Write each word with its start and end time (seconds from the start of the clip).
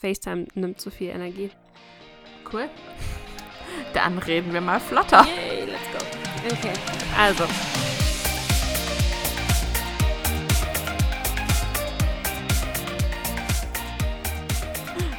FaceTime 0.00 0.46
nimmt 0.54 0.80
zu 0.80 0.90
viel 0.90 1.10
Energie. 1.10 1.50
Cool. 2.52 2.68
Dann 3.94 4.18
reden 4.18 4.52
wir 4.52 4.60
mal 4.60 4.80
flotter. 4.80 5.26
Yay, 5.26 5.64
let's 5.64 5.82
go. 5.92 5.98
Okay, 6.46 6.72
also. 7.18 7.44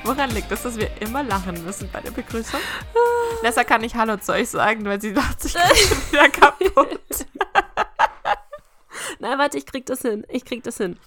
Woran 0.03 0.31
liegt 0.31 0.51
es, 0.51 0.63
dass 0.63 0.77
wir 0.77 0.89
immer 1.01 1.23
lachen 1.23 1.63
müssen 1.63 1.89
bei 1.91 1.99
der 2.01 2.11
Begrüßung? 2.11 2.59
Nessa 3.43 3.63
kann 3.63 3.81
nicht 3.81 3.95
Hallo 3.95 4.17
zu 4.17 4.31
euch 4.31 4.49
sagen, 4.49 4.85
weil 4.85 4.99
sie 4.99 5.09
sich 5.09 5.53
gerade 5.53 5.77
schon 5.77 6.11
wieder 6.11 6.29
kaputt. 6.29 7.25
Na, 9.19 9.37
warte, 9.37 9.57
ich 9.57 9.65
krieg 9.65 9.85
das 9.85 10.01
hin. 10.01 10.25
Ich 10.29 10.45
krieg 10.45 10.63
das 10.63 10.77
hin. 10.77 10.97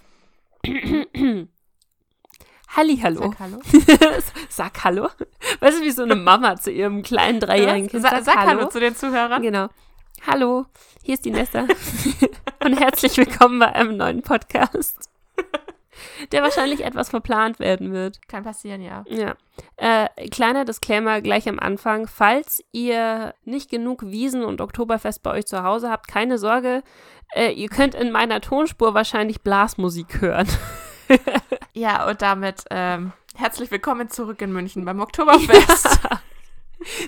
Hallihallo. 2.74 3.20
Sag 3.20 3.38
Hallo. 3.38 3.60
Sag 4.48 4.84
Hallo. 4.84 5.08
Weißt 5.60 5.78
du, 5.78 5.82
wie 5.82 5.90
so 5.90 6.04
eine 6.04 6.16
Mama 6.16 6.56
zu 6.56 6.70
ihrem 6.70 7.02
kleinen 7.02 7.38
dreijährigen 7.38 7.88
Kind 7.88 8.02
Sa 8.02 8.10
sagt 8.10 8.24
sag 8.24 8.46
Hallo 8.46 8.66
zu 8.68 8.80
den 8.80 8.96
Zuhörern. 8.96 9.42
Genau. 9.42 9.68
Hallo, 10.26 10.64
hier 11.02 11.14
ist 11.14 11.24
die 11.26 11.32
Nessa. 11.32 11.66
Und 12.64 12.80
herzlich 12.80 13.16
willkommen 13.18 13.58
bei 13.58 13.74
einem 13.74 13.98
neuen 13.98 14.22
Podcast, 14.22 15.10
der 16.32 16.42
wahrscheinlich 16.42 16.82
etwas 16.82 17.10
verplant 17.10 17.58
werden 17.58 17.92
wird. 17.92 18.26
Kann 18.26 18.44
passieren, 18.44 18.80
ja. 18.80 19.04
Ja. 19.06 19.34
Äh, 19.76 20.28
kleiner 20.30 20.64
Disclaimer 20.64 21.20
gleich 21.20 21.48
am 21.50 21.58
Anfang. 21.58 22.06
Falls 22.06 22.64
ihr 22.72 23.34
nicht 23.44 23.68
genug 23.70 24.02
Wiesen 24.02 24.44
und 24.44 24.62
Oktoberfest 24.62 25.22
bei 25.22 25.32
euch 25.32 25.46
zu 25.46 25.62
Hause 25.62 25.90
habt, 25.90 26.08
keine 26.08 26.38
Sorge. 26.38 26.82
Äh, 27.34 27.52
ihr 27.52 27.68
könnt 27.68 27.94
in 27.94 28.12
meiner 28.12 28.40
Tonspur 28.40 28.94
wahrscheinlich 28.94 29.42
Blasmusik 29.42 30.22
hören. 30.22 30.48
Ja, 31.74 32.06
und 32.06 32.20
damit 32.20 32.64
ähm, 32.70 33.12
herzlich 33.34 33.70
willkommen 33.70 34.10
zurück 34.10 34.42
in 34.42 34.52
München 34.52 34.84
beim 34.84 35.00
Oktoberfest. 35.00 36.00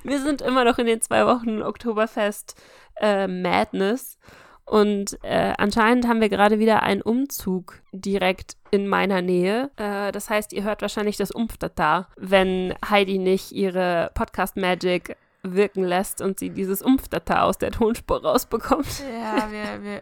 Wir 0.05 0.23
sind 0.23 0.41
immer 0.41 0.65
noch 0.65 0.79
in 0.79 0.87
den 0.87 1.03
zwei 1.03 1.27
Wochen 1.27 1.61
Oktoberfest 1.63 2.55
äh, 2.99 3.27
Madness. 3.27 4.19
Und 4.65 5.19
äh, 5.23 5.53
anscheinend 5.59 6.09
haben 6.09 6.23
wir 6.23 6.31
gerade 6.31 6.59
wieder 6.59 6.83
einen 6.83 7.03
Umzug 7.03 7.83
direkt 7.93 8.57
in 8.71 8.89
meiner 8.89 9.21
Nähe. 9.21 9.71
Äh, 9.77 10.13
das 10.13 10.31
heißt, 10.31 10.55
ihr 10.55 10.63
hört 10.63 10.81
wahrscheinlich 10.81 11.19
das 11.19 11.31
Umftata, 11.31 12.09
wenn 12.17 12.75
Heidi 12.89 13.19
nicht 13.19 13.53
ihre 13.53 14.13
Podcast 14.15 14.57
Magic 14.57 15.15
wirken 15.45 15.85
lässt 15.85 16.21
und 16.21 16.39
sie 16.39 16.51
dieses 16.51 16.83
Umftata 16.83 17.43
aus 17.43 17.59
der 17.59 17.71
Tonspur 17.71 18.23
rausbekommt. 18.23 18.87
Ja, 19.01 19.49
wir, 19.51 19.83
wir, 19.83 20.01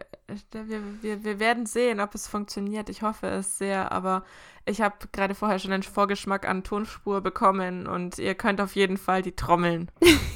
wir, 0.52 0.80
wir, 1.02 1.24
wir 1.24 1.40
werden 1.40 1.66
sehen, 1.66 2.00
ob 2.00 2.14
es 2.14 2.28
funktioniert. 2.28 2.88
Ich 2.88 3.02
hoffe 3.02 3.26
es 3.26 3.58
sehr, 3.58 3.92
aber 3.92 4.24
ich 4.64 4.80
habe 4.80 4.94
gerade 5.10 5.34
vorher 5.34 5.58
schon 5.58 5.72
einen 5.72 5.82
Vorgeschmack 5.82 6.48
an 6.48 6.62
Tonspur 6.62 7.20
bekommen 7.20 7.86
und 7.86 8.18
ihr 8.18 8.34
könnt 8.34 8.60
auf 8.60 8.76
jeden 8.76 8.96
Fall 8.96 9.22
die 9.22 9.34
Trommeln. 9.34 9.90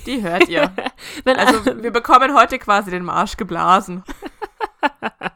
Die 0.07 0.23
hört 0.23 0.49
ihr. 0.49 0.73
Also 1.25 1.65
wir 1.83 1.91
bekommen 1.91 2.37
heute 2.37 2.59
quasi 2.59 2.91
den 2.91 3.05
Marsch 3.05 3.37
geblasen. 3.37 4.03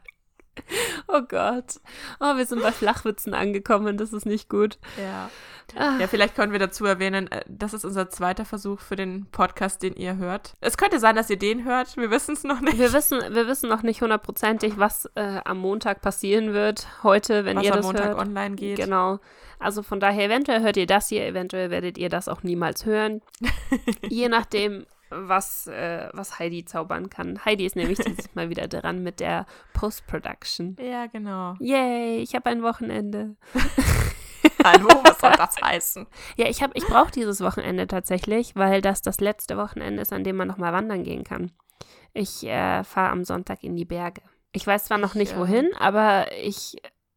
oh 1.13 1.23
Gott. 1.23 1.81
Oh, 2.21 2.37
wir 2.37 2.47
sind 2.47 2.63
bei 2.63 2.73
Flachwitzen 2.73 3.35
angekommen, 3.35 3.97
das 3.97 4.13
ist 4.13 4.27
nicht 4.27 4.49
gut. 4.49 4.79
Ja. 4.99 5.31
Ah. 5.77 5.99
Ja, 5.99 6.07
vielleicht 6.09 6.35
können 6.35 6.53
wir 6.53 6.59
dazu 6.59 6.85
erwähnen, 6.85 7.31
äh, 7.31 7.43
das 7.49 7.75
ist 7.75 7.85
unser 7.85 8.09
zweiter 8.11 8.45
Versuch 8.45 8.81
für 8.81 8.97
den 8.97 9.27
Podcast, 9.31 9.83
den 9.83 9.95
ihr 9.95 10.17
hört. 10.17 10.55
Es 10.61 10.77
könnte 10.77 10.99
sein, 10.99 11.17
dass 11.17 11.31
ihr 11.31 11.39
den 11.39 11.65
hört. 11.65 11.97
Wir 11.97 12.11
wissen 12.11 12.33
es 12.33 12.45
noch 12.45 12.61
nicht. 12.61 12.79
Wir 12.79 12.93
wissen, 12.93 13.21
wir 13.21 13.47
wissen 13.47 13.69
noch 13.69 13.83
nicht 13.83 14.03
hundertprozentig, 14.03 14.79
was 14.79 15.07
äh, 15.15 15.41
am 15.45 15.59
Montag 15.59 16.03
passieren 16.03 16.53
wird. 16.53 16.89
Heute, 17.03 17.45
wenn 17.45 17.57
was 17.57 17.65
ihr 17.65 17.73
am 17.73 17.77
das 17.79 17.87
Montag 17.87 18.07
hört. 18.09 18.19
online 18.19 18.57
geht. 18.57 18.77
Genau. 18.77 19.21
Also 19.59 19.83
von 19.83 20.01
daher, 20.01 20.25
eventuell 20.25 20.63
hört 20.63 20.77
ihr 20.77 20.87
das 20.87 21.09
hier, 21.09 21.27
eventuell 21.27 21.71
werdet 21.71 21.99
ihr 21.99 22.09
das 22.09 22.29
auch 22.29 22.43
niemals 22.43 22.87
hören. 22.87 23.21
Je 24.09 24.29
nachdem, 24.29 24.87
was, 25.11 25.67
äh, 25.67 26.09
was 26.13 26.39
Heidi 26.39 26.65
zaubern 26.65 27.11
kann. 27.11 27.45
Heidi 27.45 27.67
ist 27.67 27.77
nämlich 27.77 27.99
dieses 27.99 28.35
Mal 28.35 28.49
wieder 28.51 28.69
dran 28.69 29.03
mit 29.03 29.21
der 29.21 29.47
Post-Production. 29.75 30.77
Ja, 30.81 31.07
genau. 31.07 31.55
Yay, 31.61 32.19
ich 32.23 32.35
habe 32.35 32.49
ein 32.51 32.63
Wochenende. 32.63 33.37
Hallo, 34.65 34.89
was 35.05 35.19
soll 35.19 35.33
das 35.33 35.57
heißen? 35.63 36.07
Ja, 36.37 36.47
ich, 36.47 36.63
hab- 36.63 36.77
ich 36.77 36.87
brauche 36.87 37.11
dieses 37.11 37.41
Wochenende 37.41 37.87
tatsächlich, 37.87 38.57
weil 38.57 38.81
das 38.81 39.03
das 39.03 39.21
letzte 39.21 39.57
Wochenende 39.57 40.03
ist, 40.03 40.13
an 40.13 40.25
dem 40.25 40.37
man 40.37 40.49
nochmal 40.49 40.73
wandern 40.73 41.03
gehen 41.05 41.25
kann. 41.25 41.53
Ich 42.13 42.45
äh, 42.47 42.85
fahre 42.85 43.11
am 43.13 43.25
Sonntag 43.25 43.63
in 43.63 43.77
die 43.77 43.85
Berge. 43.85 44.23
Ich 44.53 44.67
weiß 44.67 44.85
zwar 44.87 44.99
noch 44.99 45.15
nicht 45.15 45.33
Ja. 45.33 45.39
wohin, 45.39 45.71
aber 45.79 46.27
ich 46.43 46.77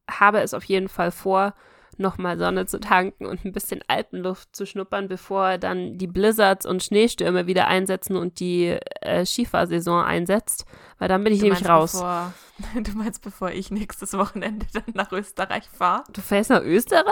habe 0.10 0.40
es 0.42 0.54
auf 0.54 0.64
jeden 0.66 0.88
Fall 0.90 1.12
vor, 1.12 1.54
nochmal 2.00 2.38
Sonne 2.38 2.66
zu 2.66 2.80
tanken 2.80 3.26
und 3.26 3.46
ein 3.46 3.52
bisschen 3.52 3.82
Alpenluft 3.88 4.56
zu 4.56 4.66
schnuppern, 4.66 5.08
bevor 5.08 5.58
dann 5.58 5.98
die 5.98 6.08
Blizzards 6.08 6.66
und 6.66 6.84
Schneestürme 6.84 7.48
wieder 7.48 7.68
einsetzen 7.68 8.16
und 8.16 8.40
die 8.40 8.78
äh, 9.02 9.26
Skifahrsaison 9.26 10.04
einsetzt, 10.04 10.66
weil 11.00 11.08
dann 11.08 11.24
bin 11.24 11.34
ich 11.34 11.40
Du 11.40 11.46
nämlich 11.46 11.68
raus. 11.68 11.94
Bevor, 11.94 12.34
du 12.82 12.92
meinst, 12.94 13.22
bevor 13.22 13.52
ich 13.52 13.72
nächstes 13.72 14.14
Wochenende 14.14 14.66
dann 14.74 14.84
nach 14.94 15.12
Österreich 15.12 15.70
fahre? 15.70 16.04
Du 16.12 16.22
fährst 16.22 16.50
nach 16.50 16.64
Österreich? 16.64 17.08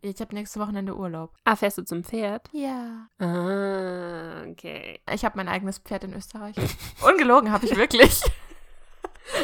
Ich 0.00 0.20
habe 0.20 0.34
nächstes 0.34 0.60
Wochenende 0.60 0.96
Urlaub. 0.96 1.32
Ah, 1.44 1.56
fährst 1.56 1.78
du 1.78 1.84
zum 1.84 2.04
Pferd? 2.04 2.48
Ja. 2.52 3.08
Ah, 3.18 4.44
okay. 4.50 5.00
Ich 5.12 5.24
habe 5.24 5.36
mein 5.36 5.48
eigenes 5.48 5.78
Pferd 5.78 6.04
in 6.04 6.14
Österreich. 6.14 6.56
Ungelogen 7.06 7.50
habe 7.52 7.66
ich 7.66 7.76
wirklich. 7.76 8.22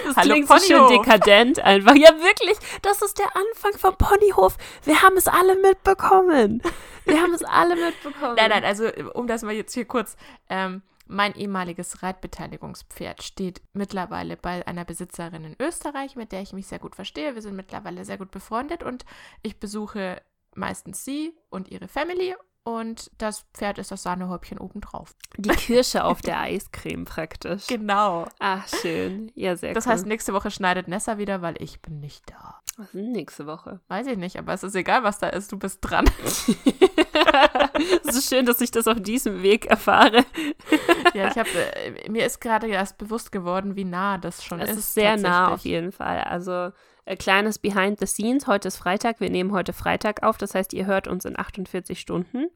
Das 0.06 0.16
Hallo, 0.16 0.34
klingt 0.34 0.48
so 0.48 0.58
schön 0.58 0.78
Ponyhof. 0.78 1.04
dekadent 1.04 1.58
einfach. 1.60 1.94
Ja, 1.94 2.10
wirklich. 2.20 2.58
Das 2.82 3.02
ist 3.02 3.18
der 3.18 3.34
Anfang 3.36 3.78
vom 3.78 3.96
Ponyhof. 3.96 4.56
Wir 4.84 5.02
haben 5.02 5.16
es 5.16 5.26
alle 5.26 5.56
mitbekommen. 5.56 6.62
Wir 7.04 7.22
haben 7.22 7.32
es 7.34 7.44
alle 7.44 7.76
mitbekommen. 7.76 8.34
Nein, 8.36 8.50
nein, 8.50 8.64
also 8.64 8.88
um 9.14 9.26
das 9.26 9.42
mal 9.42 9.54
jetzt 9.54 9.74
hier 9.74 9.86
kurz. 9.86 10.16
Ähm, 10.48 10.82
mein 11.10 11.34
ehemaliges 11.34 12.02
Reitbeteiligungspferd 12.02 13.22
steht 13.22 13.62
mittlerweile 13.72 14.36
bei 14.36 14.66
einer 14.66 14.84
Besitzerin 14.84 15.44
in 15.44 15.56
Österreich, 15.58 16.16
mit 16.16 16.32
der 16.32 16.42
ich 16.42 16.52
mich 16.52 16.66
sehr 16.66 16.78
gut 16.78 16.94
verstehe. 16.94 17.34
Wir 17.34 17.40
sind 17.40 17.56
mittlerweile 17.56 18.04
sehr 18.04 18.18
gut 18.18 18.30
befreundet 18.30 18.82
und 18.82 19.06
ich 19.42 19.58
besuche 19.58 20.20
meistens 20.54 21.04
sie 21.04 21.34
und 21.48 21.68
ihre 21.68 21.88
Family 21.88 22.34
und 22.68 23.10
das 23.16 23.46
Pferd 23.54 23.78
ist 23.78 23.90
das 23.90 24.02
Sahnehäubchen 24.02 24.58
obendrauf. 24.58 25.14
Die 25.38 25.48
Kirsche 25.48 26.04
auf 26.04 26.20
der 26.20 26.38
Eiscreme 26.40 27.04
praktisch. 27.06 27.66
Genau. 27.66 28.26
Ach, 28.38 28.66
schön. 28.82 29.32
Ja, 29.34 29.56
sehr 29.56 29.72
Das 29.72 29.86
cool. 29.86 29.92
heißt, 29.92 30.06
nächste 30.06 30.34
Woche 30.34 30.50
schneidet 30.50 30.86
Nessa 30.86 31.16
wieder, 31.18 31.40
weil 31.40 31.54
ich 31.62 31.80
bin 31.80 32.00
nicht 32.00 32.28
da. 32.30 32.60
was 32.76 32.86
ist 32.88 32.94
denn 32.94 33.12
nächste 33.12 33.46
Woche? 33.46 33.80
Weiß 33.88 34.06
ich 34.06 34.18
nicht, 34.18 34.36
aber 34.38 34.52
es 34.52 34.62
ist 34.62 34.74
egal, 34.74 35.02
was 35.02 35.18
da 35.18 35.28
ist. 35.28 35.50
Du 35.50 35.58
bist 35.58 35.78
dran. 35.82 36.04
Es 38.06 38.16
ist 38.16 38.28
schön, 38.28 38.44
dass 38.46 38.60
ich 38.60 38.70
das 38.70 38.88
auf 38.88 39.00
diesem 39.00 39.42
Weg 39.42 39.66
erfahre. 39.66 40.24
ja, 41.14 41.28
ich 41.28 41.36
habe 41.38 41.48
äh, 41.76 42.10
mir 42.10 42.26
ist 42.26 42.40
gerade 42.40 42.66
erst 42.66 42.98
bewusst 42.98 43.30
geworden, 43.30 43.76
wie 43.76 43.84
nah 43.84 44.18
das 44.18 44.44
schon 44.44 44.60
Es 44.60 44.70
ist. 44.70 44.78
ist 44.78 44.94
sehr 44.94 45.16
nah 45.16 45.52
auf 45.52 45.64
jeden 45.64 45.92
Fall. 45.92 46.20
Also 46.22 46.70
äh, 47.08 47.16
kleines 47.16 47.58
Behind 47.58 47.98
the 47.98 48.06
Scenes. 48.06 48.46
Heute 48.46 48.68
ist 48.68 48.76
Freitag. 48.76 49.20
Wir 49.20 49.30
nehmen 49.30 49.52
heute 49.52 49.72
Freitag 49.72 50.22
auf. 50.22 50.38
Das 50.38 50.54
heißt, 50.54 50.72
ihr 50.74 50.86
hört 50.86 51.08
uns 51.08 51.24
in 51.24 51.38
48 51.38 51.98
Stunden. 51.98 52.48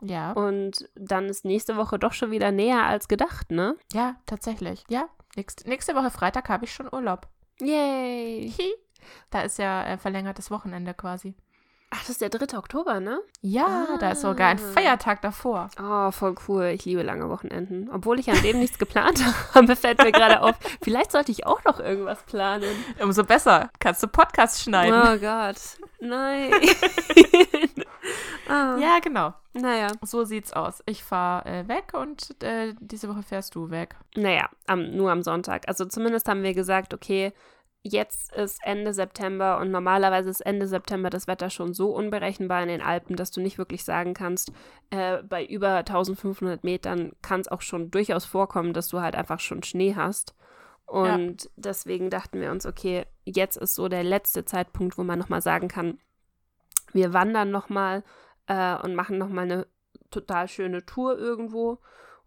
Ja. 0.00 0.32
Und 0.32 0.88
dann 0.94 1.26
ist 1.26 1.44
nächste 1.44 1.76
Woche 1.76 1.98
doch 1.98 2.12
schon 2.12 2.30
wieder 2.30 2.52
näher 2.52 2.84
als 2.84 3.08
gedacht, 3.08 3.50
ne? 3.50 3.76
Ja, 3.92 4.16
tatsächlich. 4.26 4.84
Ja, 4.88 5.08
nächste, 5.36 5.68
nächste 5.68 5.94
Woche 5.94 6.10
Freitag 6.10 6.48
habe 6.48 6.66
ich 6.66 6.72
schon 6.72 6.92
Urlaub. 6.92 7.28
Yay! 7.60 8.52
Da 9.30 9.42
ist 9.42 9.58
ja 9.58 9.84
äh, 9.84 9.98
verlängertes 9.98 10.50
Wochenende 10.50 10.94
quasi. 10.94 11.34
Ach, 11.96 12.00
das 12.00 12.10
ist 12.10 12.20
der 12.22 12.28
3. 12.28 12.58
Oktober, 12.58 12.98
ne? 12.98 13.20
Ja, 13.40 13.86
da 14.00 14.10
ist 14.10 14.22
sogar 14.22 14.48
ein 14.48 14.58
Ah. 14.58 14.72
Feiertag 14.72 15.22
davor. 15.22 15.68
Oh, 15.80 16.10
voll 16.10 16.34
cool. 16.48 16.64
Ich 16.74 16.84
liebe 16.84 17.02
lange 17.02 17.28
Wochenenden. 17.30 17.88
Obwohl 17.92 18.18
ich 18.18 18.28
an 18.30 18.42
dem 18.42 18.58
nichts 18.58 18.78
geplant 18.78 19.22
habe, 19.54 19.76
fällt 19.76 20.02
mir 20.02 20.10
gerade 20.10 20.40
auf. 20.42 20.56
Vielleicht 20.82 21.12
sollte 21.12 21.30
ich 21.30 21.46
auch 21.46 21.62
noch 21.64 21.78
irgendwas 21.78 22.22
planen. 22.24 22.64
Umso 23.00 23.22
besser. 23.22 23.70
Kannst 23.78 24.02
du 24.02 24.08
Podcast 24.08 24.60
schneiden. 24.62 25.00
Oh 25.00 25.18
Gott. 25.18 25.56
Nein. 26.00 26.50
ah, 28.48 28.76
Ja, 28.78 28.98
genau. 29.02 29.34
Naja. 29.52 29.88
So 30.02 30.24
sieht's 30.24 30.52
aus. 30.52 30.82
Ich 30.86 31.04
fahre 31.04 31.48
äh, 31.48 31.68
weg 31.68 31.92
und 31.94 32.42
äh, 32.42 32.74
diese 32.80 33.08
Woche 33.08 33.22
fährst 33.22 33.54
du 33.54 33.70
weg. 33.70 33.94
Naja, 34.16 34.48
am, 34.66 34.96
nur 34.96 35.12
am 35.12 35.22
Sonntag. 35.22 35.68
Also 35.68 35.84
zumindest 35.84 36.28
haben 36.28 36.42
wir 36.42 36.54
gesagt, 36.54 36.92
okay, 36.92 37.32
jetzt 37.84 38.32
ist 38.32 38.58
Ende 38.64 38.94
September 38.94 39.58
und 39.60 39.70
normalerweise 39.70 40.30
ist 40.30 40.40
Ende 40.40 40.66
September 40.66 41.10
das 41.10 41.26
Wetter 41.26 41.50
schon 41.50 41.74
so 41.74 41.94
unberechenbar 41.94 42.62
in 42.62 42.68
den 42.68 42.80
Alpen, 42.80 43.14
dass 43.14 43.30
du 43.30 43.42
nicht 43.42 43.58
wirklich 43.58 43.84
sagen 43.84 44.14
kannst, 44.14 44.52
äh, 44.90 45.22
bei 45.22 45.44
über 45.44 45.76
1500 45.76 46.64
Metern 46.64 47.12
kann 47.20 47.40
es 47.40 47.48
auch 47.48 47.60
schon 47.60 47.90
durchaus 47.90 48.24
vorkommen, 48.24 48.72
dass 48.72 48.88
du 48.88 49.00
halt 49.00 49.14
einfach 49.14 49.38
schon 49.38 49.62
Schnee 49.62 49.94
hast. 49.94 50.34
Und 50.86 51.50
deswegen 51.56 52.08
dachten 52.08 52.40
wir 52.40 52.50
uns, 52.50 52.66
okay, 52.66 53.04
jetzt 53.24 53.56
ist 53.56 53.74
so 53.74 53.88
der 53.88 54.02
letzte 54.02 54.44
Zeitpunkt, 54.44 54.96
wo 54.96 55.04
man 55.04 55.18
nochmal 55.18 55.42
sagen 55.42 55.68
kann, 55.68 55.98
wir 56.92 57.12
wandern 57.12 57.50
nochmal 57.50 58.02
äh, 58.46 58.76
und 58.76 58.94
machen 58.94 59.18
nochmal 59.18 59.44
eine 59.44 59.66
total 60.10 60.48
schöne 60.48 60.86
Tour 60.86 61.18
irgendwo. 61.18 61.80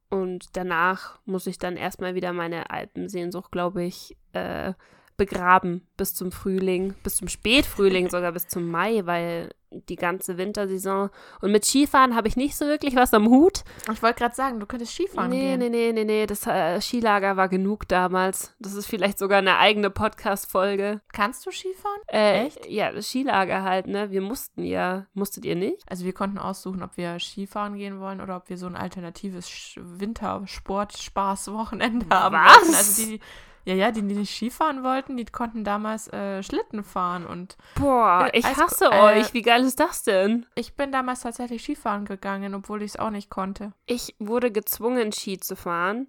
Und 0.10 0.56
danach 0.56 1.20
muss 1.26 1.48
ich 1.48 1.58
dann 1.58 1.78
erstmal 1.78 2.16
wieder 2.16 2.32
meine 2.32 2.70
Alpensehnsucht, 2.70 3.52
glaube 3.52 3.84
ich, 3.84 4.18
äh, 4.34 4.74
begraben 5.18 5.86
bis 5.98 6.14
zum 6.14 6.32
Frühling, 6.32 6.94
bis 7.04 7.18
zum 7.18 7.28
Spätfrühling, 7.28 8.10
sogar 8.10 8.32
bis 8.32 8.48
zum 8.48 8.70
Mai, 8.70 9.02
weil 9.06 9.50
die 9.70 9.98
ganze 9.98 10.38
Wintersaison. 10.38 11.10
Und 11.42 11.52
mit 11.52 11.66
Skifahren 11.66 12.16
habe 12.16 12.30
ich 12.30 12.38
nicht 12.38 12.56
so 12.56 12.66
wirklich 12.66 12.96
was 12.96 13.14
am 13.14 13.28
Hut. 13.28 13.64
Ich 13.92 14.02
wollte 14.02 14.20
gerade 14.20 14.36
sagen, 14.36 14.60
du 14.60 14.66
könntest 14.66 14.94
Skifahren 14.94 15.30
nee, 15.30 15.58
gehen. 15.58 15.60
Nee, 15.60 15.70
nee, 15.70 15.92
nee, 15.92 16.06
nee, 16.06 16.26
das 16.26 16.48
äh, 16.48 16.80
Skilager 16.80 17.36
war 17.38 17.50
genug 17.50 17.88
damals. 17.88 18.56
Das 18.60 18.74
ist 18.74 18.88
vielleicht 18.88 19.20
sogar 19.20 19.40
eine 19.40 19.58
eigene 19.58 19.90
Podcast-Folge. 19.90 21.02
Kannst 21.12 21.46
du 21.46 21.52
Skifahren? 21.52 22.00
Äh, 22.08 22.46
Echt? 22.46 22.66
Ja, 22.68 22.92
das 22.92 23.10
Skilager 23.10 23.64
halt, 23.64 23.88
ne? 23.88 24.12
Wir 24.12 24.22
mussten 24.22 24.64
ja. 24.64 25.08
Musstet 25.14 25.46
ihr 25.46 25.56
nicht? 25.56 25.82
Also 25.90 26.06
wir 26.06 26.14
konnten 26.14 26.38
aussuchen, 26.38 26.84
ob 26.84 26.96
wir 26.98 27.20
Skifahren 27.20 27.76
gehen 27.76 28.00
wollen 28.00 28.22
oder 28.22 28.38
ob 28.38 28.50
wir 28.50 28.58
so 28.58 28.68
ein 28.68 28.76
alternatives 28.76 29.74
Wintersport-Spaß-Wochenende 29.76 32.06
haben 32.10 32.36
Was? 32.36 32.62
wollten. 32.62 32.76
Also 32.76 33.06
die, 33.06 33.20
ja, 33.68 33.74
ja, 33.76 33.92
die, 33.92 34.02
die 34.02 34.16
nicht 34.16 34.34
Skifahren 34.34 34.82
wollten, 34.84 35.18
die 35.18 35.26
konnten 35.26 35.64
damals 35.66 36.08
äh, 36.14 36.42
Schlitten 36.42 36.84
fahren 36.86 37.26
und. 37.26 37.58
Boah, 37.76 38.30
ich 38.32 38.46
Eis- 38.46 38.56
hasse 38.58 38.86
äh, 38.86 39.00
euch. 39.20 39.34
Wie 39.34 39.42
geil 39.42 39.64
ist 39.64 39.80
das 39.80 40.04
denn? 40.04 40.46
Ich 40.56 40.76
bin 40.76 40.92
damals 40.94 41.22
tatsächlich 41.22 41.62
Skifahren 41.64 42.06
gegangen, 42.06 42.56
obwohl 42.56 42.82
ich 42.82 42.92
es 42.92 43.00
auch 43.00 43.10
nicht 43.10 43.30
konnte. 43.30 43.74
Ich 43.86 44.16
wurde 44.20 44.52
gezwungen, 44.52 45.12
Ski 45.12 45.38
zu 45.38 45.56
fahren. 45.58 46.08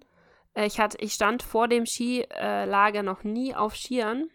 Äh, 0.53 0.65
Ich, 0.67 0.79
hatte, 0.79 0.97
ich 0.99 1.13
stand 1.13 1.43
vor 1.43 1.67
dem 1.67 1.85
Skilager 1.85 3.03
noch 3.03 3.23
nie 3.23 3.53
auf 3.55 3.75
Skiern. 3.75 4.29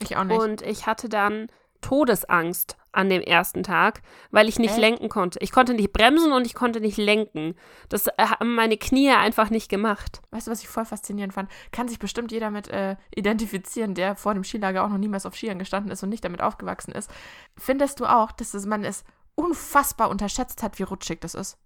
Ich 0.00 0.16
auch 0.16 0.24
nicht. 0.24 0.38
Und 0.40 0.62
ich 0.62 0.86
hatte 0.86 1.08
dann 1.08 1.46
Todesangst 1.80 2.76
an 2.92 3.08
dem 3.08 3.22
ersten 3.22 3.62
Tag, 3.62 4.02
weil 4.30 4.48
ich 4.48 4.58
nicht 4.58 4.72
Echt? 4.72 4.80
lenken 4.80 5.08
konnte. 5.08 5.38
Ich 5.40 5.52
konnte 5.52 5.74
nicht 5.74 5.92
bremsen 5.92 6.32
und 6.32 6.46
ich 6.46 6.54
konnte 6.54 6.80
nicht 6.80 6.96
lenken. 6.96 7.54
Das 7.88 8.06
äh, 8.06 8.12
haben 8.18 8.54
meine 8.54 8.76
Knie 8.76 9.10
einfach 9.10 9.50
nicht 9.50 9.68
gemacht. 9.68 10.20
Weißt 10.30 10.46
du, 10.46 10.50
was 10.50 10.60
ich 10.62 10.68
voll 10.68 10.84
faszinierend 10.84 11.34
fand? 11.34 11.50
Kann 11.70 11.88
sich 11.88 11.98
bestimmt 11.98 12.32
jeder 12.32 12.50
mit 12.50 12.68
äh, 12.68 12.96
identifizieren, 13.14 13.94
der 13.94 14.16
vor 14.16 14.34
dem 14.34 14.44
Skilager 14.44 14.84
auch 14.84 14.88
noch 14.88 14.98
niemals 14.98 15.26
auf 15.26 15.36
Skiern 15.36 15.58
gestanden 15.58 15.92
ist 15.92 16.02
und 16.02 16.08
nicht 16.08 16.24
damit 16.24 16.42
aufgewachsen 16.42 16.92
ist. 16.92 17.10
Findest 17.56 18.00
du 18.00 18.06
auch, 18.06 18.32
dass 18.32 18.54
man 18.66 18.84
es 18.84 19.04
unfassbar 19.34 20.10
unterschätzt 20.10 20.62
hat, 20.62 20.78
wie 20.78 20.84
rutschig 20.84 21.20
das 21.20 21.34
ist? 21.34 21.58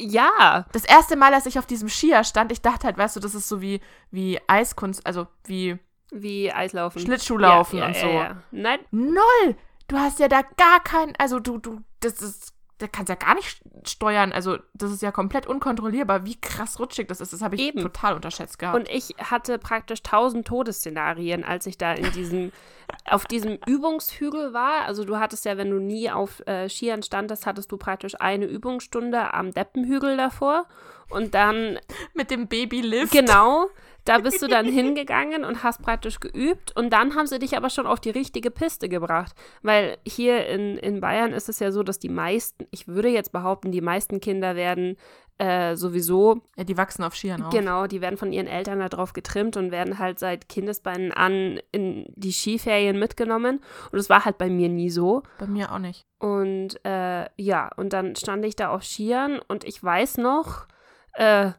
Ja, 0.00 0.66
Das 0.72 0.84
erste 0.84 1.16
Mal, 1.16 1.34
als 1.34 1.46
ich 1.46 1.58
auf 1.58 1.66
diesem 1.66 1.88
Skier 1.88 2.24
stand, 2.24 2.50
ich 2.52 2.62
dachte 2.62 2.86
halt, 2.86 2.96
weißt 2.96 3.16
du, 3.16 3.20
das 3.20 3.34
ist 3.34 3.48
so 3.48 3.60
wie, 3.60 3.80
wie 4.10 4.38
Eiskunst, 4.46 5.04
also 5.06 5.26
wie 5.44 5.78
wie 6.10 6.52
Eislaufen. 6.52 7.00
Schlittschuhlaufen 7.00 7.78
ja, 7.78 7.84
ja, 7.84 7.88
und 7.88 7.96
so. 7.96 8.06
Ja. 8.08 8.36
Nein, 8.50 8.78
Null! 8.90 9.56
Du 9.88 9.96
hast 9.98 10.18
ja 10.18 10.28
da 10.28 10.42
gar 10.56 10.82
kein, 10.82 11.14
also 11.16 11.38
du, 11.38 11.58
du, 11.58 11.80
das 12.00 12.20
ist, 12.20 12.52
da 12.78 12.88
kannst 12.88 13.08
ja 13.08 13.14
gar 13.14 13.34
nicht 13.34 13.60
steuern. 13.84 14.32
Also 14.32 14.58
das 14.74 14.90
ist 14.90 15.00
ja 15.00 15.12
komplett 15.12 15.46
unkontrollierbar, 15.46 16.24
wie 16.26 16.38
krass 16.40 16.78
rutschig 16.80 17.06
das 17.08 17.20
ist. 17.20 17.32
Das 17.32 17.40
habe 17.40 17.54
ich 17.54 17.62
Eben. 17.62 17.80
total 17.80 18.14
unterschätzt 18.14 18.58
gehabt. 18.58 18.76
Und 18.76 18.88
ich 18.90 19.14
hatte 19.18 19.58
praktisch 19.58 20.02
tausend 20.02 20.46
Todesszenarien, 20.46 21.44
als 21.44 21.66
ich 21.66 21.78
da 21.78 21.92
in 21.92 22.10
diesem, 22.12 22.52
auf 23.08 23.26
diesem 23.26 23.58
Übungshügel 23.66 24.52
war. 24.52 24.82
Also 24.86 25.04
du 25.04 25.18
hattest 25.18 25.44
ja, 25.44 25.56
wenn 25.56 25.70
du 25.70 25.78
nie 25.78 26.10
auf 26.10 26.46
äh, 26.46 26.68
Skiern 26.68 27.02
standest, 27.02 27.46
hattest 27.46 27.70
du 27.70 27.76
praktisch 27.76 28.20
eine 28.20 28.46
Übungsstunde 28.46 29.32
am 29.32 29.52
Deppenhügel 29.52 30.16
davor. 30.16 30.66
Und 31.08 31.34
dann, 31.34 31.78
mit 32.14 32.30
dem 32.32 32.48
Babylift. 32.48 33.12
genau, 33.12 33.68
da 34.06 34.18
bist 34.18 34.40
du 34.40 34.46
dann 34.46 34.66
hingegangen 34.66 35.44
und 35.44 35.62
hast 35.62 35.82
praktisch 35.82 36.20
geübt. 36.20 36.74
Und 36.76 36.90
dann 36.90 37.14
haben 37.14 37.26
sie 37.26 37.38
dich 37.38 37.56
aber 37.56 37.70
schon 37.70 37.86
auf 37.86 38.00
die 38.00 38.10
richtige 38.10 38.50
Piste 38.50 38.88
gebracht. 38.88 39.34
Weil 39.62 39.98
hier 40.06 40.46
in, 40.46 40.78
in 40.78 41.00
Bayern 41.00 41.32
ist 41.32 41.48
es 41.48 41.58
ja 41.58 41.72
so, 41.72 41.82
dass 41.82 41.98
die 41.98 42.08
meisten, 42.08 42.66
ich 42.70 42.88
würde 42.88 43.08
jetzt 43.08 43.32
behaupten, 43.32 43.72
die 43.72 43.80
meisten 43.80 44.20
Kinder 44.20 44.56
werden 44.56 44.96
äh, 45.38 45.76
sowieso 45.76 46.40
Ja, 46.56 46.64
die 46.64 46.78
wachsen 46.78 47.02
auf 47.02 47.14
Skiern 47.14 47.42
auf. 47.42 47.52
Genau, 47.52 47.86
die 47.86 48.00
werden 48.00 48.16
von 48.16 48.32
ihren 48.32 48.46
Eltern 48.46 48.78
darauf 48.78 49.12
getrimmt 49.12 49.56
und 49.56 49.70
werden 49.70 49.98
halt 49.98 50.18
seit 50.18 50.48
Kindesbeinen 50.48 51.12
an 51.12 51.60
in 51.72 52.06
die 52.14 52.32
Skiferien 52.32 52.98
mitgenommen. 52.98 53.60
Und 53.90 53.98
das 53.98 54.08
war 54.08 54.24
halt 54.24 54.38
bei 54.38 54.48
mir 54.48 54.68
nie 54.68 54.88
so. 54.88 55.24
Bei 55.38 55.46
mir 55.46 55.72
auch 55.72 55.78
nicht. 55.78 56.06
Und 56.18 56.82
äh, 56.86 57.26
ja, 57.36 57.70
und 57.76 57.92
dann 57.92 58.16
stand 58.16 58.44
ich 58.44 58.56
da 58.56 58.70
auf 58.70 58.84
Skiern 58.84 59.40
und 59.46 59.64
ich 59.64 59.82
weiß 59.82 60.18
noch, 60.18 60.66
äh, 61.14 61.50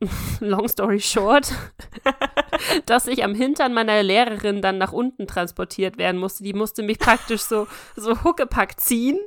long 0.40 0.68
story 0.68 1.00
short, 1.00 1.52
dass 2.86 3.06
ich 3.06 3.24
am 3.24 3.34
Hintern 3.34 3.74
meiner 3.74 4.02
Lehrerin 4.02 4.62
dann 4.62 4.78
nach 4.78 4.92
unten 4.92 5.26
transportiert 5.26 5.98
werden 5.98 6.20
musste. 6.20 6.44
Die 6.44 6.52
musste 6.54 6.82
mich 6.82 6.98
praktisch 6.98 7.42
so, 7.42 7.66
so 7.96 8.22
Huckepack 8.24 8.78
ziehen. 8.80 9.18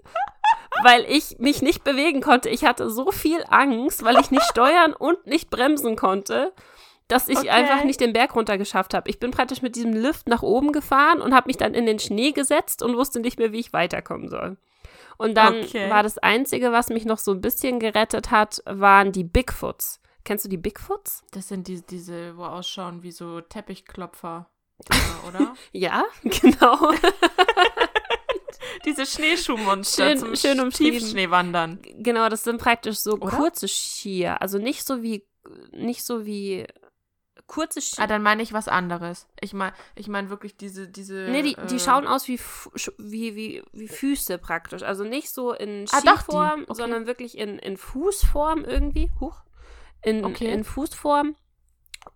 Weil 0.84 1.06
ich 1.08 1.38
mich 1.38 1.62
nicht 1.62 1.84
bewegen 1.84 2.22
konnte. 2.22 2.48
Ich 2.50 2.64
hatte 2.64 2.90
so 2.90 3.12
viel 3.12 3.44
Angst, 3.50 4.04
weil 4.04 4.20
ich 4.20 4.32
nicht 4.32 4.46
steuern 4.46 4.94
und 4.94 5.28
nicht 5.28 5.50
bremsen 5.50 5.98
konnte, 5.98 6.54
dass 7.10 7.28
ich 7.28 7.40
Okay. 7.40 7.50
einfach 7.50 7.84
nicht 7.84 8.00
den 8.00 8.14
Berg 8.14 8.36
runter 8.36 8.58
geschafft 8.58 8.94
habe. 8.94 9.10
Ich 9.10 9.20
bin 9.20 9.32
praktisch 9.32 9.62
mit 9.62 9.76
diesem 9.76 9.92
Lift 9.92 10.30
nach 10.30 10.42
oben 10.44 10.72
gefahren 10.72 11.22
und 11.22 11.36
habe 11.36 11.48
mich 11.48 11.58
dann 11.58 11.74
in 11.74 11.86
den 11.86 12.00
Schnee 12.00 12.32
gesetzt 12.32 12.82
und 12.82 12.96
wusste 12.96 13.20
nicht 13.20 13.38
mehr, 13.38 13.52
wie 13.52 13.60
ich 13.60 13.74
weiterkommen 13.74 14.30
soll. 14.30 14.58
Und 15.18 15.36
dann 15.36 15.66
Okay. 15.66 15.90
war 15.90 16.04
das 16.04 16.18
Einzige, 16.18 16.72
was 16.72 16.90
mich 16.90 17.04
noch 17.06 17.20
so 17.20 17.32
ein 17.34 17.42
bisschen 17.42 17.80
gerettet 17.80 18.32
hat, 18.32 18.64
waren 18.66 19.12
die 19.12 19.26
Bigfoots. 19.26 20.00
Kennst 20.24 20.46
du 20.46 20.50
die 20.50 20.58
Bigfoots? 20.58 21.24
Das 21.32 21.48
sind 21.48 21.68
die, 21.68 21.82
diese, 21.82 22.38
wo 22.38 22.44
ausschauen 22.46 23.02
wie 23.04 23.12
so 23.12 23.42
Teppichklopfer. 23.42 24.50
Dinger, 24.90 25.24
oder? 25.28 25.54
Ja, 25.72 26.04
genau. 26.24 26.92
diese 28.86 29.06
Schneeschuhmonster 29.06 30.10
Schön- 30.10 30.18
zum 30.20 30.36
schön 30.36 30.60
umschrieben. 30.60 31.00
Tiefschneewandern. 31.00 31.80
genau, 32.00 32.30
das 32.30 32.44
sind 32.44 32.60
praktisch 32.62 32.98
so 33.00 33.14
Oder? 33.14 33.36
kurze 33.38 33.68
Skier. 33.68 34.42
Also 34.42 34.58
nicht 34.58 34.86
so 34.86 35.02
wie, 35.04 35.26
nicht 35.72 36.04
so 36.04 36.26
wie 36.26 36.66
kurze 37.48 37.82
Skier. 37.82 38.04
Ah, 38.04 38.08
dann 38.08 38.24
meine 38.24 38.42
ich 38.44 38.54
was 38.54 38.68
anderes. 38.68 39.28
Ich 39.40 39.54
meine 39.54 39.74
ich 39.96 40.08
mein 40.08 40.30
wirklich 40.30 40.56
diese, 40.58 40.88
diese. 40.88 41.28
Nee, 41.30 41.42
die, 41.44 41.56
die 41.70 41.76
äh, 41.76 41.80
schauen 41.80 42.08
aus 42.08 42.28
wie, 42.28 42.40
wie, 42.98 43.36
wie, 43.36 43.64
wie 43.74 43.88
Füße 43.88 44.38
praktisch. 44.38 44.84
Also 44.84 45.04
nicht 45.04 45.30
so 45.32 45.54
in 45.54 45.86
Ah, 45.92 46.02
doch. 46.06 46.22
Skiform, 46.22 46.64
Okay. 46.64 46.74
sondern 46.76 47.08
wirklich 47.08 47.38
in, 47.38 47.60
in 47.60 47.78
Fußform 47.78 48.64
irgendwie. 48.66 49.12
Huch. 49.20 49.42
In, 50.04 50.26
Okay. 50.26 50.52
in 50.52 50.64
Fußform. 50.64 51.36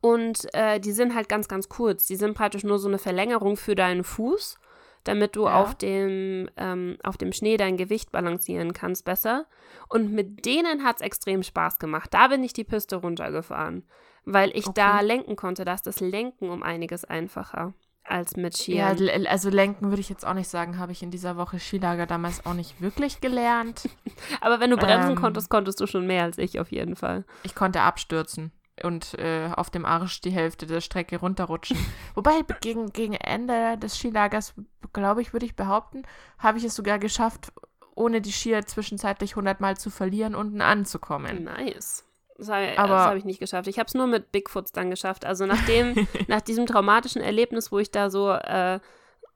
Und 0.01 0.47
äh, 0.53 0.79
die 0.79 0.91
sind 0.91 1.13
halt 1.13 1.29
ganz, 1.29 1.47
ganz 1.47 1.69
kurz. 1.69 2.07
Die 2.07 2.15
sind 2.15 2.33
praktisch 2.33 2.63
nur 2.63 2.79
so 2.79 2.87
eine 2.87 2.97
Verlängerung 2.97 3.55
für 3.55 3.75
deinen 3.75 4.03
Fuß, 4.03 4.57
damit 5.03 5.35
du 5.35 5.45
Ja. 5.45 5.61
auf, 5.61 5.75
dem, 5.75 6.49
ähm, 6.57 6.97
auf 7.03 7.17
dem 7.17 7.31
Schnee 7.31 7.57
dein 7.57 7.77
Gewicht 7.77 8.11
balancieren 8.11 8.73
kannst 8.73 9.05
besser. 9.05 9.45
Und 9.87 10.11
mit 10.11 10.45
denen 10.45 10.83
hat 10.83 10.97
es 10.97 11.01
extrem 11.01 11.43
Spaß 11.43 11.77
gemacht. 11.77 12.13
Da 12.13 12.27
bin 12.29 12.43
ich 12.43 12.53
die 12.53 12.63
Piste 12.63 12.95
runtergefahren, 12.95 13.83
weil 14.23 14.49
ich 14.57 14.65
da 14.69 14.95
Okay. 14.97 15.05
lenken 15.05 15.35
konnte. 15.35 15.65
Da 15.65 15.73
ist 15.75 15.85
das 15.85 15.99
Lenken 15.99 16.49
um 16.49 16.63
einiges 16.63 17.05
einfacher 17.05 17.73
als 18.07 18.35
mit 18.35 18.67
Ja, 18.67 18.93
Skiern. 18.93 19.09
l- 19.09 19.27
also 19.27 19.49
lenken 19.49 19.89
würde 19.89 19.99
ich 20.01 20.09
jetzt 20.09 20.25
auch 20.25 20.33
nicht 20.33 20.47
sagen, 20.47 20.77
habe 20.77 20.91
ich 20.91 21.01
in 21.03 21.11
dieser 21.11 21.37
Woche 21.37 21.59
Skilager 21.59 22.05
damals 22.05 22.45
auch 22.45 22.53
nicht 22.53 22.79
wirklich 22.81 23.19
gelernt. 23.21 23.89
Aber 24.41 24.59
wenn 24.59 24.69
du 24.69 24.77
bremsen 24.77 25.11
Ähm. 25.11 25.15
konntest, 25.17 25.49
konntest 25.49 25.79
du 25.81 25.87
schon 25.87 26.05
mehr 26.05 26.24
als 26.24 26.38
ich 26.38 26.59
auf 26.59 26.71
jeden 26.71 26.95
Fall. 26.95 27.25
Ich 27.43 27.55
konnte 27.55 27.81
abstürzen 27.81 28.51
und 28.83 29.13
äh, 29.19 29.50
auf 29.55 29.69
dem 29.69 29.85
Arsch 29.85 30.21
die 30.21 30.31
Hälfte 30.31 30.65
der 30.67 30.81
Strecke 30.81 31.17
runterrutschen. 31.17 31.77
Wobei 32.15 32.41
gegen, 32.62 32.91
gegen 32.91 33.13
Ende 33.13 33.77
des 33.77 33.97
Skilagers, 33.97 34.53
glaube 34.93 35.21
ich, 35.21 35.33
würde 35.33 35.45
ich 35.45 35.55
behaupten, 35.55 36.03
habe 36.38 36.57
ich 36.57 36.63
es 36.63 36.75
sogar 36.75 37.00
geschafft, 37.00 37.51
ohne 37.95 38.19
die 38.21 38.31
Skier 38.33 38.65
zwischenzeitlich 38.65 39.31
100 39.31 39.62
Mal 39.62 39.77
zu 39.77 39.89
verlieren, 39.89 40.35
unten 40.35 40.62
anzukommen. 40.62 41.45
Nice. 41.45 42.03
Das 42.38 42.50
habe 42.50 42.75
hab 42.77 43.15
ich 43.15 43.25
nicht 43.25 43.39
geschafft. 43.39 43.68
Ich 43.68 43.80
habe 43.80 43.88
es 43.88 43.94
nur 43.94 44.08
mit 44.08 44.32
Bigfoots 44.32 44.72
dann 44.72 44.89
geschafft. 44.89 45.25
Also 45.25 45.46
nachdem, 45.46 46.08
nach 46.27 46.42
diesem 46.42 46.65
traumatischen 46.65 47.22
Erlebnis, 47.22 47.72
wo 47.72 47.80
ich 47.80 47.92
da 47.92 48.10
so, 48.10 48.32
äh, 48.32 48.80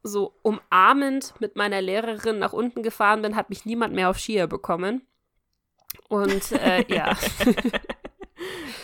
so 0.04 0.34
umarmend 0.42 1.34
mit 1.40 1.56
meiner 1.56 1.82
Lehrerin 1.82 2.40
nach 2.40 2.54
unten 2.54 2.84
gefahren 2.84 3.22
bin, 3.22 3.36
hat 3.36 3.50
mich 3.50 3.66
niemand 3.66 3.94
mehr 3.94 4.10
auf 4.10 4.20
Skier 4.20 4.48
bekommen. 4.48 5.08
Und 6.08 6.52
äh, 6.52 6.86
ja, 6.94 7.16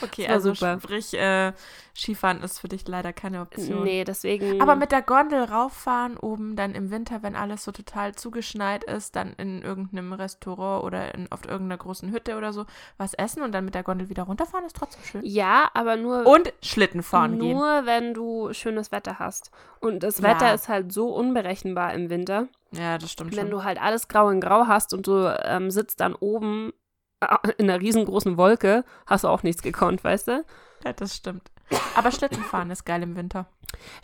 Okay, 0.06 0.28
also 0.28 0.54
super. 0.54 0.80
sprich, 0.82 1.14
äh, 1.14 1.54
Skifahren 1.98 2.42
ist 2.44 2.60
für 2.60 2.68
dich 2.68 2.86
leider 2.88 3.14
keine 3.14 3.40
Option. 3.42 3.84
nee, 3.84 4.04
deswegen. 4.04 4.62
Aber 4.62 4.76
mit 4.76 4.92
der 4.92 5.02
Gondel 5.02 5.44
rauffahren, 5.46 6.18
oben 6.18 6.56
dann 6.58 6.76
im 6.76 6.92
Winter, 6.92 7.24
wenn 7.24 7.36
alles 7.38 7.64
so 7.64 7.72
total 7.72 8.14
zugeschneit 8.16 8.84
ist, 8.84 9.16
dann 9.16 9.34
in 9.34 9.62
irgendeinem 9.62 10.12
Restaurant 10.12 10.84
oder 10.84 11.14
in, 11.16 11.32
auf 11.32 11.46
irgendeiner 11.46 11.78
großen 11.78 12.12
Hütte 12.12 12.36
oder 12.36 12.52
so 12.52 12.66
was 12.98 13.14
essen 13.14 13.44
und 13.44 13.54
dann 13.54 13.64
mit 13.64 13.76
der 13.76 13.84
Gondel 13.84 14.10
wieder 14.10 14.24
runterfahren, 14.24 14.66
ist 14.66 14.76
trotzdem 14.76 15.04
schön. 15.06 15.22
ja, 15.24 15.70
aber 15.74 15.96
nur, 15.96 16.26
Und 16.28 16.52
Schlitten 16.62 17.02
fahren 17.02 17.40
gehen. 17.40 17.52
nur 17.56 17.86
wenn 17.86 18.14
du 18.14 18.52
schönes 18.54 18.92
Wetter 18.92 19.18
hast. 19.20 19.52
Und 19.80 20.04
das 20.04 20.18
Ja. 20.20 20.26
Wetter 20.26 20.54
ist 20.54 20.68
halt 20.68 20.92
so 20.92 21.14
unberechenbar 21.16 21.94
im 21.94 22.10
Winter. 22.10 22.48
Ja, 22.72 22.98
das 22.98 23.12
stimmt 23.14 23.32
Wenn 23.38 23.44
schon. 23.44 23.52
du 23.52 23.64
halt 23.64 23.82
alles 23.82 24.10
grau 24.10 24.30
in 24.30 24.42
grau 24.42 24.68
hast 24.68 24.94
und 24.94 25.08
du 25.08 25.34
ähm, 25.46 25.72
sitzt 25.72 26.02
dann 26.02 26.14
oben 26.14 26.74
in 27.58 27.70
einer 27.70 27.80
riesengroßen 27.80 28.38
Wolke, 28.38 28.84
hast 29.06 29.24
du 29.24 29.28
auch 29.28 29.44
nichts 29.44 29.62
gekonnt, 29.62 30.04
weißt 30.04 30.28
du? 30.28 30.46
Ja, 30.84 30.94
das 30.94 31.16
stimmt. 31.16 31.52
Aber 31.96 32.12
Schlittenfahren 32.12 32.70
ist 32.70 32.86
geil 32.86 33.02
im 33.04 33.16
Winter. 33.16 33.48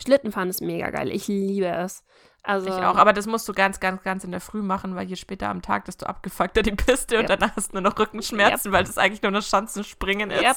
Schlittenfahren 0.02 0.50
ist 0.50 0.60
mega 0.60 0.90
geil. 0.90 1.10
Ich 1.10 1.28
liebe 1.28 1.68
es. 1.68 2.04
Also, 2.44 2.66
Ich 2.66 2.74
auch, 2.74 2.96
aber 2.96 3.12
das 3.12 3.26
musst 3.26 3.48
du 3.48 3.52
ganz, 3.52 3.78
ganz, 3.78 4.02
ganz 4.02 4.24
in 4.24 4.32
der 4.32 4.40
Früh 4.40 4.62
machen, 4.62 4.96
weil 4.96 5.06
je 5.06 5.14
später 5.14 5.48
am 5.48 5.62
Tag, 5.62 5.84
desto 5.84 6.06
abgefuckter 6.06 6.62
die 6.62 6.72
Piste 6.72 7.18
und 7.18 7.30
Yep. 7.30 7.38
danach 7.38 7.56
hast 7.56 7.70
du 7.70 7.76
nur 7.76 7.82
noch 7.82 7.96
Rückenschmerzen, 7.96 8.72
weil 8.72 8.82
das 8.82 8.98
eigentlich 8.98 9.22
nur 9.22 9.30
das 9.30 9.46
Schanzenspringen 9.48 10.30
ist. 10.32 10.42
Yep. 10.42 10.56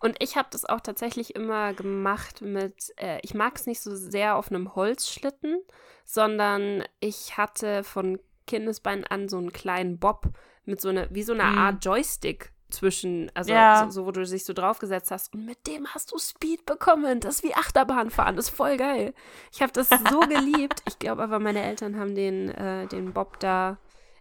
Und 0.00 0.22
ich 0.22 0.36
habe 0.36 0.48
das 0.50 0.66
auch 0.66 0.80
tatsächlich 0.80 1.34
immer 1.34 1.72
gemacht 1.72 2.42
mit, 2.42 2.92
äh, 2.96 3.20
ich 3.22 3.32
mag 3.32 3.56
es 3.56 3.64
nicht 3.66 3.80
so 3.80 3.96
sehr 3.96 4.36
auf 4.36 4.50
einem 4.50 4.74
Holzschlitten, 4.74 5.62
sondern 6.04 6.84
ich 7.00 7.38
hatte 7.38 7.84
von 7.84 8.20
Kindesbeinen 8.46 9.06
an 9.06 9.30
so 9.30 9.38
einen 9.38 9.54
kleinen 9.54 9.98
Bob 9.98 10.28
mit 10.64 10.80
so 10.80 10.88
einer, 10.88 11.06
wie 11.10 11.22
so 11.22 11.32
einer 11.32 11.50
Mm. 11.50 11.58
Art 11.58 11.84
Joystick 11.84 12.52
zwischen, 12.70 13.30
also 13.34 13.52
Ja. 13.52 13.84
so, 13.84 13.90
so, 13.90 14.06
wo 14.06 14.10
du 14.10 14.24
dich 14.24 14.44
so 14.44 14.52
draufgesetzt 14.52 15.10
hast. 15.10 15.32
Und 15.34 15.44
mit 15.46 15.66
dem 15.66 15.86
hast 15.88 16.10
du 16.12 16.18
Speed 16.18 16.66
bekommen. 16.66 17.20
Das 17.20 17.36
ist 17.36 17.42
wie 17.44 17.54
Achterbahnfahren. 17.54 18.34
Das 18.36 18.48
ist 18.48 18.56
voll 18.56 18.76
geil. 18.76 19.14
Ich 19.52 19.62
habe 19.62 19.70
das 19.72 19.88
so 19.88 20.20
geliebt. 20.28 20.82
Ich 20.88 20.98
glaube 20.98 21.22
aber, 21.22 21.38
meine 21.38 21.62
Eltern 21.62 21.98
haben 21.98 22.14
den, 22.14 22.48
äh, 22.48 22.86
den 22.88 23.12
Bob 23.12 23.38
da 23.40 23.76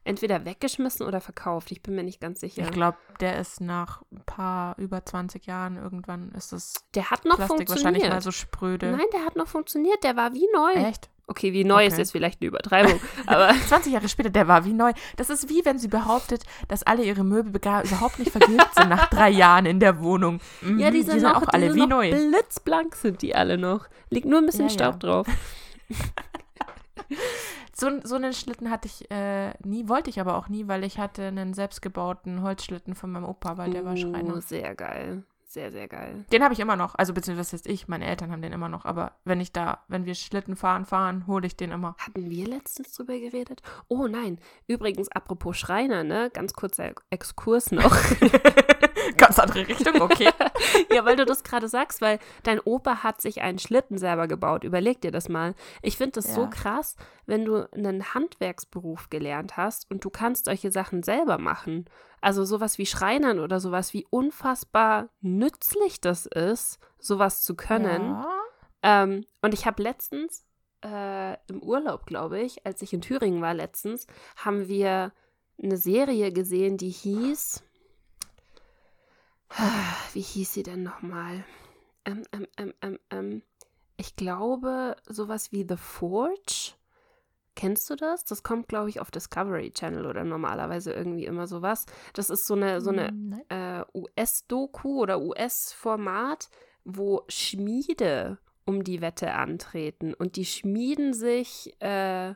entweder 0.05 0.43
weggeschmissen 0.45 1.07
oder 1.07 1.21
verkauft. 1.21 1.71
Ich 1.71 1.81
bin 1.81 1.95
mir 1.95 2.03
nicht 2.03 2.19
ganz 2.19 2.41
sicher. 2.41 2.61
Ich 2.63 2.71
glaube, 2.71 2.97
der 3.21 3.39
ist 3.39 3.61
nach 3.61 4.01
ein 4.11 4.21
paar, 4.25 4.77
über 4.77 5.03
20 5.03 5.45
Jahren 5.45 5.77
irgendwann 5.77 6.31
ist 6.33 6.51
das 6.51 6.73
Der 6.93 7.09
hat 7.09 7.23
noch 7.23 7.37
Plastik 7.37 7.69
wahrscheinlich 7.69 8.03
funktioniert. 8.03 8.09
mal 8.13 8.21
so 8.21 8.31
spröde. 8.31 8.91
Nein, 8.91 9.05
der 9.13 9.23
hat 9.25 9.37
noch 9.37 9.47
funktioniert. 9.47 10.03
Der 10.03 10.15
war 10.17 10.33
wie 10.33 10.45
neu. 10.53 10.73
Echt? 10.73 11.09
Okay, 11.27 11.53
wie 11.53 11.63
neu 11.63 11.85
ist 11.85 11.93
Okay. 11.93 12.01
jetzt 12.01 12.11
vielleicht 12.11 12.41
eine 12.41 12.49
Übertreibung. 12.49 12.99
aber 13.27 13.49
20 13.67 13.93
Jahre 13.93 14.09
später, 14.09 14.29
der 14.29 14.47
war 14.47 14.65
wie 14.65 14.73
neu. 14.73 14.91
Das 15.15 15.29
ist 15.29 15.47
wie 15.49 15.63
wenn 15.63 15.79
sie 15.79 15.87
behauptet, 15.87 16.43
dass 16.67 16.83
alle 16.83 17.03
ihre 17.03 17.23
Möbel 17.23 17.59
gar 17.61 17.83
überhaupt 17.85 18.19
nicht 18.19 18.31
vergilbt 18.31 18.75
sind 18.75 18.89
nach 18.89 19.09
drei 19.09 19.29
Jahren 19.29 19.65
in 19.65 19.79
der 19.79 20.01
Wohnung. 20.01 20.39
Mhm, 20.61 20.79
ja, 20.79 20.91
die 20.91 21.01
sind, 21.01 21.21
noch, 21.23 21.35
auch 21.43 21.47
alle 21.47 21.69
die 21.69 21.75
wie 21.75 21.79
sind 21.79 21.89
noch 21.89 21.97
neu. 21.97 22.11
blitzblank 22.11 22.95
sind 22.95 23.21
die 23.21 23.35
alle 23.35 23.57
noch. 23.57 23.87
Liegt 24.09 24.25
nur 24.27 24.39
ein 24.39 24.45
bisschen 24.45 24.65
Ja, 24.65 24.69
Staub 24.69 24.95
ja. 24.95 24.99
drauf. 24.99 25.27
So, 27.75 27.89
so 28.03 28.15
einen 28.15 28.33
Schlitten 28.33 28.69
hatte 28.69 28.87
ich 28.87 29.09
äh, 29.09 29.49
nie, 29.65 29.89
wollte 29.89 30.09
ich 30.09 30.21
aber 30.21 30.37
auch 30.37 30.47
nie, 30.47 30.67
weil 30.67 30.83
ich 30.83 30.99
hatte 30.99 31.23
einen 31.23 31.55
selbstgebauten 31.55 32.43
Holzschlitten 32.43 32.93
von 32.93 33.11
meinem 33.11 33.25
Opa, 33.25 33.57
weil 33.57 33.71
der 33.71 33.83
war 33.83 33.93
Oh, 33.93 33.97
Schreiner. 33.97 34.41
sehr 34.41 34.75
geil. 34.75 35.23
Sehr, 35.53 35.71
sehr 35.71 35.87
geil. 35.87 36.25
Den 36.31 36.41
habe 36.43 36.55
ich 36.55 36.59
immer 36.59 36.75
noch. 36.75 36.95
Also 36.95 37.13
beziehungsweise 37.13 37.47
was 37.49 37.53
heißt 37.53 37.67
ich, 37.67 37.87
meine 37.87 38.07
Eltern 38.07 38.31
haben 38.31 38.41
den 38.41 38.53
immer 38.53 38.69
noch. 38.69 38.85
Aber 38.85 39.11
wenn 39.23 39.39
ich 39.39 39.51
da, 39.51 39.83
wenn 39.87 40.03
wir 40.05 40.15
Schlitten 40.15 40.55
fahren, 40.55 40.83
fahren, 40.83 41.27
hole 41.27 41.45
ich 41.45 41.55
den 41.55 41.69
immer. 41.69 41.95
Hatten 41.99 42.27
wir 42.31 42.47
letztens 42.47 42.91
drüber 42.93 43.19
geredet? 43.19 43.61
Oh 43.87 44.07
nein. 44.07 44.39
Übrigens, 44.65 45.09
apropos 45.09 45.55
Schreiner, 45.55 46.03
ne? 46.03 46.31
Ganz 46.33 46.53
kurzer 46.53 46.93
Exkurs 47.11 47.71
noch. 47.71 47.95
Ganz 49.17 49.37
andere 49.37 49.67
Richtung, 49.67 50.01
okay. 50.01 50.29
ja, 50.91 51.05
weil 51.05 51.17
du 51.17 51.25
das 51.25 51.43
gerade 51.43 51.67
sagst, 51.67 52.01
weil 52.01 52.17
dein 52.41 52.59
Opa 52.59 53.03
hat 53.03 53.21
sich 53.21 53.41
einen 53.41 53.59
Schlitten 53.59 53.99
selber 53.99 54.27
gebaut. 54.27 54.63
Überleg 54.63 55.01
dir 55.01 55.11
das 55.11 55.29
mal. 55.29 55.53
Ich 55.83 55.97
finde 55.97 56.13
das 56.13 56.33
so 56.33 56.41
Ja. 56.41 56.47
krass, 56.47 56.95
wenn 57.27 57.45
du 57.45 57.69
einen 57.73 58.15
Handwerksberuf 58.15 59.11
gelernt 59.11 59.55
hast 59.55 59.91
und 59.91 60.03
du 60.03 60.09
kannst 60.09 60.45
solche 60.45 60.71
Sachen 60.71 61.03
selber 61.03 61.37
machen. 61.37 61.85
Also 62.23 62.45
sowas 62.45 62.77
wie 62.77 62.85
Schreinern 62.85 63.41
oder 63.41 63.59
sowas, 63.59 63.93
wie 63.93 64.07
unfassbar 64.09 65.09
nützlich 65.19 65.99
das 65.99 66.25
ist, 66.25 66.79
sowas 66.97 67.43
zu 67.43 67.53
können. 67.53 68.11
Ja. 68.11 68.39
Ähm, 68.81 69.25
und 69.41 69.53
ich 69.53 69.65
habe 69.65 69.83
letztens 69.83 70.45
äh, 70.85 71.33
im 71.47 71.61
Urlaub, 71.61 72.05
glaube 72.05 72.39
ich, 72.39 72.65
als 72.65 72.81
ich 72.81 72.93
in 72.93 73.01
Thüringen 73.01 73.41
war 73.41 73.53
letztens, 73.53 74.07
haben 74.37 74.69
wir 74.69 75.11
eine 75.61 75.75
Serie 75.75 76.31
gesehen, 76.31 76.77
die 76.77 76.91
hieß. 76.91 77.61
Wie 80.13 80.21
hieß 80.21 80.53
sie 80.53 80.63
denn 80.63 80.81
nochmal? 80.81 81.43
Ähm, 82.05 82.23
ähm, 82.31 82.47
ähm, 82.55 82.73
ähm, 82.81 82.99
ähm. 83.09 83.41
Ich 83.97 84.15
glaube, 84.15 84.95
sowas 85.07 85.51
wie 85.51 85.65
The 85.67 85.75
Forge. 85.75 86.71
Kennst 87.63 87.89
du 87.89 87.95
das? 87.95 88.25
Das 88.25 88.43
kommt, 88.43 88.67
glaube 88.67 88.89
ich, 88.89 88.99
auf 88.99 89.09
Discovery 89.09 89.71
Channel 89.71 90.05
oder 90.05 90.25
normalerweise 90.25 90.91
irgendwie 90.91 91.23
immer 91.23 91.47
sowas. 91.47 91.85
Das 92.11 92.29
ist 92.29 92.45
so 92.45 92.55
eine, 92.55 92.81
so 92.81 92.89
eine 92.89 93.13
Nein. 93.13 93.41
äh, 93.47 93.85
US-Doku 93.97 94.99
oder 94.99 95.21
US-Format, 95.21 96.49
wo 96.83 97.23
Schmiede 97.29 98.37
um 98.65 98.83
die 98.83 98.99
Wette 98.99 99.31
antreten 99.31 100.13
und 100.13 100.35
die 100.35 100.43
schmieden 100.43 101.13
sich 101.13 101.73
äh, 101.79 102.33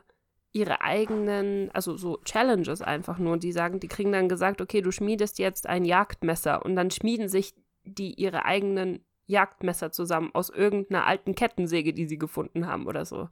ihre 0.52 0.80
eigenen, 0.80 1.70
also 1.72 1.98
so 1.98 2.16
Challenges 2.24 2.80
einfach 2.80 3.18
nur. 3.18 3.36
Die 3.36 3.52
sagen, 3.52 3.80
die 3.80 3.88
kriegen 3.88 4.12
dann 4.12 4.30
gesagt, 4.30 4.62
okay, 4.62 4.80
du 4.80 4.92
schmiedest 4.92 5.38
jetzt 5.38 5.66
ein 5.66 5.84
Jagdmesser 5.84 6.64
und 6.64 6.74
dann 6.74 6.90
schmieden 6.90 7.28
sich 7.28 7.54
die 7.84 8.14
ihre 8.14 8.46
eigenen 8.46 9.04
Jagdmesser 9.26 9.92
zusammen 9.92 10.30
aus 10.32 10.48
irgendeiner 10.48 11.06
alten 11.06 11.34
Kettensäge, 11.34 11.92
die 11.92 12.06
sie 12.06 12.16
gefunden 12.16 12.66
haben 12.66 12.86
oder 12.86 13.04
so. 13.04 13.28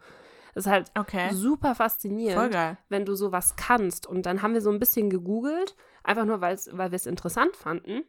Das 0.57 0.65
ist 0.65 0.73
halt 0.73 0.91
Okay. 0.99 1.35
super 1.35 1.75
faszinierend 1.75 2.57
wenn 2.89 3.05
du 3.05 3.15
sowas 3.15 3.57
kannst. 3.57 4.07
Und 4.07 4.25
dann 4.25 4.41
haben 4.41 4.55
wir 4.55 4.63
so 4.63 4.71
ein 4.71 4.79
bisschen 4.79 5.11
gegoogelt, 5.11 5.77
einfach 6.03 6.25
nur, 6.25 6.41
weil's, 6.41 6.71
weil 6.73 6.91
wir 6.93 6.97
es 6.97 7.05
interessant 7.05 7.55
fanden. 7.55 8.05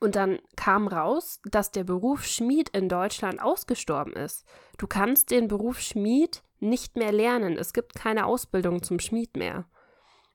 Und 0.00 0.16
dann 0.16 0.40
kam 0.56 0.88
raus, 0.88 1.40
dass 1.44 1.70
der 1.70 1.84
Beruf 1.84 2.24
Schmied 2.24 2.70
in 2.70 2.88
Deutschland 2.88 3.40
ausgestorben 3.40 4.14
ist. 4.14 4.44
Du 4.78 4.88
kannst 4.88 5.30
den 5.30 5.46
Beruf 5.46 5.78
Schmied 5.78 6.42
nicht 6.58 6.96
mehr 6.96 7.12
lernen. 7.12 7.56
Es 7.56 7.72
gibt 7.72 7.94
keine 7.94 8.26
Ausbildung 8.26 8.82
zum 8.82 8.98
Schmied 8.98 9.36
mehr. 9.36 9.66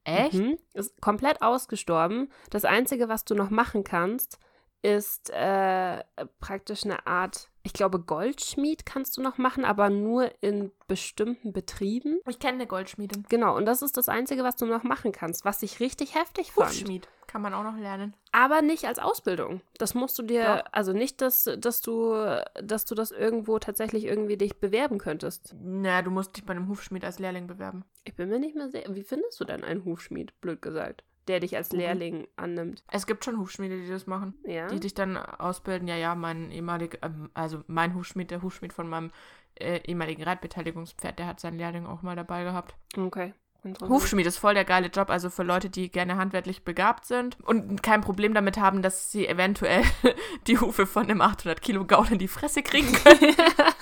Echt? 0.06 0.36
Mhm. 0.36 0.58
Ist 0.74 1.02
komplett 1.02 1.42
ausgestorben. 1.42 2.32
Das 2.50 2.64
Einzige, 2.64 3.10
was 3.10 3.26
du 3.26 3.36
noch 3.36 3.50
machen 3.50 3.84
kannst, 3.84 4.40
ist 4.82 5.30
äh, 5.32 6.04
praktisch 6.40 6.86
eine 6.86 7.06
Art, 7.06 7.50
ich 7.64 7.74
glaube, 7.74 8.00
Goldschmied 8.00 8.86
kannst 8.86 9.18
du 9.18 9.22
noch 9.22 9.38
machen, 9.38 9.66
aber 9.66 9.90
nur 9.90 10.32
in 10.42 10.72
bestimmten 10.88 11.52
Betrieben. 11.52 12.20
Ich 12.28 12.40
kenne 12.40 12.56
eine 12.56 12.68
Goldschmiedin. 12.68 13.26
Genau, 13.30 13.56
und 13.56 13.66
das 13.66 13.82
ist 13.82 13.98
das 13.98 14.10
Einzige, 14.10 14.44
was 14.44 14.56
du 14.56 14.66
noch 14.66 14.84
machen 14.84 15.12
kannst, 15.12 15.44
was 15.44 15.62
ich 15.64 15.80
richtig 15.80 16.16
heftig 16.16 16.54
fand. 16.54 16.70
Hufschmied. 16.70 17.08
Kann 17.28 17.44
man 17.44 17.54
auch 17.54 17.64
noch 17.64 17.78
lernen. 17.78 18.16
Aber 18.32 18.64
nicht 18.64 18.86
als 18.86 18.98
Ausbildung. 18.98 19.62
Das 19.78 19.94
musst 19.94 20.18
du 20.18 20.24
dir, 20.24 20.64
Doch. 20.64 20.72
also 20.72 20.94
nicht, 20.94 21.22
dass, 21.22 21.48
dass 21.60 21.82
du, 21.82 22.16
dass 22.64 22.86
du 22.86 22.96
das 22.96 23.12
irgendwo 23.12 23.60
tatsächlich 23.60 24.06
irgendwie 24.06 24.36
dich 24.36 24.60
bewerben 24.60 24.98
könntest. 24.98 25.56
Na, 25.62 26.02
du 26.02 26.10
musst 26.10 26.36
dich 26.36 26.46
bei 26.46 26.56
einem 26.56 26.70
Hufschmied 26.70 27.06
als 27.06 27.20
Lehrling 27.20 27.46
bewerben. 27.46 27.86
Ich 28.04 28.16
bin 28.16 28.30
mir 28.30 28.40
nicht 28.40 28.56
mehr 28.56 28.70
sicher. 28.70 28.96
Wie 28.96 29.04
findest 29.04 29.40
du 29.40 29.46
denn 29.46 29.64
einen 29.64 29.86
Hufschmied, 29.86 30.42
blöd 30.42 30.64
gesagt, 30.64 31.04
der 31.30 31.40
dich 31.40 31.56
als 31.56 31.72
Mhm. 31.72 31.80
Lehrling 31.80 32.28
annimmt? 32.36 32.84
Es 32.92 33.08
gibt 33.08 33.24
schon 33.24 33.38
Hufschmiede, 33.38 33.80
die 33.80 33.88
das 33.88 34.08
machen. 34.08 34.34
Ja. 34.46 34.68
Die 34.68 34.80
dich 34.80 34.94
dann 34.94 35.16
ausbilden. 35.16 35.88
Ja, 35.88 35.96
ja, 35.96 36.16
mein 36.16 36.52
ehemaliger, 36.52 36.98
ähm, 37.04 37.30
also 37.34 37.64
mein 37.68 37.96
Hufschmied, 37.96 38.32
der 38.32 38.42
Hufschmied 38.42 38.74
von 38.74 38.90
meinem 38.90 39.12
äh, 39.56 39.80
ehemaligen 39.86 40.24
Reitbeteiligungspferd, 40.24 41.20
der 41.20 41.28
hat 41.28 41.40
seinen 41.40 41.58
Lehrling 41.58 41.86
auch 41.86 42.02
mal 42.02 42.16
dabei 42.16 42.44
gehabt. 42.44 42.76
Okay. 42.98 43.34
Hufschmied 43.82 44.26
ist 44.26 44.38
voll 44.38 44.54
der 44.54 44.64
geile 44.64 44.88
Job, 44.88 45.10
also 45.10 45.30
für 45.30 45.44
Leute, 45.44 45.70
die 45.70 45.92
gerne 45.92 46.16
handwerklich 46.16 46.64
begabt 46.64 47.06
sind 47.06 47.38
und 47.42 47.84
kein 47.84 48.00
Problem 48.00 48.34
damit 48.34 48.58
haben, 48.58 48.82
dass 48.82 49.12
sie 49.12 49.28
eventuell 49.28 49.84
die 50.48 50.58
Hufe 50.58 50.86
von 50.86 51.04
einem 51.04 51.20
800 51.22 51.62
Kilo 51.62 51.86
Gaul 51.86 52.08
in 52.12 52.20
die 52.20 52.30
Fresse 52.30 52.64
kriegen 52.64 52.94
können. 52.94 53.36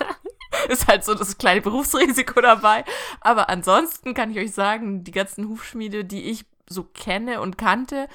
ist 0.68 0.88
halt 0.88 1.04
so 1.04 1.14
das 1.14 1.38
kleine 1.38 1.60
Berufsrisiko 1.60 2.40
dabei. 2.40 2.84
Aber 3.20 3.48
ansonsten 3.48 4.14
kann 4.14 4.30
ich 4.32 4.38
euch 4.38 4.52
sagen, 4.52 5.04
die 5.04 5.12
ganzen 5.12 5.48
Hufschmiede, 5.48 6.04
die 6.04 6.30
ich 6.30 6.44
so 6.68 6.84
kenne 6.84 7.40
und 7.40 7.58
kannte, 7.58 8.08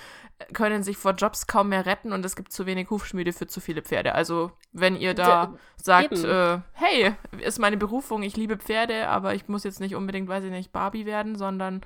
können 0.53 0.83
sich 0.83 0.97
vor 0.97 1.13
Jobs 1.13 1.47
kaum 1.47 1.69
mehr 1.69 1.85
retten 1.85 2.11
und 2.11 2.25
es 2.25 2.35
gibt 2.35 2.51
zu 2.51 2.65
wenig 2.65 2.89
Hufschmiede 2.89 3.31
für 3.33 3.47
zu 3.47 3.61
viele 3.61 3.81
Pferde. 3.81 4.13
Also 4.15 4.51
wenn 4.71 4.95
ihr 4.95 5.13
da 5.13 5.45
Da- 5.47 5.53
sagt, 5.77 6.13
äh, 6.23 6.59
hey, 6.73 7.13
ist 7.39 7.59
meine 7.59 7.77
Berufung, 7.77 8.23
ich 8.23 8.35
liebe 8.35 8.57
Pferde, 8.57 9.07
aber 9.07 9.35
ich 9.35 9.47
muss 9.47 9.63
jetzt 9.63 9.79
nicht 9.79 9.95
unbedingt, 9.95 10.27
weiß 10.27 10.43
ich 10.43 10.51
nicht, 10.51 10.71
Barbie 10.73 11.05
werden, 11.05 11.35
sondern 11.37 11.81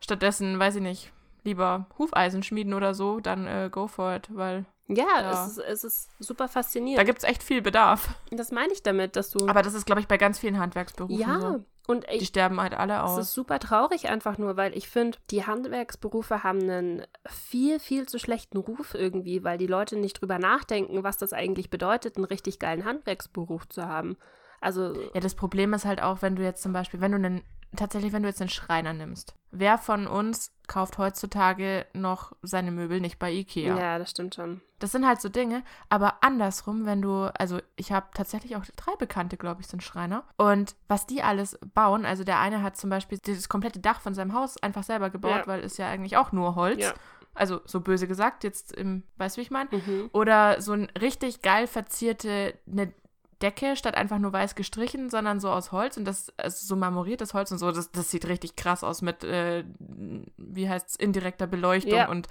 stattdessen, 0.00 0.58
weiß 0.58 0.76
ich 0.76 0.82
nicht, 0.82 1.12
lieber 1.44 1.86
Hufeisen 1.98 2.42
schmieden 2.42 2.74
oder 2.74 2.94
so, 2.94 3.20
dann 3.20 3.46
äh, 3.46 3.68
go 3.70 3.86
for 3.86 4.14
it, 4.14 4.28
weil 4.34 4.64
Ja, 4.88 5.04
Ja. 5.20 5.44
Es, 5.44 5.50
ist, 5.52 5.58
es 5.58 5.84
ist 5.84 6.10
super 6.18 6.44
da 6.44 6.48
faszinierend. 6.48 7.06
gibt 7.06 7.18
es 7.18 7.24
echt 7.24 7.42
viel 7.42 7.62
Bedarf. 7.62 8.08
Das 8.30 8.50
meine 8.50 8.72
ich 8.72 8.82
damit, 8.82 9.16
dass 9.16 9.30
du. 9.30 9.46
Aber 9.48 9.62
das 9.62 9.74
ist, 9.74 9.84
glaube 9.86 10.00
ich, 10.00 10.08
bei 10.08 10.16
ganz 10.18 10.38
vielen 10.38 10.58
Handwerksberufen 10.58 11.18
ja, 11.18 11.40
so. 11.40 11.64
Und 11.90 12.06
Die 12.10 12.16
ich, 12.16 12.28
sterben 12.28 12.60
halt 12.60 12.74
alle 12.74 12.96
Es 12.96 13.00
aus. 13.02 13.18
ist 13.18 13.32
super 13.34 13.58
traurig 13.58 14.08
einfach 14.08 14.38
nur, 14.38 14.56
weil 14.56 14.76
ich 14.76 14.88
finde, 14.88 15.18
die 15.30 15.46
Handwerksberufe 15.46 16.42
haben 16.42 16.60
einen 16.62 17.06
viel, 17.26 17.78
viel 17.80 18.06
zu 18.08 18.18
schlechten 18.18 18.56
Ruf 18.58 18.94
irgendwie, 18.94 19.44
weil 19.44 19.58
die 19.58 19.66
Leute 19.66 19.96
nicht 19.96 20.20
drüber 20.20 20.38
nachdenken, 20.38 21.02
was 21.02 21.16
das 21.18 21.32
eigentlich 21.32 21.70
bedeutet, 21.70 22.16
einen 22.16 22.24
richtig 22.24 22.58
geilen 22.58 22.84
Handwerksberuf 22.84 23.68
zu 23.68 23.86
haben. 23.86 24.16
Also, 24.60 24.94
Ja, 25.14 25.20
das 25.20 25.34
Problem 25.34 25.72
ist 25.74 25.84
halt 25.84 26.02
auch, 26.02 26.22
wenn 26.22 26.36
du 26.36 26.42
jetzt 26.42 26.62
zum 26.62 26.72
Beispiel, 26.72 27.00
wenn 27.00 27.12
du 27.12 27.16
einen, 27.16 27.42
tatsächlich, 27.76 28.12
wenn 28.12 28.22
du 28.22 28.28
jetzt 28.28 28.40
einen 28.40 28.50
Schreiner 28.50 28.92
nimmst. 28.92 29.34
Wer 29.50 29.78
von 29.78 30.06
uns 30.06 30.52
kauft 30.70 30.98
heutzutage 30.98 31.84
noch 31.92 32.32
seine 32.42 32.70
Möbel 32.70 33.00
nicht 33.00 33.18
bei 33.18 33.32
Ikea? 33.32 33.76
ja, 33.76 33.98
das 33.98 34.10
stimmt 34.12 34.36
schon. 34.36 34.60
Das 34.78 34.92
sind 34.92 35.04
halt 35.06 35.20
so 35.20 35.28
Dinge, 35.28 35.62
aber 35.90 36.22
andersrum, 36.22 36.86
wenn 36.86 37.02
du, 37.02 37.24
also 37.38 37.58
ich 37.76 37.90
habe 37.92 38.06
tatsächlich 38.14 38.54
auch 38.56 38.64
drei 38.76 38.94
Bekannte, 38.96 39.36
glaube 39.36 39.60
ich, 39.60 39.66
sind 39.66 39.82
Schreiner. 39.82 40.22
Und 40.38 40.76
was 40.88 41.06
die 41.06 41.22
alles 41.22 41.58
bauen, 41.74 42.06
also 42.06 42.22
der 42.24 42.38
eine 42.38 42.62
hat 42.62 42.76
zum 42.76 42.88
Beispiel 42.88 43.18
das 43.18 43.48
komplette 43.48 43.80
Dach 43.80 44.00
von 44.00 44.14
seinem 44.14 44.32
Haus 44.32 44.56
einfach 44.62 44.84
selber 44.84 45.10
gebaut, 45.10 45.42
Ja. 45.42 45.46
weil 45.48 45.60
es 45.60 45.76
ja 45.76 45.88
eigentlich 45.88 46.16
auch 46.16 46.30
nur 46.32 46.54
Holz. 46.54 46.82
Ja. 46.82 46.94
Also 47.34 47.60
so 47.64 47.80
böse 47.80 48.06
gesagt, 48.08 48.44
jetzt 48.44 48.72
im, 48.72 49.02
weißt 49.18 49.36
du, 49.36 49.38
wie 49.40 49.42
ich 49.42 49.50
meine? 49.50 49.68
Mhm. 49.72 50.08
Oder 50.12 50.62
so 50.62 50.72
ein 50.72 50.88
richtig 51.00 51.42
geil 51.42 51.66
verzierte, 51.66 52.54
eine 52.70 52.92
Decke 53.42 53.76
statt 53.76 53.94
einfach 53.94 54.18
nur 54.18 54.32
weiß 54.32 54.54
gestrichen, 54.54 55.10
sondern 55.10 55.40
so 55.40 55.50
aus 55.50 55.72
Holz 55.72 55.96
und 55.96 56.04
das 56.04 56.32
also 56.36 56.66
so 56.66 56.76
marmoriertes 56.76 57.34
Holz 57.34 57.50
und 57.50 57.58
so. 57.58 57.72
Das, 57.72 57.90
das 57.90 58.10
sieht 58.10 58.26
richtig 58.28 58.56
krass 58.56 58.84
aus 58.84 59.02
mit, 59.02 59.24
äh, 59.24 59.64
wie 60.36 60.68
heißt 60.68 60.88
es, 60.90 60.96
indirekter 60.96 61.46
Beleuchtung 61.46 61.92
Ja. 61.92 62.08
und 62.08 62.28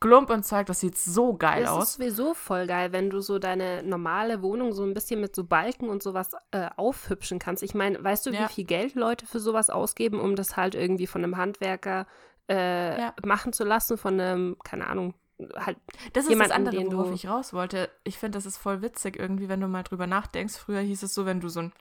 Glump 0.00 0.30
und 0.30 0.44
Zeug. 0.44 0.66
Das 0.66 0.80
sieht 0.80 0.98
so 0.98 1.34
geil 1.34 1.62
Das 1.62 1.70
aus. 1.70 1.82
ist 1.84 1.92
sowieso 1.94 2.34
voll 2.34 2.66
geil, 2.66 2.92
wenn 2.92 3.08
du 3.08 3.20
so 3.20 3.38
deine 3.38 3.82
normale 3.84 4.42
Wohnung 4.42 4.72
so 4.72 4.82
ein 4.82 4.94
bisschen 4.94 5.20
mit 5.20 5.34
so 5.34 5.44
Balken 5.44 5.88
und 5.88 6.02
sowas 6.02 6.32
äh, 6.50 6.68
aufhübschen 6.76 7.38
kannst. 7.38 7.62
Ich 7.62 7.74
meine, 7.74 8.02
weißt 8.02 8.26
du, 8.26 8.30
Ja. 8.30 8.40
wie 8.48 8.52
viel 8.52 8.64
Geld 8.64 8.94
Leute 8.96 9.26
für 9.26 9.38
sowas 9.40 9.70
ausgeben, 9.70 10.18
um 10.20 10.34
das 10.36 10.56
halt 10.56 10.74
irgendwie 10.74 11.06
von 11.06 11.22
einem 11.22 11.36
Handwerker 11.36 12.06
äh, 12.50 12.98
Ja. 13.00 13.14
machen 13.24 13.52
zu 13.52 13.62
lassen, 13.64 13.96
von 13.96 14.18
einem, 14.20 14.56
keine 14.64 14.88
Ahnung, 14.88 15.14
halt. 15.56 15.76
Das 16.12 16.24
ist 16.24 16.30
jemanden, 16.30 16.48
das 16.50 16.56
andere, 16.56 16.76
den 16.76 16.92
worauf 16.92 17.08
du- 17.08 17.14
ich 17.14 17.28
raus 17.28 17.52
wollte. 17.52 17.90
Ich 18.04 18.18
finde, 18.18 18.36
das 18.38 18.46
ist 18.46 18.56
voll 18.58 18.82
witzig 18.82 19.18
irgendwie, 19.18 19.48
wenn 19.48 19.60
du 19.60 19.68
mal 19.68 19.82
drüber 19.82 20.06
nachdenkst. 20.06 20.56
Früher 20.56 20.80
hieß 20.80 21.02
es 21.02 21.14
so, 21.14 21.26
wenn 21.26 21.40
du 21.40 21.48
so 21.48 21.60
ein, 21.60 21.72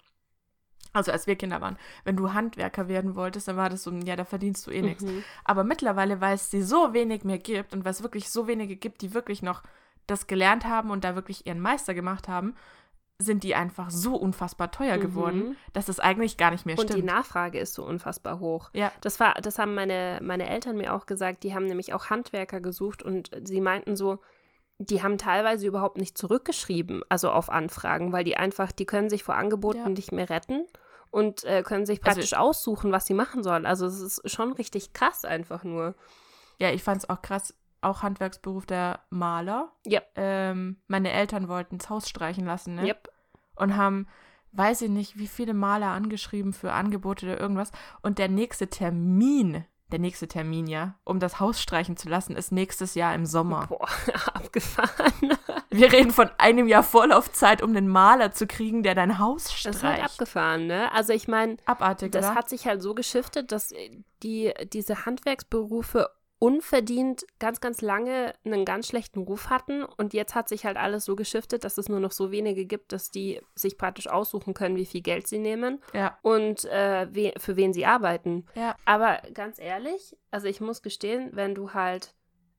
also 0.94 1.12
als 1.12 1.26
wir 1.28 1.36
Kinder 1.38 1.62
waren, 1.62 1.78
wenn 2.04 2.18
du 2.18 2.34
Handwerker 2.34 2.88
werden 2.88 3.16
wolltest, 3.16 3.48
dann 3.48 3.58
war 3.58 3.70
das 3.70 3.84
so, 3.84 3.92
ein, 3.92 4.02
ja, 4.06 4.16
da 4.16 4.26
verdienst 4.26 4.68
du 4.68 4.72
eh 4.72 4.82
nichts. 4.82 5.04
Mhm. 5.04 5.24
Aber 5.46 5.64
mittlerweile, 5.64 6.20
weil 6.22 6.36
es 6.36 6.52
sie 6.52 6.62
so 6.64 6.94
wenig 6.94 7.24
mehr 7.24 7.40
gibt 7.40 7.74
und 7.74 7.86
weil 7.86 7.92
es 7.92 8.04
wirklich 8.04 8.30
so 8.30 8.48
wenige 8.48 8.76
gibt, 8.76 9.02
die 9.02 9.14
wirklich 9.14 9.42
noch 9.42 9.64
das 10.08 10.28
gelernt 10.28 10.66
haben 10.66 10.90
und 10.90 11.04
da 11.04 11.16
wirklich 11.16 11.46
ihren 11.48 11.60
Meister 11.62 11.94
gemacht 11.94 12.28
haben, 12.28 12.56
sind 13.22 13.44
die 13.44 13.56
einfach 13.56 13.90
so 13.90 14.16
unfassbar 14.16 14.72
teuer 14.72 14.98
Mhm. 14.98 15.02
geworden, 15.02 15.58
dass 15.74 15.90
es 15.90 16.00
eigentlich 16.00 16.38
gar 16.38 16.52
nicht 16.52 16.66
mehr 16.66 16.78
Und 16.78 16.90
die 16.90 16.94
stimmt. 16.94 17.08
Nachfrage 17.08 17.60
ist 17.60 17.74
so 17.74 17.86
unfassbar 17.86 18.40
hoch. 18.40 18.70
Ja, 18.74 18.92
Das 19.02 19.20
war, 19.20 19.36
das 19.36 19.58
haben 19.60 19.74
meine, 19.76 20.20
meine 20.22 20.50
Eltern 20.50 20.78
mir 20.78 20.94
auch 20.94 21.06
gesagt, 21.06 21.44
die 21.44 21.54
haben 21.56 21.66
nämlich 21.66 21.94
auch 21.94 22.10
Handwerker 22.10 22.60
gesucht 22.62 23.04
und 23.04 23.30
sie 23.44 23.62
meinten 23.62 23.96
so, 23.96 24.20
die 24.80 25.04
haben 25.04 25.18
teilweise 25.20 25.68
überhaupt 25.68 25.98
nicht 25.98 26.18
zurückgeschrieben, 26.18 27.04
also 27.08 27.30
auf 27.32 27.50
Anfragen, 27.52 28.12
weil 28.12 28.24
die 28.24 28.38
einfach, 28.38 28.72
die 28.72 28.86
können 28.86 29.10
sich 29.10 29.24
vor 29.24 29.36
Angeboten 29.36 29.78
Ja. 29.78 29.90
nicht 29.90 30.12
mehr 30.12 30.30
retten 30.30 30.66
und 31.12 31.44
äh, 31.44 31.62
können 31.62 31.86
sich 31.86 32.00
Also- 32.00 32.06
praktisch 32.16 32.34
aussuchen, 32.34 32.92
was 32.92 33.06
sie 33.06 33.14
machen 33.14 33.44
sollen. 33.44 33.66
Also 33.68 33.86
es 33.86 34.02
ist 34.02 34.32
schon 34.32 34.54
richtig 34.54 34.94
krass 34.94 35.24
einfach 35.26 35.64
nur. 35.64 35.94
ja, 36.58 36.70
ich 36.72 36.84
fand 36.84 37.02
es 37.04 37.10
auch 37.10 37.22
krass, 37.24 37.54
auch 37.82 38.04
Handwerksberuf 38.04 38.66
der 38.66 39.00
Maler. 39.10 39.72
Yep. 39.88 40.08
Ähm, 40.16 40.78
meine 40.88 41.12
Eltern 41.12 41.48
wollten 41.48 41.78
das 41.80 41.90
Haus 41.90 42.08
streichen 42.10 42.46
lassen, 42.46 42.76
ne? 42.76 42.86
Yep. 42.88 43.10
und 43.56 43.76
haben, 43.78 44.08
weiß 44.54 44.82
ich 44.84 44.90
nicht, 44.90 45.18
wie 45.18 45.28
viele 45.28 45.54
Maler 45.54 45.88
angeschrieben 45.88 46.54
für 46.54 46.74
Angebote 46.74 47.26
oder 47.26 47.40
irgendwas. 47.40 47.72
Und 48.02 48.18
der 48.20 48.28
nächste 48.30 48.68
Termin, 48.70 49.66
der 49.92 50.00
nächste 50.00 50.28
Termin, 50.28 50.68
ja, 50.68 50.96
um 51.04 51.20
das 51.20 51.40
Haus 51.40 51.62
streichen 51.62 51.98
zu 51.98 52.08
lassen, 52.08 52.36
ist 52.36 52.52
nächstes 52.52 52.96
Jahr 52.96 53.14
im 53.14 53.26
Sommer. 53.26 53.68
Boah, 53.68 53.88
abgefahren. 54.34 55.38
Wir 55.70 55.92
reden 55.92 56.12
von 56.12 56.30
einem 56.38 56.68
Jahr 56.68 56.84
Vorlaufzeit, 56.84 57.62
um 57.62 57.74
den 57.74 57.88
Maler 57.88 58.32
zu 58.32 58.46
kriegen, 58.48 58.84
der 58.84 58.94
dein 58.96 59.20
Haus 59.20 59.46
Das 59.64 59.78
ist 59.78 59.84
halt 59.84 59.98
streicht. 59.98 60.14
abgefahren, 60.14 60.68
ne? 60.68 60.92
Also 60.94 61.14
ich 61.14 61.28
meine, 61.28 61.58
Abartig, 61.66 62.12
das 62.12 62.26
oder? 62.26 62.36
hat 62.36 62.50
sich 62.50 62.66
halt 62.68 62.82
so 62.82 62.94
geschiftet, 62.94 63.52
dass 63.52 63.72
äh, 63.72 63.90
die, 64.24 64.54
diese 64.72 65.06
Handwerksberufe 65.06 66.10
unverdient 66.42 67.24
ganz, 67.38 67.62
ganz 67.62 67.82
lange 67.82 68.34
einen 68.44 68.66
ganz 68.66 68.88
schlechten 68.88 69.20
Ruf 69.22 69.52
hatten 69.52 69.84
und 69.84 70.16
jetzt 70.16 70.34
hat 70.34 70.50
sich 70.50 70.66
halt 70.66 70.76
alles 70.76 71.06
so 71.06 71.16
geschiftet, 71.16 71.64
dass 71.64 71.78
es 71.78 71.88
nur 71.88 72.00
noch 72.00 72.12
so 72.12 72.32
wenige 72.32 72.66
gibt, 72.66 72.94
dass 72.94 73.12
die 73.12 73.40
sich 73.54 73.78
praktisch 73.78 74.08
aussuchen 74.08 74.56
können, 74.56 74.76
wie 74.76 74.88
viel 74.88 75.02
Geld 75.02 75.28
sie 75.28 75.38
nehmen 75.38 75.84
ja, 75.94 76.18
und 76.24 76.66
äh, 76.66 77.08
we 77.14 77.32
für 77.38 77.58
wen 77.58 77.74
sie 77.74 77.86
arbeiten. 77.86 78.48
ja, 78.56 78.76
Aber 78.86 79.20
ganz 79.36 79.60
ehrlich, 79.60 80.18
also 80.32 80.48
ich 80.48 80.62
muss 80.62 80.82
gestehen, 80.82 81.30
wenn 81.34 81.54
du 81.54 81.76
halt 81.76 82.16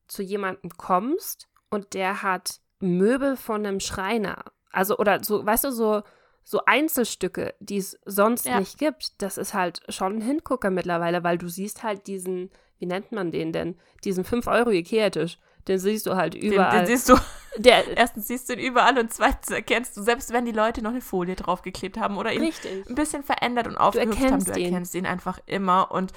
zu 0.06 0.22
jemandem 0.22 0.70
kommst 0.76 1.48
und 1.68 1.94
der 1.94 2.22
hat 2.22 2.60
Möbel 2.78 3.36
von 3.36 3.66
einem 3.66 3.80
Schreiner, 3.80 4.44
also 4.70 4.96
oder 4.96 5.24
so, 5.24 5.44
weißt 5.44 5.64
du, 5.64 5.72
so, 5.72 6.02
so 6.44 6.60
Einzelstücke, 6.66 7.54
die 7.58 7.78
es 7.78 7.98
sonst 8.04 8.46
Ja. 8.46 8.60
nicht 8.60 8.78
gibt, 8.78 9.20
das 9.22 9.38
ist 9.38 9.54
halt 9.54 9.80
schon 9.88 10.18
ein 10.18 10.22
Hingucker 10.22 10.70
mittlerweile, 10.70 11.24
weil 11.24 11.36
du 11.36 11.48
siehst 11.48 11.82
halt 11.82 12.06
diesen, 12.06 12.50
wie 12.82 12.86
nennt 12.86 13.12
man 13.12 13.30
den 13.30 13.52
denn, 13.52 13.76
diesen 14.02 14.24
5-Euro-Ikea-Tisch, 14.24 15.38
den 15.68 15.78
siehst 15.78 16.06
du 16.06 16.16
halt 16.16 16.34
den, 16.34 16.52
überall. 16.52 16.78
den 16.78 16.86
siehst 16.88 17.08
du, 17.08 17.14
der, 17.56 17.86
erstens 17.96 18.26
siehst 18.26 18.48
du 18.48 18.54
ihn 18.54 18.58
überall 18.58 18.98
und 18.98 19.14
zweitens 19.14 19.50
erkennst 19.50 19.96
du, 19.96 20.02
selbst 20.02 20.32
wenn 20.32 20.44
die 20.44 20.50
Leute 20.52 20.82
noch 20.82 20.90
eine 20.90 21.00
Folie 21.00 21.36
draufgeklebt 21.36 21.96
haben 21.96 22.18
oder 22.18 22.32
ihn 22.32 22.42
richtig. 22.42 22.88
ein 22.88 22.96
bisschen 22.96 23.22
verändert 23.22 23.68
und 23.68 23.76
aufgehübscht 23.76 24.20
haben, 24.32 24.44
du 24.44 24.52
ihn. 24.58 24.64
erkennst 24.66 24.96
ihn 24.96 25.06
einfach 25.06 25.38
immer. 25.46 25.92
Und 25.92 26.12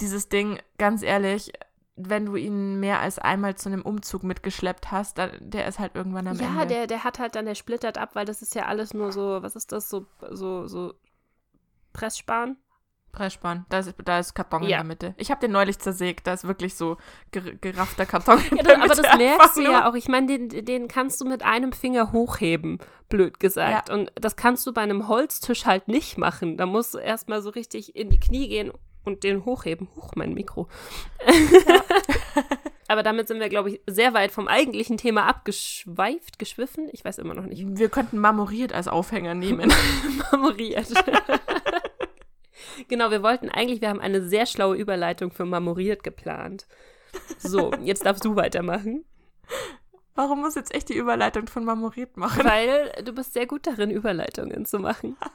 dieses 0.00 0.28
Ding, 0.28 0.58
ganz 0.76 1.02
ehrlich, 1.02 1.52
wenn 1.96 2.26
du 2.26 2.36
ihn 2.36 2.78
mehr 2.78 3.00
als 3.00 3.18
einmal 3.18 3.54
zu 3.54 3.70
einem 3.70 3.80
Umzug 3.80 4.22
mitgeschleppt 4.22 4.90
hast, 4.90 5.16
dann, 5.16 5.30
der 5.40 5.66
ist 5.66 5.78
halt 5.78 5.94
irgendwann 5.94 6.26
am 6.28 6.38
Ja, 6.38 6.48
Ende. 6.62 6.66
der, 6.74 6.86
der 6.86 7.04
hat 7.04 7.18
halt 7.18 7.34
dann, 7.36 7.46
der 7.46 7.54
splittert 7.54 7.96
ab, 7.96 8.10
weil 8.12 8.26
das 8.26 8.42
ist 8.42 8.54
ja 8.54 8.66
alles 8.66 8.92
nur 8.92 9.12
so, 9.12 9.42
was 9.42 9.56
ist 9.56 9.72
das, 9.72 9.88
so, 9.88 10.04
so, 10.30 10.66
so 10.66 10.92
Pressspan? 11.94 12.58
Pressspan, 13.12 13.66
da 13.68 13.78
ist, 13.80 13.94
da 14.04 14.18
ist 14.18 14.34
Karton 14.34 14.62
in 14.62 14.68
Ja. 14.68 14.76
der 14.78 14.86
Mitte. 14.86 15.14
Ich 15.16 15.30
habe 15.30 15.40
den 15.40 15.52
neulich 15.52 15.78
zersägt, 15.78 16.26
da 16.26 16.32
ist 16.34 16.46
wirklich 16.46 16.74
so 16.74 16.96
ger 17.32 17.42
geraffter 17.60 18.06
Karton 18.06 18.38
in 18.50 18.56
Ja, 18.58 18.62
der 18.62 18.76
das, 18.76 18.76
aber 18.76 18.88
Mitte 18.88 19.02
das 19.02 19.16
merkst 19.18 19.56
du 19.56 19.62
ja 19.62 19.88
auch. 19.88 19.94
Ich 19.94 20.08
meine, 20.08 20.26
den, 20.26 20.64
den 20.64 20.88
kannst 20.88 21.20
du 21.20 21.24
mit 21.24 21.42
einem 21.42 21.72
Finger 21.72 22.12
hochheben, 22.12 22.78
blöd 23.08 23.40
gesagt. 23.40 23.90
Und 23.90 24.12
das 24.14 24.36
kannst 24.36 24.66
du 24.66 24.72
bei 24.72 24.82
einem 24.82 25.08
Holztisch 25.08 25.66
halt 25.66 25.88
nicht 25.88 26.18
machen. 26.18 26.56
Da 26.56 26.66
musst 26.66 26.94
du 26.94 26.98
erstmal 26.98 27.42
so 27.42 27.50
richtig 27.50 27.96
in 27.96 28.10
die 28.10 28.20
Knie 28.20 28.48
gehen 28.48 28.72
und 29.04 29.24
den 29.24 29.44
hochheben. 29.44 29.88
Huch, 29.96 30.12
mein 30.14 30.34
Mikro. 30.34 30.68
aber 32.88 33.02
damit 33.02 33.28
sind 33.28 33.40
wir, 33.40 33.48
glaube 33.48 33.70
ich, 33.70 33.80
sehr 33.86 34.14
weit 34.14 34.32
vom 34.32 34.48
eigentlichen 34.48 34.96
Thema 34.96 35.26
abgeschweift, 35.26 36.38
geschwiffen. 36.38 36.88
Ich 36.92 37.04
weiß 37.04 37.18
immer 37.18 37.34
noch 37.34 37.46
nicht. 37.46 37.64
Wir 37.66 37.88
könnten 37.88 38.18
marmoriert 38.18 38.72
als 38.72 38.88
Aufhänger 38.88 39.34
nehmen. 39.34 39.72
Marmoriert. 40.32 40.88
Genau, 42.88 43.10
wir 43.10 43.22
wollten 43.22 43.48
eigentlich, 43.48 43.80
wir 43.80 43.88
haben 43.88 44.00
eine 44.00 44.22
sehr 44.22 44.46
schlaue 44.46 44.76
Überleitung 44.76 45.30
für 45.30 45.44
marmoriert 45.44 46.02
geplant. 46.02 46.66
So, 47.38 47.72
jetzt 47.82 48.06
darfst 48.06 48.24
du 48.24 48.36
weitermachen. 48.36 49.04
Warum 50.14 50.40
muss 50.40 50.54
jetzt 50.54 50.74
echt 50.74 50.88
die 50.88 50.96
Überleitung 50.96 51.46
von 51.46 51.64
marmoriert 51.64 52.16
machen? 52.16 52.44
Weil 52.44 52.92
du 53.04 53.12
bist 53.12 53.32
sehr 53.32 53.46
gut 53.46 53.66
darin, 53.66 53.90
Überleitungen 53.90 54.64
zu 54.64 54.78
machen. 54.78 55.16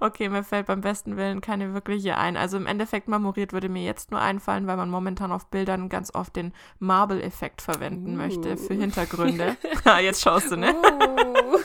Okay, 0.00 0.28
mir 0.28 0.42
fällt 0.42 0.66
beim 0.66 0.80
besten 0.80 1.16
Willen 1.16 1.40
keine 1.40 1.72
wirkliche 1.72 2.18
ein. 2.18 2.36
Also 2.36 2.56
im 2.56 2.66
Endeffekt 2.66 3.06
marmoriert 3.06 3.52
würde 3.52 3.68
mir 3.68 3.84
jetzt 3.84 4.10
nur 4.10 4.20
einfallen, 4.20 4.66
weil 4.66 4.76
man 4.76 4.90
momentan 4.90 5.30
auf 5.30 5.46
Bildern 5.46 5.88
ganz 5.88 6.12
oft 6.14 6.34
den 6.34 6.52
Marble-Effekt 6.80 7.62
verwenden 7.62 8.14
Uh. 8.14 8.16
möchte 8.16 8.56
für 8.56 8.74
Hintergründe. 8.74 9.56
ah, 9.84 10.00
jetzt 10.00 10.20
schaust 10.20 10.50
du, 10.50 10.56
ne? 10.56 10.74
Oh. 10.74 11.58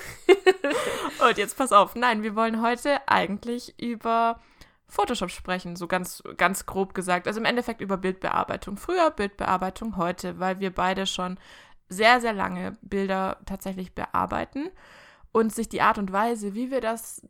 Und 1.27 1.37
jetzt 1.37 1.57
pass 1.57 1.71
auf. 1.71 1.95
Nein, 1.95 2.23
wir 2.23 2.35
wollen 2.35 2.61
heute 2.61 2.99
eigentlich 3.07 3.73
über 3.79 4.39
Photoshop 4.89 5.29
sprechen, 5.29 5.75
so 5.75 5.87
ganz, 5.87 6.23
ganz 6.37 6.65
grob 6.65 6.93
gesagt. 6.93 7.27
Also 7.27 7.39
im 7.39 7.45
Endeffekt 7.45 7.79
über 7.79 7.97
Bildbearbeitung. 7.97 8.77
Früher 8.77 9.11
Bildbearbeitung, 9.11 9.97
heute, 9.97 10.39
weil 10.39 10.59
wir 10.59 10.73
beide 10.73 11.05
schon 11.05 11.39
sehr, 11.87 12.19
sehr 12.21 12.33
lange 12.33 12.77
Bilder 12.81 13.37
tatsächlich 13.45 13.93
bearbeiten 13.93 14.69
und 15.31 15.53
sich 15.53 15.69
die 15.69 15.81
Art 15.81 15.97
und 15.97 16.11
Weise, 16.11 16.53
wie 16.53 16.71
wir 16.71 16.81
das 16.81 17.21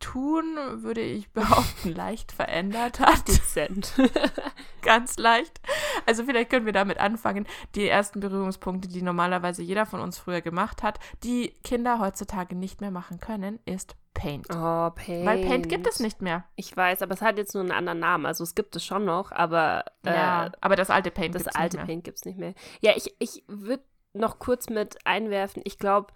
tun, 0.00 0.56
würde 0.82 1.00
ich 1.00 1.30
behaupten, 1.32 1.90
leicht 1.94 2.32
verändert 2.32 3.00
hat. 3.00 3.26
Dezent. 3.26 3.94
Ganz 4.82 5.16
leicht. 5.16 5.60
Also 6.06 6.24
vielleicht 6.24 6.50
können 6.50 6.66
wir 6.66 6.72
damit 6.72 6.98
anfangen. 6.98 7.46
Die 7.74 7.88
ersten 7.88 8.20
Berührungspunkte, 8.20 8.88
die 8.88 9.02
normalerweise 9.02 9.62
jeder 9.62 9.86
von 9.86 10.00
uns 10.00 10.18
früher 10.18 10.40
gemacht 10.42 10.82
hat, 10.82 10.98
die 11.22 11.56
Kinder 11.64 12.00
heutzutage 12.00 12.54
nicht 12.54 12.80
mehr 12.80 12.90
machen 12.90 13.18
können, 13.18 13.60
ist 13.64 13.96
Paint. 14.12 14.46
Oh, 14.50 14.90
Paint. 14.90 15.26
Weil 15.26 15.44
Paint 15.44 15.68
gibt 15.68 15.86
es 15.86 16.00
nicht 16.00 16.22
mehr. 16.22 16.44
Ich 16.54 16.74
weiß, 16.76 17.02
aber 17.02 17.14
es 17.14 17.22
hat 17.22 17.36
jetzt 17.36 17.54
nur 17.54 17.62
einen 17.62 17.72
anderen 17.72 17.98
Namen. 17.98 18.26
Also 18.26 18.44
es 18.44 18.54
gibt 18.54 18.76
es 18.76 18.84
schon 18.84 19.04
noch, 19.04 19.32
aber 19.32 19.84
äh, 20.04 20.14
ja, 20.14 20.52
aber 20.60 20.76
das 20.76 20.90
alte 20.90 21.10
Paint 21.10 21.34
das 21.34 21.48
alte 21.48 21.60
nicht 21.60 21.74
mehr. 21.76 21.86
Paint 21.86 22.04
gibt 22.04 22.18
es 22.18 22.24
nicht 22.24 22.38
mehr. 22.38 22.54
Ja, 22.80 22.92
ich, 22.94 23.14
ich 23.18 23.42
würde 23.48 23.82
noch 24.12 24.38
kurz 24.38 24.70
mit 24.70 24.96
einwerfen. 25.04 25.62
Ich 25.64 25.78
glaube, 25.78 26.12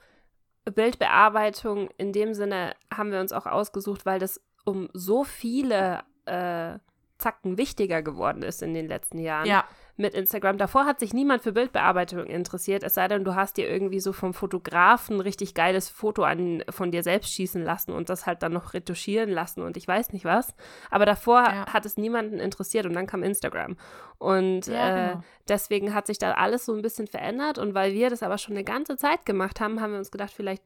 Bildbearbeitung 0.70 1.88
in 1.98 2.12
dem 2.12 2.34
Sinne 2.34 2.74
haben 2.92 3.12
wir 3.12 3.20
uns 3.20 3.32
auch 3.32 3.46
ausgesucht, 3.46 4.06
weil 4.06 4.18
das 4.18 4.40
um 4.64 4.88
so 4.92 5.24
viele 5.24 6.02
äh, 6.26 6.78
Zacken 7.18 7.58
wichtiger 7.58 8.02
geworden 8.02 8.42
ist 8.42 8.62
in 8.62 8.74
den 8.74 8.86
letzten 8.88 9.18
Jahren. 9.18 9.46
Ja, 9.46 9.64
mit 10.00 10.14
Instagram. 10.14 10.58
Davor 10.58 10.86
hat 10.86 11.00
sich 11.00 11.12
niemand 11.12 11.42
für 11.42 11.50
Bildbearbeitung 11.50 12.26
interessiert, 12.26 12.84
es 12.84 12.94
sei 12.94 13.08
denn, 13.08 13.24
du 13.24 13.34
hast 13.34 13.56
dir 13.56 13.68
irgendwie 13.68 13.98
so 13.98 14.12
vom 14.12 14.32
Fotografen 14.32 15.16
ein 15.16 15.20
richtig 15.20 15.54
geiles 15.54 15.88
Foto 15.88 16.22
an, 16.22 16.62
von 16.70 16.92
dir 16.92 17.02
selbst 17.02 17.32
schießen 17.32 17.64
lassen 17.64 17.90
und 17.90 18.08
das 18.08 18.24
halt 18.24 18.44
dann 18.44 18.52
noch 18.52 18.74
retuschieren 18.74 19.28
lassen 19.30 19.60
und 19.62 19.76
ich 19.76 19.88
weiß 19.88 20.12
nicht 20.12 20.24
was. 20.24 20.54
Aber 20.90 21.04
davor 21.04 21.42
Ja. 21.42 21.66
hat 21.72 21.84
es 21.84 21.96
niemanden 21.96 22.38
interessiert 22.38 22.86
und 22.86 22.92
dann 22.92 23.08
kam 23.08 23.24
Instagram. 23.24 23.76
Und 24.18 24.68
Ja, 24.68 24.88
äh, 24.90 25.08
genau. 25.10 25.24
deswegen 25.48 25.94
hat 25.94 26.06
sich 26.06 26.18
da 26.18 26.32
alles 26.34 26.64
so 26.64 26.74
ein 26.74 26.82
bisschen 26.82 27.08
verändert 27.08 27.58
und 27.58 27.74
weil 27.74 27.92
wir 27.92 28.08
das 28.08 28.22
aber 28.22 28.38
schon 28.38 28.54
eine 28.54 28.62
ganze 28.64 28.96
Zeit 28.96 29.26
gemacht 29.26 29.60
haben, 29.60 29.80
haben 29.80 29.90
wir 29.92 29.98
uns 29.98 30.12
gedacht, 30.12 30.30
vielleicht 30.32 30.62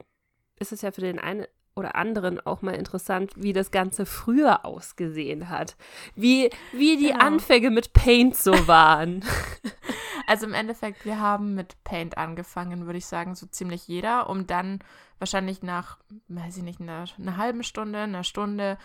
ist 0.61 0.73
es 0.73 0.83
ja 0.83 0.93
für 0.93 1.01
den 1.01 1.19
einen 1.19 1.47
oder 1.75 1.95
anderen 1.97 2.39
auch 2.41 2.63
mal 2.63 2.75
interessant, 2.75 3.33
wie 3.37 3.53
das 3.53 3.71
Ganze 3.71 4.07
früher 4.07 4.65
ausgesehen 4.65 5.49
hat. 5.49 5.77
Wie, 6.15 6.51
wie 6.73 6.97
die 6.97 7.09
Genau. 7.09 7.25
Anfänge 7.25 7.71
mit 7.71 7.93
Paint 7.93 8.37
so 8.37 8.53
waren. 8.67 9.25
Also 10.27 10.47
im 10.47 10.55
Endeffekt, 10.55 11.05
wir 11.05 11.19
haben 11.19 11.55
mit 11.55 11.83
Paint 11.83 12.17
angefangen, 12.17 12.87
würde 12.87 12.99
ich 12.99 13.07
sagen, 13.07 13.35
so 13.35 13.47
ziemlich 13.47 13.89
jeder, 13.89 14.31
um 14.31 14.47
dann 14.47 14.79
wahrscheinlich 15.19 15.63
nach, 15.63 15.99
weiß 16.29 16.59
ich 16.59 16.63
nicht, 16.63 16.81
einer, 16.81 17.05
einer 17.19 17.37
halben 17.37 17.65
Stunde, 17.65 17.99
einer 17.99 18.25
Stunde 18.25 18.79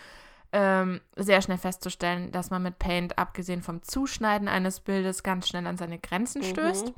ähm, 0.52 1.00
sehr 1.16 1.40
schnell 1.40 1.58
festzustellen, 1.58 2.32
dass 2.32 2.50
man 2.50 2.62
mit 2.62 2.78
Paint, 2.78 3.18
abgesehen 3.18 3.62
vom 3.62 3.82
Zuschneiden 3.82 4.48
eines 4.48 4.80
Bildes, 4.80 5.22
ganz 5.22 5.48
schnell 5.48 5.66
an 5.66 5.76
seine 5.76 5.98
Grenzen 5.98 6.42
stößt. 6.42 6.92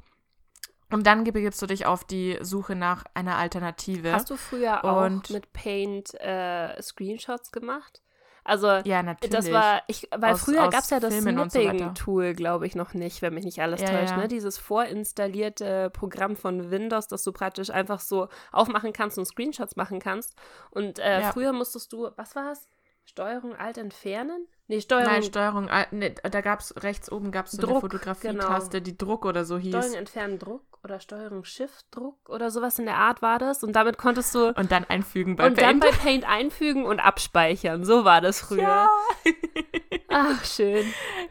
Und 0.91 1.07
dann 1.07 1.25
begibst 1.25 1.61
du 1.63 1.67
dich 1.67 1.87
auf 1.87 2.05
die 2.05 2.39
Suche 2.41 2.75
nach 2.75 3.05
einer 3.15 3.37
Alternative. 3.37 4.13
Hast 4.13 4.31
du 4.31 4.37
früher 4.37 4.85
auch 4.85 5.09
mit 5.31 5.53
Paint 5.53 6.15
äh, 6.21 6.81
Screenshots 6.83 7.53
gemacht? 7.53 8.03
Also, 8.43 8.67
ja, 8.85 9.03
natürlich. 9.03 9.35
das 9.35 9.53
war, 9.53 9.83
ich, 9.87 10.09
weil 10.17 10.33
aus, 10.33 10.43
früher 10.43 10.69
gab 10.71 10.83
es 10.83 10.91
ja 10.91 10.99
das 10.99 11.15
Snipping-Tool, 11.19 12.29
so 12.29 12.35
glaube 12.35 12.67
ich, 12.67 12.75
noch 12.75 12.95
nicht, 12.95 13.23
wenn 13.23 13.35
mich 13.35 13.45
nicht 13.45 13.61
alles 13.61 13.81
ja, 13.83 13.89
täuscht. 13.89 14.11
Ja. 14.11 14.17
Ne? 14.17 14.29
Dieses 14.29 14.59
vorinstallierte 14.59 15.91
Programm 15.91 16.37
von 16.37 16.71
Windows, 16.71 17.07
das 17.07 17.23
du 17.23 17.33
praktisch 17.33 17.71
einfach 17.71 18.01
so 18.01 18.29
aufmachen 18.51 18.93
kannst 18.93 19.19
und 19.19 19.27
Screenshots 19.27 19.77
machen 19.77 20.01
kannst. 20.01 20.35
Und 20.71 20.99
äh, 20.99 21.21
ja. 21.21 21.33
früher 21.33 21.53
musstest 21.53 21.93
du, 21.93 22.09
was 22.17 22.35
war 22.35 22.53
es? 22.53 22.69
Steuerung 23.05 23.55
Alt 23.57 23.77
entfernen? 23.77 24.47
Nee, 24.71 24.81
Steuerung. 24.81 25.13
Nein, 25.13 25.23
Steuerung 25.25 25.69
Alt. 25.69 25.89
Nee, 25.91 26.15
da 26.23 26.41
gab 26.43 26.61
es 26.61 26.73
rechts 26.81 27.11
oben 27.11 27.33
gab 27.33 27.47
es 27.47 27.53
so 27.53 27.67
eine 27.67 27.81
Fotografie-Taste, 27.81 28.71
genau. 28.71 28.85
die 28.85 28.97
Druck 28.97 29.25
oder 29.25 29.45
so 29.45 29.59
hieß. 29.59 29.75
Steuerung 29.75 29.95
entfernen 29.95 30.39
Druck 30.39 30.63
oder 30.85 31.01
Steuerung 31.01 31.43
Shift 31.43 31.87
Druck 31.91 32.29
oder 32.29 32.53
sowas 32.53 32.79
in 32.79 32.85
der 32.85 32.97
Art 32.97 33.21
war 33.21 33.41
das. 33.41 33.65
Und 33.65 33.73
damit 33.73 33.99
konntest 33.99 34.33
du. 34.33 34.55
Und 34.55 34.71
dann 34.71 34.85
einfügen 34.85 35.35
bei 35.35 35.49
und 35.49 35.57
Paint. 35.57 35.75
Und 35.75 35.83
dann 35.83 35.91
bei 35.91 35.97
Paint 35.97 36.25
einfügen 36.25 36.87
und 36.87 37.01
abspeichern. 37.01 37.85
So 37.85 38.05
war 38.05 38.21
das 38.21 38.43
früher. 38.43 38.63
Ja. 38.63 38.89
Ach, 40.09 40.45
schön. 40.45 40.87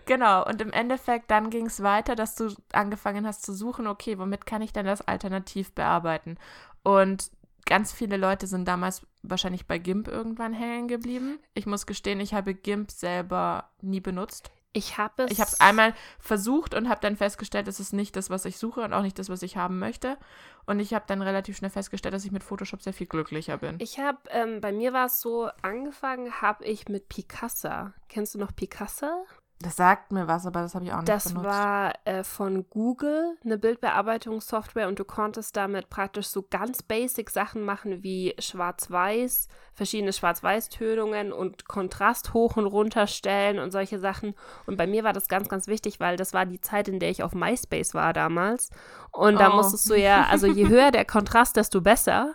Genau. 0.06 0.45
Und 0.45 0.62
im 0.62 0.73
Endeffekt 0.73 1.32
dann 1.32 1.49
ging 1.49 1.67
es 1.67 1.82
weiter, 1.82 2.15
dass 2.15 2.36
du 2.36 2.54
angefangen 2.73 3.25
hast 3.25 3.43
zu 3.43 3.54
suchen, 3.54 3.88
okay, 3.88 4.19
womit 4.19 4.45
kann 4.45 4.62
ich 4.62 4.73
denn 4.73 4.86
das 4.86 5.08
alternativ 5.08 5.71
bearbeiten? 5.71 6.38
Und 6.84 7.32
ganz 7.69 7.93
viele 7.93 8.17
Leute 8.17 8.47
sind 8.47 8.67
damals 8.67 9.05
wahrscheinlich 9.21 9.67
bei 9.67 9.77
GIMP 9.77 10.08
irgendwann 10.08 10.53
hängen 10.53 10.88
geblieben. 10.88 11.39
Ich 11.53 11.67
muss 11.67 11.86
gestehen, 11.86 12.19
ich 12.19 12.34
habe 12.34 12.55
GIMP 12.55 12.91
selber 12.91 13.69
nie 13.82 14.01
benutzt. 14.01 14.51
Ich 14.73 14.97
habe 14.97 15.23
es. 15.23 15.32
Ich 15.32 15.39
habe 15.39 15.49
es 15.49 15.62
einmal 15.62 15.93
versucht 16.19 16.73
und 16.73 16.89
habe 16.89 17.01
dann 17.01 17.15
festgestellt, 17.15 17.67
es 17.67 17.79
ist 17.79 17.93
nicht 17.93 18.15
das, 18.15 18.29
was 18.29 18.45
ich 18.45 18.58
suche 18.58 18.82
und 18.82 18.93
auch 18.93 19.01
nicht 19.01 19.17
das, 19.17 19.29
was 19.29 19.41
ich 19.43 19.55
haben 19.55 19.79
möchte. 19.79 20.17
Und 20.65 20.79
ich 20.79 20.93
habe 20.93 21.05
dann 21.08 21.21
relativ 21.21 21.58
schnell 21.58 21.71
festgestellt, 21.71 22.13
dass 22.13 22.25
ich 22.25 22.32
mit 22.32 22.43
Photoshop 22.43 22.82
sehr 22.82 22.93
viel 22.93 23.08
glücklicher 23.08 23.58
bin. 23.58 23.77
Ich 23.79 23.99
habe, 23.99 24.17
ähm, 24.29 24.62
bei 24.62 24.71
mir 24.71 24.93
war 24.93 25.08
es 25.08 25.21
so, 25.21 25.49
angefangen 25.62 26.41
habe 26.41 26.65
ich 26.65 26.88
mit 26.88 27.08
Picasa. 27.08 27.93
Kennst 28.10 28.36
du 28.36 28.39
noch 28.39 28.55
Picasa? 28.55 29.23
Das 29.62 29.76
sagt 29.76 30.13
mir 30.13 30.26
was, 30.26 30.45
aber 30.45 30.62
das 30.62 30.74
habe 30.74 30.86
ich 30.86 30.93
auch 30.93 31.00
nicht 31.00 31.10
das 31.10 31.34
benutzt. 31.34 31.45
Das 31.45 31.54
war 31.54 31.93
äh, 32.06 32.24
von 32.24 32.65
Google 32.69 33.38
eine 33.43 33.58
Bildbearbeitungssoftware 33.58 34.88
und 34.88 35.00
du 35.00 35.04
konntest 35.04 35.58
damit 35.58 35.89
praktisch 35.89 36.28
so 36.28 36.45
ganz 36.50 36.82
basic 36.82 37.30
Sachen 37.30 37.63
machen 37.63 38.02
wie 38.02 38.34
Schwarz-Weiß, 38.39 39.50
verschiedene 39.74 40.13
Schwarz-Weiß-Tönungen 40.13 41.34
und 41.34 41.67
Kontrast 41.67 42.34
hoch 42.34 42.56
und 42.56 42.67
runter 42.67 43.06
stellen 43.06 43.60
und 43.60 43.72
solche 43.72 44.00
Sachen. 44.00 44.34
Und 44.65 44.78
bei 44.78 44.88
mir 44.88 45.04
war 45.04 45.12
das 45.12 45.28
ganz, 45.28 45.50
ganz 45.50 45.67
wichtig, 45.67 46.00
weil 46.00 46.15
das 46.15 46.34
war 46.34 46.45
die 46.45 46.62
Zeit, 46.62 46.88
in 46.88 47.00
der 47.00 47.10
ich 47.10 47.22
auf 47.22 47.34
MySpace 47.34 47.93
war 47.93 48.13
damals. 48.13 48.69
Und 49.12 49.36
oh. 49.36 49.39
da 49.39 49.50
musstest 49.50 49.89
du 49.89 49.95
ja, 49.95 50.26
also 50.30 50.48
je 50.48 50.69
höher 50.69 50.91
der 50.91 51.04
Kontrast, 51.04 51.58
desto 51.58 51.82
besser. 51.82 52.34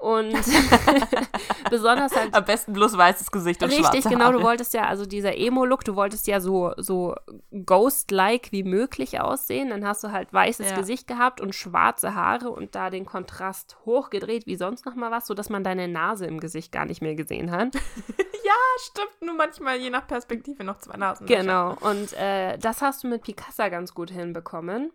Und 0.00 0.34
besonders 1.70 2.14
halt. 2.14 2.34
Am 2.34 2.44
besten 2.44 2.72
bloß 2.72 2.96
weißes 2.96 3.30
Gesicht 3.30 3.62
und 3.62 3.70
Richtig, 3.70 3.86
schwarze 3.86 4.08
genau. 4.08 4.32
Du 4.32 4.42
wolltest 4.42 4.74
ja, 4.74 4.86
also 4.86 5.06
dieser 5.06 5.36
Emo-Look, 5.36 5.84
du 5.84 5.96
wolltest 5.96 6.26
ja 6.26 6.40
so, 6.40 6.72
so 6.76 7.14
Ghost-like 7.64 8.52
wie 8.52 8.64
möglich 8.64 9.20
aussehen. 9.20 9.70
Dann 9.70 9.86
hast 9.86 10.04
du 10.04 10.12
halt 10.12 10.32
weißes 10.32 10.70
ja. 10.70 10.76
Gesicht 10.76 11.06
gehabt 11.06 11.40
und 11.40 11.54
schwarze 11.54 12.14
Haare 12.14 12.50
und 12.50 12.74
da 12.74 12.90
den 12.90 13.06
Kontrast 13.06 13.78
hochgedreht 13.86 14.46
wie 14.46 14.56
sonst 14.56 14.84
noch 14.84 14.94
mal 14.94 15.10
was, 15.10 15.26
sodass 15.26 15.48
man 15.48 15.64
deine 15.64 15.88
Nase 15.88 16.26
im 16.26 16.40
Gesicht 16.40 16.72
gar 16.72 16.84
nicht 16.84 17.00
mehr 17.00 17.14
gesehen 17.14 17.50
hat. 17.50 17.74
ja, 17.74 18.52
stimmt. 18.80 19.22
Nur 19.22 19.36
manchmal 19.36 19.78
je 19.78 19.90
nach 19.90 20.06
Perspektive 20.06 20.64
noch 20.64 20.78
zwei 20.78 20.96
Nasen. 20.96 21.26
Genau. 21.26 21.76
Und 21.80 22.12
äh, 22.14 22.58
das 22.58 22.82
hast 22.82 23.04
du 23.04 23.08
mit 23.08 23.22
Picasa 23.22 23.68
ganz 23.68 23.94
gut 23.94 24.10
hinbekommen. 24.10 24.92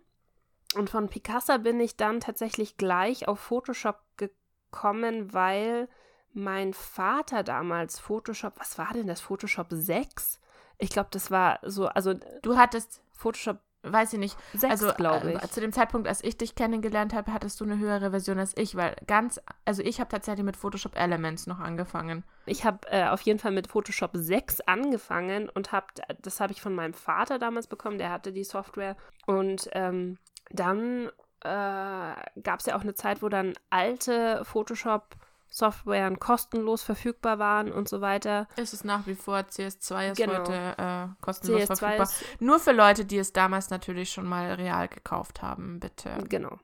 Und 0.76 0.88
von 0.88 1.08
Picasa 1.08 1.56
bin 1.56 1.80
ich 1.80 1.96
dann 1.96 2.20
tatsächlich 2.20 2.76
gleich 2.76 3.26
auf 3.26 3.40
Photoshop 3.40 3.98
gekommen 4.16 4.39
kommen, 4.70 5.32
weil 5.32 5.88
mein 6.32 6.74
Vater 6.74 7.42
damals 7.42 7.98
Photoshop, 7.98 8.54
was 8.58 8.78
war 8.78 8.92
denn 8.92 9.06
das? 9.06 9.20
Photoshop 9.20 9.68
6? 9.70 10.40
Ich 10.78 10.90
glaube, 10.90 11.08
das 11.10 11.30
war 11.30 11.58
so, 11.62 11.86
also 11.86 12.14
du 12.42 12.56
hattest 12.56 13.02
Photoshop 13.12 13.58
weiß 13.82 14.12
ich 14.12 14.18
nicht. 14.18 14.36
6, 14.52 14.70
also 14.70 14.92
glaube 14.94 15.32
ich. 15.32 15.42
Äh, 15.42 15.48
zu 15.48 15.60
dem 15.60 15.72
Zeitpunkt, 15.72 16.06
als 16.08 16.22
ich 16.22 16.36
dich 16.36 16.54
kennengelernt 16.54 17.14
habe, 17.14 17.32
hattest 17.32 17.60
du 17.60 17.64
eine 17.64 17.78
höhere 17.78 18.10
Version 18.10 18.38
als 18.38 18.56
ich, 18.56 18.76
weil 18.76 18.94
ganz, 19.06 19.40
also 19.64 19.82
ich 19.82 20.00
habe 20.00 20.10
tatsächlich 20.10 20.44
mit 20.44 20.56
Photoshop 20.56 20.96
Elements 20.96 21.46
noch 21.46 21.60
angefangen. 21.60 22.24
Ich 22.46 22.64
habe 22.64 22.86
äh, 22.90 23.08
auf 23.08 23.22
jeden 23.22 23.38
Fall 23.38 23.52
mit 23.52 23.68
Photoshop 23.68 24.10
6 24.14 24.60
angefangen 24.62 25.48
und 25.48 25.72
habe, 25.72 25.86
das 26.20 26.40
habe 26.40 26.52
ich 26.52 26.60
von 26.60 26.74
meinem 26.74 26.94
Vater 26.94 27.38
damals 27.38 27.66
bekommen, 27.66 27.98
der 27.98 28.10
hatte 28.10 28.32
die 28.32 28.44
Software 28.44 28.96
und 29.26 29.68
ähm, 29.72 30.18
dann 30.50 31.10
äh, 31.42 32.40
gab 32.42 32.60
es 32.60 32.66
ja 32.66 32.76
auch 32.76 32.82
eine 32.82 32.94
Zeit, 32.94 33.22
wo 33.22 33.28
dann 33.28 33.54
alte 33.70 34.44
Photoshop-Softwaren 34.44 36.18
kostenlos 36.18 36.82
verfügbar 36.82 37.38
waren 37.38 37.72
und 37.72 37.88
so 37.88 38.00
weiter. 38.00 38.48
Ist 38.56 38.74
es 38.74 38.84
nach 38.84 39.06
wie 39.06 39.14
vor. 39.14 39.38
CS2 39.38 40.12
ist 40.12 40.16
genau. 40.18 40.40
heute 40.40 40.74
äh, 40.78 41.06
kostenlos 41.20 41.62
CS2 41.62 41.76
verfügbar. 41.76 42.08
Nur 42.40 42.58
für 42.58 42.72
Leute, 42.72 43.04
die 43.04 43.18
es 43.18 43.32
damals 43.32 43.70
natürlich 43.70 44.12
schon 44.12 44.26
mal 44.26 44.52
real 44.52 44.88
gekauft 44.88 45.42
haben, 45.42 45.80
bitte. 45.80 46.10
Genau. 46.28 46.58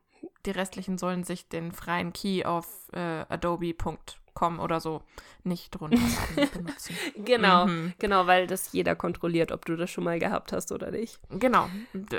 Die 0.44 0.50
restlichen 0.50 0.98
sollen 0.98 1.24
sich 1.24 1.48
den 1.48 1.72
freien 1.72 2.12
Key 2.12 2.44
auf 2.44 2.66
äh, 2.92 3.24
adobe.com 3.28 3.96
Com 4.36 4.60
oder 4.60 4.80
so 4.80 5.00
nicht 5.44 5.80
runterladen 5.80 6.50
benutzen. 6.52 6.94
genau, 7.24 7.66
mhm. 7.66 7.94
genau, 7.98 8.26
weil 8.26 8.46
das 8.46 8.72
jeder 8.72 8.94
kontrolliert, 8.94 9.50
ob 9.50 9.64
du 9.64 9.76
das 9.76 9.90
schon 9.90 10.04
mal 10.04 10.18
gehabt 10.18 10.52
hast 10.52 10.72
oder 10.72 10.90
nicht. 10.90 11.18
Genau. 11.30 11.68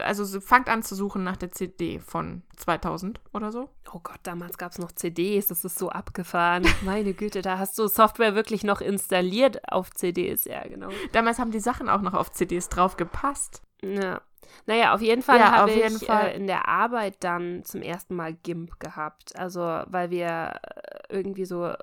Also 0.04 0.42
fangt 0.42 0.68
an 0.68 0.82
zu 0.82 0.96
suchen 0.96 1.24
nach 1.24 1.38
der 1.38 1.52
CD 1.52 2.00
von 2.00 2.42
2000 2.56 3.20
oder 3.34 3.52
so. 3.52 3.70
Oh 3.94 4.00
Gott, 4.02 4.20
damals 4.24 4.58
gab 4.58 4.72
es 4.72 4.80
noch 4.80 4.92
CDs, 4.92 5.48
das 5.48 5.64
ist 5.64 5.78
so 5.78 5.90
abgefahren. 5.90 6.66
Meine 6.84 7.14
Güte, 7.14 7.44
da 7.44 7.60
hast 7.60 7.78
du 7.78 7.88
Software 7.88 8.34
wirklich 8.34 8.64
noch 8.64 8.82
installiert 8.82 9.72
auf 9.72 9.92
CDs, 9.92 10.46
ja, 10.46 10.68
genau. 10.68 10.90
Damals 11.12 11.38
haben 11.38 11.52
die 11.52 11.60
Sachen 11.60 11.88
auch 11.88 12.02
noch 12.02 12.16
auf 12.16 12.32
CDs 12.32 12.70
drauf 12.70 12.98
gepasst. 12.98 13.62
Ja. 13.84 14.22
Naja, 14.66 14.94
auf 14.94 15.02
jeden 15.02 15.22
Fall 15.22 15.40
ja, 15.40 15.52
habe 15.52 15.72
ich 15.72 16.06
Fall. 16.06 16.30
Äh, 16.30 16.36
in 16.36 16.48
der 16.48 16.68
Arbeit 16.68 17.18
dann 17.20 17.64
zum 17.64 17.82
ersten 17.82 18.16
Mal 18.16 18.34
GIMP 18.34 18.80
gehabt. 18.80 19.38
Also, 19.38 19.62
weil 19.62 20.10
wir 20.10 20.60
äh, 20.62 21.16
irgendwie 21.16 21.46
so 21.46 21.74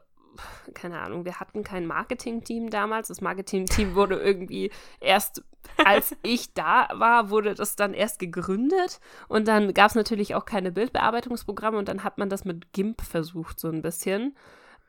keine 0.74 1.00
Ahnung, 1.00 1.24
wir 1.24 1.40
hatten 1.40 1.62
kein 1.64 1.86
Marketing-Team 1.86 2.70
damals. 2.70 3.08
Das 3.08 3.20
Marketing-Team 3.20 3.94
wurde 3.94 4.16
irgendwie 4.16 4.70
erst, 5.00 5.42
als 5.84 6.16
ich 6.22 6.54
da 6.54 6.88
war, 6.94 7.30
wurde 7.30 7.54
das 7.54 7.76
dann 7.76 7.94
erst 7.94 8.18
gegründet. 8.18 9.00
Und 9.28 9.48
dann 9.48 9.74
gab 9.74 9.90
es 9.90 9.94
natürlich 9.94 10.34
auch 10.34 10.44
keine 10.44 10.72
Bildbearbeitungsprogramme 10.72 11.78
und 11.78 11.88
dann 11.88 12.04
hat 12.04 12.18
man 12.18 12.28
das 12.28 12.44
mit 12.44 12.72
GIMP 12.72 13.00
versucht, 13.02 13.60
so 13.60 13.68
ein 13.68 13.82
bisschen. 13.82 14.36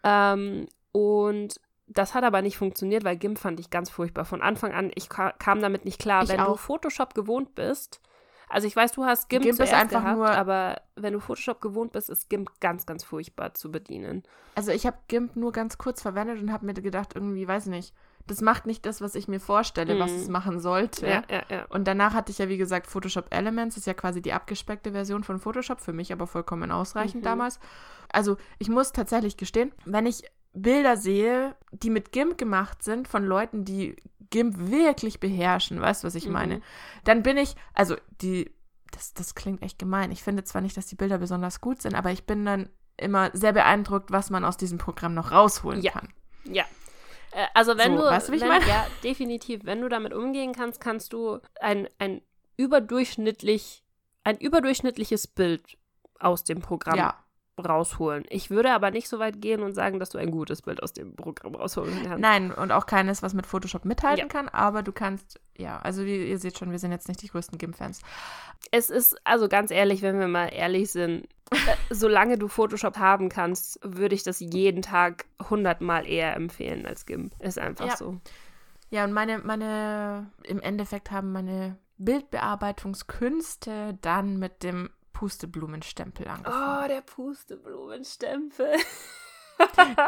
Ähm, 0.03 0.67
und 0.91 1.59
das 1.87 2.13
hat 2.13 2.23
aber 2.23 2.41
nicht 2.41 2.57
funktioniert, 2.57 3.03
weil 3.03 3.17
GIMP 3.17 3.37
fand 3.37 3.59
ich 3.59 3.69
ganz 3.69 3.89
furchtbar. 3.89 4.25
Von 4.25 4.41
Anfang 4.41 4.73
an, 4.73 4.91
ich 4.95 5.09
kam 5.09 5.61
damit 5.61 5.85
nicht 5.85 5.99
klar. 5.99 6.23
Ich 6.23 6.29
Wenn 6.29 6.39
auch. 6.39 6.53
du 6.53 6.57
Photoshop 6.57 7.13
gewohnt 7.13 7.55
bist, 7.55 8.01
also 8.49 8.67
ich 8.67 8.75
weiß, 8.75 8.91
du 8.93 9.05
hast 9.05 9.29
GIMP, 9.29 9.43
GIMP 9.43 9.59
ist 9.59 9.73
einfach 9.73 10.01
gehabt, 10.01 10.17
nur, 10.17 10.29
aber 10.29 10.81
wenn 10.95 11.13
du 11.13 11.19
Photoshop 11.19 11.61
gewohnt 11.61 11.91
bist, 11.91 12.09
ist 12.09 12.29
GIMP 12.29 12.49
ganz, 12.59 12.85
ganz 12.85 13.03
furchtbar 13.03 13.53
zu 13.53 13.71
bedienen. 13.71 14.23
Also 14.55 14.71
ich 14.71 14.85
habe 14.85 14.97
GIMP 15.07 15.35
nur 15.35 15.51
ganz 15.51 15.77
kurz 15.77 16.01
verwendet 16.01 16.41
und 16.41 16.51
habe 16.51 16.65
mir 16.65 16.73
gedacht, 16.73 17.13
irgendwie, 17.15 17.47
weiß 17.47 17.67
nicht, 17.67 17.93
das 18.27 18.41
macht 18.41 18.65
nicht 18.65 18.85
das, 18.85 19.01
was 19.01 19.15
ich 19.15 19.27
mir 19.27 19.39
vorstelle, 19.39 19.95
mhm. 19.95 19.99
was 19.99 20.11
es 20.11 20.29
machen 20.29 20.59
sollte. 20.59 21.07
Ja, 21.07 21.23
ja, 21.29 21.43
ja. 21.49 21.65
Und 21.69 21.87
danach 21.87 22.13
hatte 22.13 22.31
ich 22.31 22.39
ja, 22.39 22.49
wie 22.49 22.57
gesagt, 22.57 22.87
Photoshop 22.87 23.27
Elements, 23.33 23.75
das 23.75 23.83
ist 23.83 23.87
ja 23.87 23.93
quasi 23.93 24.21
die 24.21 24.33
abgespeckte 24.33 24.91
Version 24.91 25.23
von 25.23 25.39
Photoshop, 25.39 25.79
für 25.79 25.93
mich 25.93 26.11
aber 26.11 26.25
vollkommen 26.25 26.71
ausreichend 26.71 27.21
mhm. 27.21 27.25
damals. 27.25 27.59
Also 28.11 28.37
ich 28.57 28.69
muss 28.69 28.91
tatsächlich 28.91 29.37
gestehen, 29.37 29.71
wenn 29.85 30.05
ich 30.05 30.23
Bilder 30.55 30.97
sehe, 30.97 31.55
die 31.71 31.89
mit 31.89 32.11
GIMP 32.11 32.37
gemacht 32.37 32.81
sind 32.81 33.07
von 33.07 33.25
Leuten, 33.25 33.65
die 33.65 33.95
GIMP 34.29 34.71
wirklich 34.71 35.19
beherrschen, 35.19 35.81
weißt 35.81 36.03
du, 36.03 36.07
was 36.07 36.15
ich 36.15 36.27
meine? 36.27 36.57
Mhm. 36.57 36.61
Dann 37.03 37.23
bin 37.23 37.37
ich, 37.37 37.55
also 37.73 37.95
die, 38.21 38.51
das, 38.91 39.13
das 39.13 39.35
klingt 39.35 39.61
echt 39.61 39.77
gemein. 39.77 40.11
Ich 40.11 40.23
finde 40.23 40.43
zwar 40.45 40.61
nicht, 40.61 40.75
dass 40.77 40.87
die 40.87 40.95
Bilder 40.95 41.17
besonders 41.17 41.61
gut 41.61 41.81
sind, 41.81 41.93
aber 41.93 42.11
ich 42.11 42.25
bin 42.25 42.45
dann 42.45 42.69
immer 42.97 43.29
sehr 43.33 43.51
beeindruckt, 43.51 44.11
was 44.11 44.29
man 44.29 44.45
aus 44.45 44.57
diesem 44.57 44.77
Programm 44.77 45.13
noch 45.13 45.31
rausholen 45.31 45.81
ja. 45.81 45.91
kann. 45.91 46.07
Ja. 46.45 46.63
Äh, 47.31 47.45
also 47.53 47.77
wenn 47.77 47.97
so, 47.97 48.03
du, 48.03 48.09
weißt, 48.09 48.31
wenn, 48.31 48.47
meine? 48.47 48.65
ja, 48.65 48.87
definitiv, 49.03 49.65
wenn 49.65 49.81
du 49.81 49.89
damit 49.89 50.13
umgehen 50.13 50.53
kannst, 50.53 50.79
kannst 50.79 51.11
du 51.11 51.39
ein, 51.59 51.89
ein 51.99 52.21
überdurchschnittlich, 52.55 53.83
ein 54.23 54.37
überdurchschnittliches 54.37 55.27
Bild 55.27 55.77
aus 56.19 56.45
dem 56.45 56.61
Programm 56.61 56.97
ja 56.97 57.24
rausholen. 57.57 58.25
Ich 58.29 58.49
würde 58.49 58.71
aber 58.73 58.91
nicht 58.91 59.07
so 59.07 59.19
weit 59.19 59.41
gehen 59.41 59.61
und 59.61 59.73
sagen, 59.73 59.99
dass 59.99 60.09
du 60.09 60.17
ein 60.17 60.31
gutes 60.31 60.61
Bild 60.61 60.83
aus 60.83 60.93
dem 60.93 61.15
Programm 61.15 61.55
rausholen 61.55 61.93
kannst. 62.03 62.19
Nein, 62.19 62.51
und 62.51 62.71
auch 62.71 62.85
keines, 62.85 63.23
was 63.23 63.33
mit 63.33 63.45
Photoshop 63.45 63.85
mithalten 63.85 64.19
Ja. 64.19 64.25
kann, 64.27 64.49
aber 64.49 64.83
du 64.83 64.91
kannst, 64.91 65.39
ja, 65.57 65.79
also 65.79 66.05
wie 66.05 66.29
ihr 66.29 66.39
seht 66.39 66.57
schon, 66.57 66.71
wir 66.71 66.79
sind 66.79 66.91
jetzt 66.91 67.07
nicht 67.07 67.21
die 67.21 67.27
größten 67.29 67.57
GIMP-Fans. 67.57 68.01
Es 68.71 68.89
ist, 68.89 69.15
also 69.23 69.47
ganz 69.47 69.71
ehrlich, 69.71 70.01
wenn 70.01 70.19
wir 70.19 70.27
mal 70.27 70.47
ehrlich 70.47 70.91
sind, 70.91 71.27
äh, 71.51 71.55
solange 71.91 72.37
du 72.37 72.47
Photoshop 72.47 72.97
haben 72.97 73.29
kannst, 73.29 73.79
würde 73.83 74.15
ich 74.15 74.23
das 74.23 74.39
jeden 74.39 74.81
Tag 74.81 75.25
hundertmal 75.49 76.07
eher 76.07 76.35
empfehlen 76.35 76.85
als 76.85 77.05
GIMP. 77.05 77.33
Ist 77.39 77.59
einfach 77.59 77.87
Ja. 77.87 77.95
so. 77.97 78.17
Ja, 78.89 79.03
und 79.03 79.13
meine, 79.13 79.39
meine, 79.39 80.29
im 80.43 80.59
Endeffekt 80.61 81.11
haben 81.11 81.31
meine 81.31 81.77
Bildbearbeitungskünste 81.97 83.97
dann 84.01 84.37
mit 84.37 84.63
dem 84.63 84.89
Pusteblumenstempel 85.15 86.27
angefangen. 86.27 86.83
Oh, 86.83 86.87
der 86.87 87.01
Pusteblumenstempel. 87.01 88.67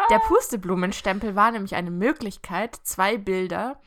Der 0.10 0.20
Pusteblumenstempel 0.28 1.34
war 1.34 1.52
nämlich 1.52 1.76
eine 1.76 1.90
Möglichkeit, 1.90 2.76
zwei 2.84 3.18
Bilder 3.18 3.80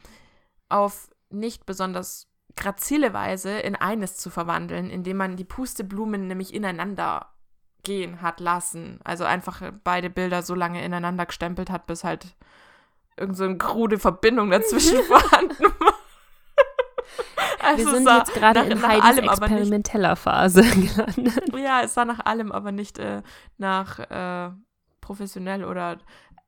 auf 0.71 1.11
nicht 1.29 1.67
besonders 1.67 2.29
grazile 2.57 3.13
Weise 3.13 3.59
in 3.59 3.77
eines 3.77 4.17
zu 4.17 4.31
verwandeln, 4.31 4.89
indem 4.89 5.19
man 5.19 5.37
die 5.37 5.45
Pusteblumen 5.45 6.27
nämlich 6.27 6.55
ineinander 6.55 7.35
gehen 7.83 8.23
hat 8.23 8.41
lassen. 8.41 9.01
Also 9.05 9.25
einfach 9.25 9.71
beide 9.85 10.09
Bilder 10.09 10.43
so 10.43 10.55
lange 10.55 10.83
ineinander 10.83 11.27
gestempelt 11.27 11.69
hat, 11.69 11.87
bis 11.87 12.05
halt 12.05 12.35
irgend 13.19 13.37
so 13.37 13.55
krude 13.57 13.99
Verbindung 13.99 14.51
dazwischen 14.51 15.03
vorhanden 15.03 15.65
war. 15.79 15.90
Wir 17.61 17.69
Also 17.69 17.91
sind 17.91 18.05
sah 18.05 18.19
jetzt 18.19 18.35
gerade 18.35 18.61
in 18.61 18.81
nach 18.81 18.89
Heidis 18.89 19.05
allem 19.05 19.29
aber 19.29 19.49
nicht 19.49 19.59
experimenteller 19.59 20.17
Phase 20.17 20.63
gelandet. 20.63 21.43
Ja, 21.57 21.83
es 21.83 21.95
sah 21.95 22.05
nach 22.05 22.25
allem, 22.25 22.53
aber 22.53 22.73
nicht 22.73 22.99
äh, 22.99 23.23
nach 23.59 23.99
äh, 23.99 24.51
professionell 25.01 25.65
oder 25.65 25.99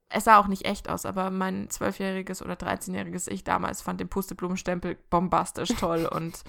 es 0.08 0.24
sah 0.24 0.38
auch 0.38 0.46
nicht 0.46 0.64
echt 0.64 0.88
aus, 0.88 1.06
aber 1.06 1.30
mein 1.30 1.70
zwölfjähriges 1.70 2.42
oder 2.42 2.54
13-jähriges 2.54 3.30
Ich 3.30 3.44
damals 3.44 3.82
fand 3.82 4.00
den 4.00 4.08
Pusteblumenstempel 4.08 4.96
bombastisch 5.10 5.70
toll 5.70 6.06
und 6.12 6.42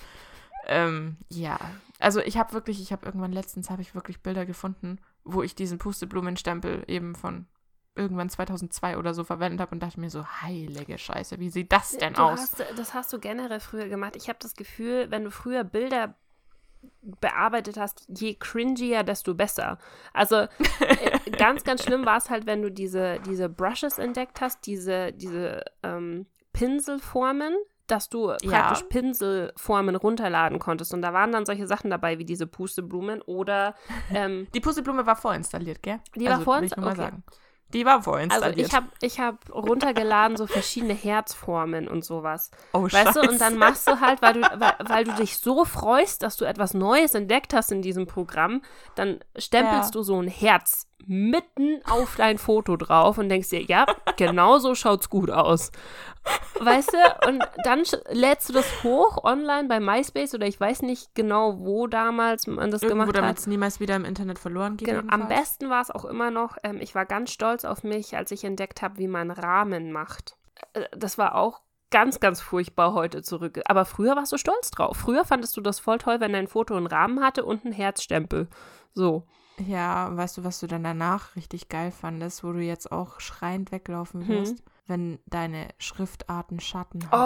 ähm, 0.66 1.18
ja, 1.30 1.60
also 2.00 2.20
ich 2.22 2.38
habe 2.38 2.54
wirklich, 2.54 2.82
ich 2.82 2.92
habe 2.92 3.06
irgendwann 3.06 3.32
letztens 3.34 3.70
habe 3.70 3.82
ich 3.82 3.96
wirklich 3.96 4.22
Bilder 4.22 4.46
gefunden, 4.46 5.00
wo 5.24 5.42
ich 5.42 5.56
diesen 5.56 5.78
Pusteblumenstempel 5.78 6.84
eben 6.88 7.16
von 7.16 7.48
irgendwann 7.96 8.30
2002 8.30 8.98
oder 8.98 9.14
so 9.14 9.24
verwendet 9.24 9.62
habe 9.62 9.72
und 9.72 9.84
dachte 9.84 10.00
mir 10.00 10.10
so, 10.10 10.26
heilige 10.26 10.98
Scheiße, 10.98 11.40
wie 11.40 11.50
sieht 11.50 11.72
das 11.72 11.98
denn 11.98 12.14
du 12.14 12.22
aus? 12.22 12.40
Hast, 12.40 12.66
das 12.76 12.94
hast 12.94 13.14
du 13.14 13.20
generell 13.20 13.60
früher 13.60 13.88
gemacht. 13.88 14.16
Ich 14.16 14.30
habe 14.30 14.40
das 14.42 14.56
Gefühl, 14.56 15.12
wenn 15.12 15.24
du 15.24 15.32
früher 15.32 15.64
Bilder 15.64 16.16
bearbeitet 17.02 17.78
hast, 17.78 18.06
je 18.10 18.36
cringier, 18.36 19.04
desto 19.04 19.36
besser. 19.36 19.78
Also 20.14 20.36
äh, 20.80 21.32
ganz, 21.38 21.64
ganz 21.64 21.84
schlimm 21.84 22.06
war 22.06 22.18
es 22.18 22.30
halt, 22.30 22.46
wenn 22.46 22.62
du 22.62 22.72
diese, 22.72 23.20
diese 23.26 23.50
Brushes 23.50 23.98
entdeckt 23.98 24.42
hast, 24.42 24.66
diese, 24.66 25.14
diese 25.14 25.64
ähm, 25.84 26.26
Pinselformen, 26.52 27.56
dass 27.88 28.10
du 28.10 28.32
Ja. 28.42 28.50
praktisch 28.50 28.84
Pinselformen 28.90 29.96
runterladen 29.96 30.60
konntest. 30.60 30.94
Und 30.94 31.02
da 31.02 31.14
waren 31.14 31.32
dann 31.32 31.46
solche 31.46 31.68
Sachen 31.68 31.90
dabei, 31.90 32.20
wie 32.20 32.26
diese 32.26 32.48
Pusteblumen 32.48 33.22
oder 33.22 33.76
ähm, 34.14 34.48
Die 34.54 34.62
Pusteblume 34.62 35.06
war 35.06 35.16
vorinstalliert, 35.16 35.84
gell? 35.84 36.00
Die 36.16 36.26
war 36.26 36.32
also, 36.32 36.42
ich 36.42 36.46
vorinstalliert? 36.46 36.94
Okay. 36.94 37.02
sagen. 37.02 37.24
Die 37.74 37.86
war 37.86 37.96
also 37.96 38.12
vorinstalliert. 38.12 38.68
ich 38.68 38.74
habe 38.74 38.88
ich 39.02 39.20
hab 39.20 39.36
runtergeladen 39.54 40.38
so 40.38 40.46
verschiedene 40.48 40.94
Herzformen 40.94 41.88
und 41.88 42.06
sowas. 42.06 42.52
oh, 42.74 42.84
Weißt 42.84 43.16
du, 43.16 43.22
und 43.22 43.40
dann 43.42 43.54
Scheiße. 43.54 43.56
machst 43.58 43.88
du 43.88 44.00
halt, 44.00 44.22
weil 44.22 44.34
du, 44.34 44.42
weil, 44.42 44.74
weil 44.88 45.04
du 45.04 45.14
dich 45.16 45.38
so 45.38 45.66
freust, 45.66 46.24
dass 46.24 46.38
du 46.38 46.46
etwas 46.46 46.74
Neues 46.74 47.16
entdeckt 47.16 47.54
hast 47.54 47.72
in 47.72 47.82
diesem 47.82 48.06
Programm, 48.06 48.62
dann 48.96 49.20
stempelst 49.38 49.94
Ja. 49.96 50.00
du 50.00 50.04
so 50.04 50.20
ein 50.22 50.28
Herz 50.28 50.88
mitten 51.08 51.82
auf 51.90 52.16
dein 52.16 52.38
Foto 52.38 52.78
drauf 52.78 53.18
und 53.18 53.30
denkst 53.30 53.50
dir, 53.50 53.62
ja, 53.62 53.86
genau 54.18 54.58
so 54.60 54.76
schaut's 54.76 55.10
gut 55.10 55.30
aus. 55.30 55.72
Weißt 56.60 56.94
du? 56.94 57.28
Und 57.28 57.44
dann 57.64 57.84
lädst 58.12 58.50
du 58.50 58.54
das 58.54 58.84
hoch 58.84 59.24
online 59.24 59.68
bei 59.68 59.80
MySpace 59.80 60.34
oder 60.34 60.48
ich 60.48 60.60
weiß 60.60 60.82
nicht 60.82 61.14
genau, 61.16 61.60
wo 61.60 61.88
damals 61.88 62.48
man 62.48 62.72
das 62.72 62.82
Irgendwo, 62.82 63.02
gemacht 63.02 63.18
damit 63.18 63.30
hat. 63.32 63.38
es 63.40 63.48
niemals 63.48 63.80
wieder 63.80 63.96
im 63.96 64.06
Internet 64.06 64.40
verloren 64.40 64.78
geht. 64.78 64.88
Genau, 64.88 65.04
am 65.14 65.28
besten 65.28 65.70
war 65.70 65.82
es 65.82 65.92
auch 65.92 66.06
immer 66.06 66.32
noch, 66.32 66.58
ähm, 66.64 66.80
ich 66.80 66.96
war 66.96 67.06
ganz 67.06 67.32
stolz 67.32 67.66
auf 67.66 67.84
mich, 67.84 68.16
als 68.16 68.32
ich 68.32 68.44
entdeckt 68.44 68.82
habe, 68.82 68.98
wie 68.98 69.08
man 69.08 69.32
Rahmen 69.32 69.92
macht. 69.92 70.38
Äh, 70.74 70.86
das 70.96 71.18
war 71.18 71.36
auch 71.36 71.62
ganz, 71.94 72.20
ganz 72.20 72.42
furchtbar 72.42 72.94
heute 72.94 73.22
zurück. 73.22 73.60
Aber 73.66 73.86
früher 73.86 74.16
warst 74.16 74.32
du 74.32 74.38
stolz 74.38 74.72
drauf. 74.72 74.98
Früher 74.98 75.26
fandest 75.26 75.56
du 75.58 75.62
das 75.62 75.80
voll 75.80 76.00
toll, 76.00 76.20
wenn 76.20 76.34
dein 76.34 76.48
Foto 76.48 76.76
einen 76.76 76.88
Rahmen 76.88 77.24
hatte 77.24 77.46
und 77.46 77.66
einen 77.66 77.74
Herzstempel. 77.74 78.48
So. 78.94 79.28
Ja, 79.60 80.16
weißt 80.16 80.38
du, 80.38 80.44
was 80.44 80.60
du 80.60 80.68
dann 80.68 80.84
danach 80.84 81.36
richtig 81.36 81.70
geil 81.70 81.92
fandest, 81.92 82.44
wo 82.44 82.52
du 82.54 82.60
jetzt 82.60 82.92
auch 82.92 83.20
schreiend 83.20 83.72
weglaufen 83.72 84.22
Hm. 84.28 84.30
wirst? 84.30 84.64
Wenn 84.86 85.20
deine 85.28 85.70
Schriftarten 85.78 86.60
Schatten 86.60 87.10
hatten. 87.10 87.18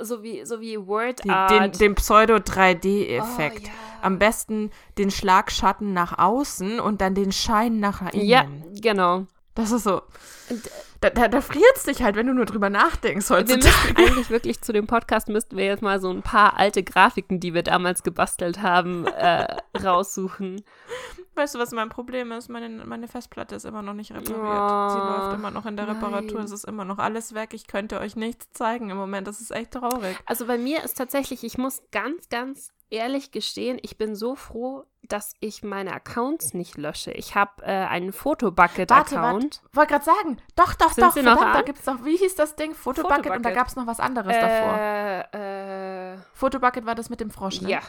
Oh, 0.00 0.04
so 0.04 0.22
wie, 0.24 0.44
so 0.44 0.60
wie 0.60 0.76
Word 0.86 1.28
Art. 1.30 1.50
den, 1.50 1.70
den 1.72 1.94
Pseudo-3D-Effekt. 1.94 3.60
Oh, 3.62 3.66
ja. 3.66 3.72
Am 4.00 4.18
besten 4.18 4.70
den 4.98 5.10
Schlagschatten 5.12 5.92
nach 5.92 6.18
außen 6.18 6.80
und 6.80 7.00
dann 7.00 7.14
den 7.14 7.30
Schein 7.30 7.78
nach 7.78 8.00
innen. 8.12 8.26
ja, 8.28 8.44
genau. 8.80 9.26
Das 9.54 9.70
ist 9.70 9.84
so. 9.84 10.02
Und, 10.50 10.70
Da, 11.00 11.10
da, 11.10 11.28
da 11.28 11.40
friert's 11.42 11.84
dich 11.84 12.02
halt, 12.02 12.16
wenn 12.16 12.26
du 12.26 12.34
nur 12.34 12.46
drüber 12.46 12.70
nachdenkst 12.70 13.28
Wir 13.28 13.36
heutzutage. 13.36 13.64
müssten 13.66 13.96
eigentlich 13.96 14.30
wirklich 14.30 14.60
zu 14.62 14.72
dem 14.72 14.86
Podcast 14.86 15.28
müssten 15.28 15.56
wir 15.56 15.64
jetzt 15.66 15.82
mal 15.82 16.00
so 16.00 16.10
ein 16.10 16.22
paar 16.22 16.56
alte 16.58 16.82
Grafiken, 16.82 17.40
die 17.40 17.52
wir 17.54 17.62
damals 17.62 18.02
gebastelt 18.02 18.62
haben, 18.62 19.06
äh, 19.06 19.56
raussuchen. 19.84 20.64
Weißt 21.34 21.54
du, 21.54 21.58
was 21.58 21.72
mein 21.72 21.88
Problem 21.88 22.32
ist? 22.32 22.48
Meine, 22.48 22.84
meine 22.86 23.06
Festplatte 23.08 23.54
ist 23.54 23.64
immer 23.64 23.82
noch 23.82 23.92
nicht 23.94 24.12
repariert. 24.12 24.38
Oh, 24.38 24.88
Sie 24.88 24.98
läuft 24.98 25.34
immer 25.36 25.50
noch 25.50 25.66
in 25.66 25.76
der 25.76 25.88
Reparatur. 25.88 26.38
nein. 26.38 26.44
Es 26.46 26.52
ist 26.52 26.64
immer 26.64 26.84
noch 26.84 26.98
alles 26.98 27.34
weg. 27.34 27.50
Ich 27.54 27.66
könnte 27.66 28.00
euch 28.00 28.16
nichts 28.16 28.52
zeigen 28.52 28.90
im 28.90 28.96
Moment. 28.96 29.26
Das 29.26 29.40
ist 29.40 29.50
echt 29.50 29.72
traurig. 29.72 30.16
Also 30.26 30.46
bei 30.46 30.58
mir 30.58 30.82
ist 30.84 30.94
tatsächlich, 30.94 31.44
ich 31.44 31.58
muss 31.58 31.82
ganz, 31.92 32.28
ganz 32.28 32.70
ehrlich 32.94 33.30
gestehen, 33.30 33.78
ich 33.82 33.98
bin 33.98 34.14
so 34.16 34.34
froh, 34.34 34.84
dass 35.02 35.34
ich 35.40 35.62
meine 35.62 35.92
Accounts 35.92 36.54
nicht 36.54 36.78
lösche. 36.78 37.10
Ich 37.12 37.34
habe 37.34 37.62
äh, 37.62 37.66
einen 37.70 38.12
Fotobucket-Account. 38.12 39.62
Wollte 39.72 39.92
gerade 39.92 40.04
sagen. 40.04 40.38
Doch, 40.56 40.74
doch, 40.74 40.92
Sind 40.92 41.04
doch. 41.04 41.12
sie 41.12 41.22
noch 41.22 41.36
verdammt, 41.36 41.54
da 41.54 41.58
an? 41.58 41.64
gibt's 41.66 41.84
doch, 41.84 42.04
wie 42.04 42.16
hieß 42.16 42.36
das 42.36 42.56
Ding? 42.56 42.74
Fotobucket, 42.74 43.18
und 43.18 43.24
da 43.26 43.32
Fotobucket. 43.32 43.54
gab 43.54 43.66
es 43.68 43.76
noch 43.76 43.86
was 43.86 44.00
anderes 44.00 44.34
davor. 44.34 44.78
Äh, 44.78 46.14
äh, 46.14 46.18
Fotobucket 46.32 46.86
war 46.86 46.94
das 46.94 47.10
mit 47.10 47.20
dem 47.20 47.30
Frosch, 47.30 47.60
ne? 47.60 47.70
ja. 47.70 47.80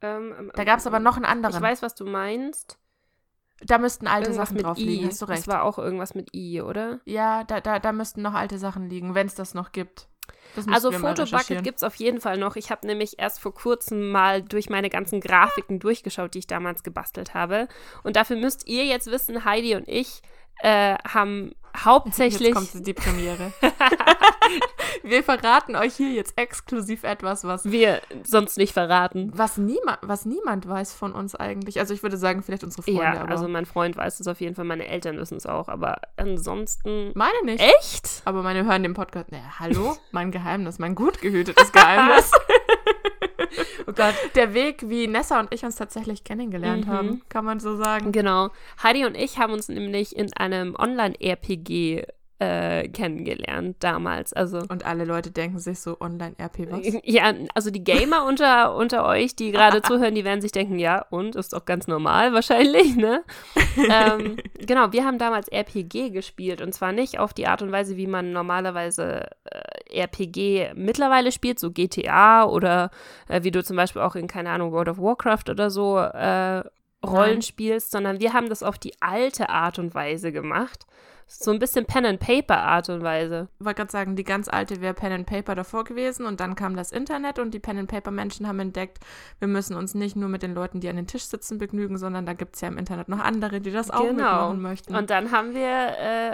Ähm, 0.00 0.34
ähm, 0.38 0.52
Da 0.54 0.64
gab 0.64 0.78
es 0.78 0.86
aber 0.86 0.98
noch 1.00 1.16
einen 1.16 1.24
anderen. 1.24 1.54
Ich 1.54 1.60
weiß, 1.62 1.82
was 1.82 1.94
du 1.94 2.04
meinst. 2.04 2.78
da 3.60 3.78
müssten 3.78 4.06
alte 4.06 4.30
Irgendwas 4.30 4.48
Sachen 4.48 4.56
mit 4.56 4.66
drauf 4.66 4.78
I. 4.78 4.84
liegen. 4.84 5.08
Hast 5.08 5.22
du 5.22 5.26
recht. 5.26 5.40
Das 5.40 5.48
war 5.48 5.62
auch 5.62 5.78
irgendwas 5.78 6.14
mit 6.14 6.34
I, 6.34 6.60
oder? 6.62 7.00
Ja, 7.04 7.44
da, 7.44 7.60
da, 7.60 7.78
da 7.78 7.92
müssten 7.92 8.22
noch 8.22 8.34
alte 8.34 8.58
Sachen 8.58 8.88
liegen, 8.90 9.14
wenn 9.14 9.26
es 9.26 9.34
das 9.34 9.54
noch 9.54 9.72
gibt. 9.72 10.07
Also 10.70 10.90
Fotobucket 10.90 11.62
gibt 11.62 11.78
es 11.78 11.82
auf 11.82 11.94
jeden 11.96 12.20
Fall 12.20 12.38
noch. 12.38 12.56
Ich 12.56 12.70
habe 12.70 12.86
nämlich 12.86 13.18
erst 13.18 13.40
vor 13.40 13.54
kurzem 13.54 14.10
mal 14.10 14.42
durch 14.42 14.68
meine 14.68 14.90
ganzen 14.90 15.20
Grafiken 15.20 15.78
durchgeschaut, 15.78 16.34
die 16.34 16.40
ich 16.40 16.46
damals 16.46 16.82
gebastelt 16.82 17.34
habe. 17.34 17.68
Und 18.02 18.16
dafür 18.16 18.36
müsst 18.36 18.66
ihr 18.66 18.84
jetzt 18.84 19.10
wissen, 19.10 19.44
Heidi 19.44 19.76
und 19.76 19.86
ich 19.88 20.22
äh, 20.62 20.96
haben 21.06 21.52
hauptsächlich. 21.84 22.54
Jetzt 22.54 22.72
kommt 22.72 22.86
die 22.86 22.92
Premiere. 22.94 23.52
wir 25.02 25.22
verraten 25.22 25.76
euch 25.76 25.94
hier 25.94 26.10
jetzt 26.10 26.34
exklusiv 26.36 27.04
etwas, 27.04 27.44
was, 27.44 27.70
wir 27.70 28.00
sonst 28.24 28.56
nicht 28.56 28.72
verraten. 28.72 29.32
was, 29.34 29.56
niema 29.56 29.98
was 30.02 30.24
niemand 30.24 30.68
weiß 30.68 30.94
von 30.94 31.12
uns 31.12 31.34
eigentlich. 31.34 31.78
Also 31.78 31.94
ich 31.94 32.02
würde 32.02 32.16
sagen, 32.16 32.42
vielleicht 32.42 32.64
unsere 32.64 32.82
Freunde, 32.82 33.02
ja, 33.02 33.20
aber 33.20 33.30
also 33.30 33.48
mein 33.48 33.66
Freund 33.66 33.96
weiß 33.96 34.20
es 34.20 34.26
auf 34.26 34.40
jeden 34.40 34.54
Fall, 34.54 34.64
meine 34.64 34.86
Eltern 34.86 35.18
wissen 35.18 35.36
es 35.36 35.46
auch, 35.46 35.68
aber 35.68 36.00
ansonsten. 36.16 37.12
meine 37.14 37.44
nicht. 37.44 37.62
Echt? 37.62 38.22
Aber 38.24 38.42
meine 38.42 38.64
hören 38.64 38.82
den 38.82 38.94
Podcast. 38.94 39.30
Naja, 39.30 39.58
hallo? 39.58 39.96
Mein 40.10 40.30
Geheimnis, 40.30 40.78
mein 40.78 40.94
gut 40.94 41.20
gehütetes 41.20 41.72
Geheimnis. 41.72 42.30
Oh 43.86 43.92
Gott. 43.92 44.14
Der 44.34 44.54
Weg, 44.54 44.88
wie 44.88 45.06
Nessa 45.06 45.40
und 45.40 45.52
ich 45.54 45.64
uns 45.64 45.76
tatsächlich 45.76 46.24
kennengelernt 46.24 46.86
Mhm. 46.86 46.90
haben, 46.90 47.22
kann 47.28 47.44
man 47.44 47.60
so 47.60 47.76
sagen. 47.76 48.12
Genau. 48.12 48.50
Heidi 48.82 49.04
und 49.04 49.16
ich 49.16 49.38
haben 49.38 49.52
uns 49.52 49.68
nämlich 49.68 50.14
in 50.16 50.32
einem 50.34 50.74
Online-RPG 50.76 52.06
äh, 52.40 52.88
kennengelernt 52.88 53.76
damals. 53.80 54.32
Also. 54.32 54.58
Und 54.68 54.86
alle 54.86 55.04
Leute 55.04 55.30
denken 55.30 55.58
sich 55.58 55.80
so, 55.80 56.00
Online-RP, 56.00 56.70
was? 56.70 56.98
Ja, 57.04 57.32
also 57.54 57.70
die 57.70 57.82
Gamer 57.82 58.24
unter, 58.24 58.76
unter 58.76 59.04
euch, 59.06 59.34
die 59.34 59.50
gerade 59.50 59.82
zuhören, 59.88 60.14
die 60.14 60.24
werden 60.24 60.40
sich 60.40 60.52
denken, 60.52 60.78
ja, 60.78 61.04
und 61.10 61.34
ist 61.36 61.52
doch 61.52 61.64
ganz 61.64 61.88
normal 61.88 62.32
wahrscheinlich, 62.32 62.96
ne? 62.96 63.24
ähm, 63.76 64.36
genau, 64.58 64.92
wir 64.92 65.04
haben 65.04 65.18
damals 65.18 65.48
RPG 65.48 66.10
gespielt 66.10 66.60
und 66.60 66.72
zwar 66.72 66.92
nicht 66.92 67.18
auf 67.18 67.34
die 67.34 67.46
Art 67.46 67.62
und 67.62 67.72
Weise, 67.72 67.96
wie 67.96 68.06
man 68.06 68.32
normalerweise 68.32 69.28
äh, 69.44 70.00
RPG 70.00 70.72
mittlerweile 70.74 71.32
spielt, 71.32 71.58
so 71.58 71.72
GTA 71.72 72.44
oder 72.44 72.90
äh, 73.28 73.42
wie 73.42 73.50
du 73.50 73.64
zum 73.64 73.76
Beispiel 73.76 74.02
auch 74.02 74.14
in, 74.14 74.28
keine 74.28 74.50
Ahnung, 74.50 74.72
World 74.72 74.88
of 74.88 74.98
Warcraft 74.98 75.50
oder 75.50 75.70
so 75.70 75.98
äh, 75.98 76.62
Rollenspiels, 77.04 77.90
sondern 77.90 78.20
wir 78.20 78.32
haben 78.32 78.48
das 78.48 78.62
auf 78.62 78.78
die 78.78 78.92
alte 79.00 79.48
Art 79.48 79.78
und 79.78 79.94
Weise 79.94 80.32
gemacht. 80.32 80.86
So 81.30 81.50
ein 81.50 81.58
bisschen 81.58 81.84
Pen 81.84 82.06
and 82.06 82.20
Paper 82.20 82.56
Art 82.58 82.88
und 82.88 83.02
Weise. 83.02 83.48
Ich 83.60 83.64
wollte 83.66 83.76
gerade 83.76 83.92
sagen, 83.92 84.16
die 84.16 84.24
ganz 84.24 84.48
alte 84.48 84.80
wäre 84.80 84.94
Pen 84.94 85.12
and 85.12 85.26
Paper 85.26 85.54
davor 85.54 85.84
gewesen 85.84 86.24
und 86.24 86.40
dann 86.40 86.54
kam 86.54 86.74
das 86.74 86.90
Internet 86.90 87.38
und 87.38 87.52
die 87.52 87.58
Pen 87.58 87.76
and 87.78 87.90
Paper 87.90 88.10
Menschen 88.10 88.48
haben 88.48 88.58
entdeckt, 88.60 88.98
wir 89.38 89.46
müssen 89.46 89.76
uns 89.76 89.94
nicht 89.94 90.16
nur 90.16 90.30
mit 90.30 90.42
den 90.42 90.54
Leuten, 90.54 90.80
die 90.80 90.88
an 90.88 90.96
den 90.96 91.06
Tisch 91.06 91.24
sitzen, 91.24 91.58
begnügen, 91.58 91.98
sondern 91.98 92.24
da 92.24 92.32
gibt 92.32 92.54
es 92.54 92.62
ja 92.62 92.68
im 92.68 92.78
Internet 92.78 93.10
noch 93.10 93.18
andere, 93.20 93.60
die 93.60 93.70
das 93.70 93.90
auch 93.90 94.00
Genau. 94.00 94.12
mitmachen 94.14 94.62
möchten. 94.62 94.94
Und 94.94 95.10
dann 95.10 95.30
haben 95.30 95.54
wir, 95.54 95.68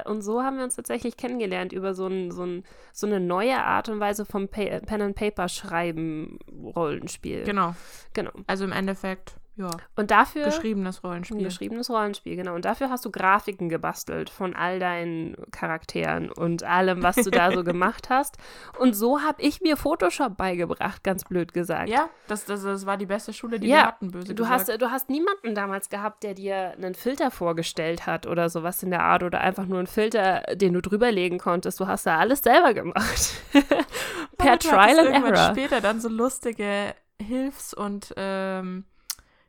äh, 0.05 0.09
und 0.09 0.23
so 0.23 0.43
haben 0.45 0.59
wir 0.59 0.65
uns 0.65 0.77
tatsächlich 0.77 1.17
kennengelernt 1.17 1.73
über 1.73 1.93
so, 1.95 2.07
ein, 2.07 2.31
so, 2.31 2.45
ein, 2.45 2.63
so 2.93 3.09
eine 3.09 3.19
neue 3.19 3.63
Art 3.65 3.89
und 3.89 3.99
Weise 3.99 4.25
vom 4.25 4.47
pa 4.49 4.63
Pen 4.87 5.03
and 5.03 5.17
Paper 5.17 5.49
Schreiben 5.49 6.39
Rollenspiel. 6.77 7.43
genau. 7.43 7.75
Genau. 8.13 8.31
Also 8.47 8.65
im 8.65 8.71
Endeffekt, 8.73 9.35
ja, 9.57 9.71
Und 9.95 10.11
dafür 10.11 10.47
geschriebenes 10.47 10.99
ein 11.05 11.07
Rollenspiel. 11.09 11.45
geschriebenes 11.45 11.89
Rollenspiel, 11.89 12.35
genau. 12.35 12.55
Und 12.55 12.65
dafür 12.65 12.91
hast 12.91 13.05
du 13.05 13.11
Grafiken 13.13 13.69
gebastelt 13.69 14.29
von 14.31 14.57
all 14.57 14.81
deinen 14.81 15.37
Charakteren 15.53 16.31
und 16.31 16.65
allem, 16.65 17.03
was 17.05 17.15
du 17.17 17.31
da 17.31 17.53
so 17.53 17.63
gemacht 17.65 18.11
hast. 18.11 18.37
Und 18.79 18.95
so 18.95 19.21
habe 19.23 19.41
ich 19.43 19.61
mir 19.61 19.77
Photoshop 19.77 20.37
beigebracht, 20.37 21.05
ganz 21.05 21.25
blöd 21.25 21.53
gesagt. 21.55 21.89
ja, 21.89 22.09
das, 22.27 22.47
das, 22.47 22.63
das 22.65 22.85
war 22.85 22.97
die 22.97 23.07
beste 23.07 23.33
Schule, 23.33 23.61
die 23.61 23.69
Ja, 23.69 23.77
wir 23.77 23.87
hatten, 23.87 24.11
böse 24.11 24.35
Du 24.35 24.43
gesagt. 24.43 24.69
hast, 24.69 24.81
du 24.83 24.91
hast 24.91 25.09
niemanden 25.09 25.55
damals 25.55 25.89
gehabt, 25.89 26.25
der 26.25 26.35
dir 26.35 26.73
einen 26.77 26.95
Filter 26.97 27.31
vorgestellt 27.31 28.07
hat 28.07 28.27
oder 28.27 28.49
sowas 28.49 28.83
in 28.83 28.91
der 28.91 29.03
Art 29.05 29.23
oder 29.23 29.41
einfach 29.41 29.67
nur 29.67 29.79
einen 29.79 29.87
Filter, 29.87 30.43
den 30.55 30.73
du 30.73 30.81
drüberlegen 30.83 31.39
konntest. 31.39 31.79
Du 31.79 31.87
hast 31.87 32.07
da 32.07 32.19
alles 32.19 32.41
selber 32.43 32.75
gemacht. 32.75 33.35
per 34.37 34.59
Trial 34.59 34.99
and 34.99 35.25
Error. 35.25 35.51
später 35.53 35.81
dann 35.81 36.01
so 36.01 36.09
lustige 36.09 36.95
Hilfs- 37.23 37.73
und 37.75 38.13
ähm, 38.17 38.85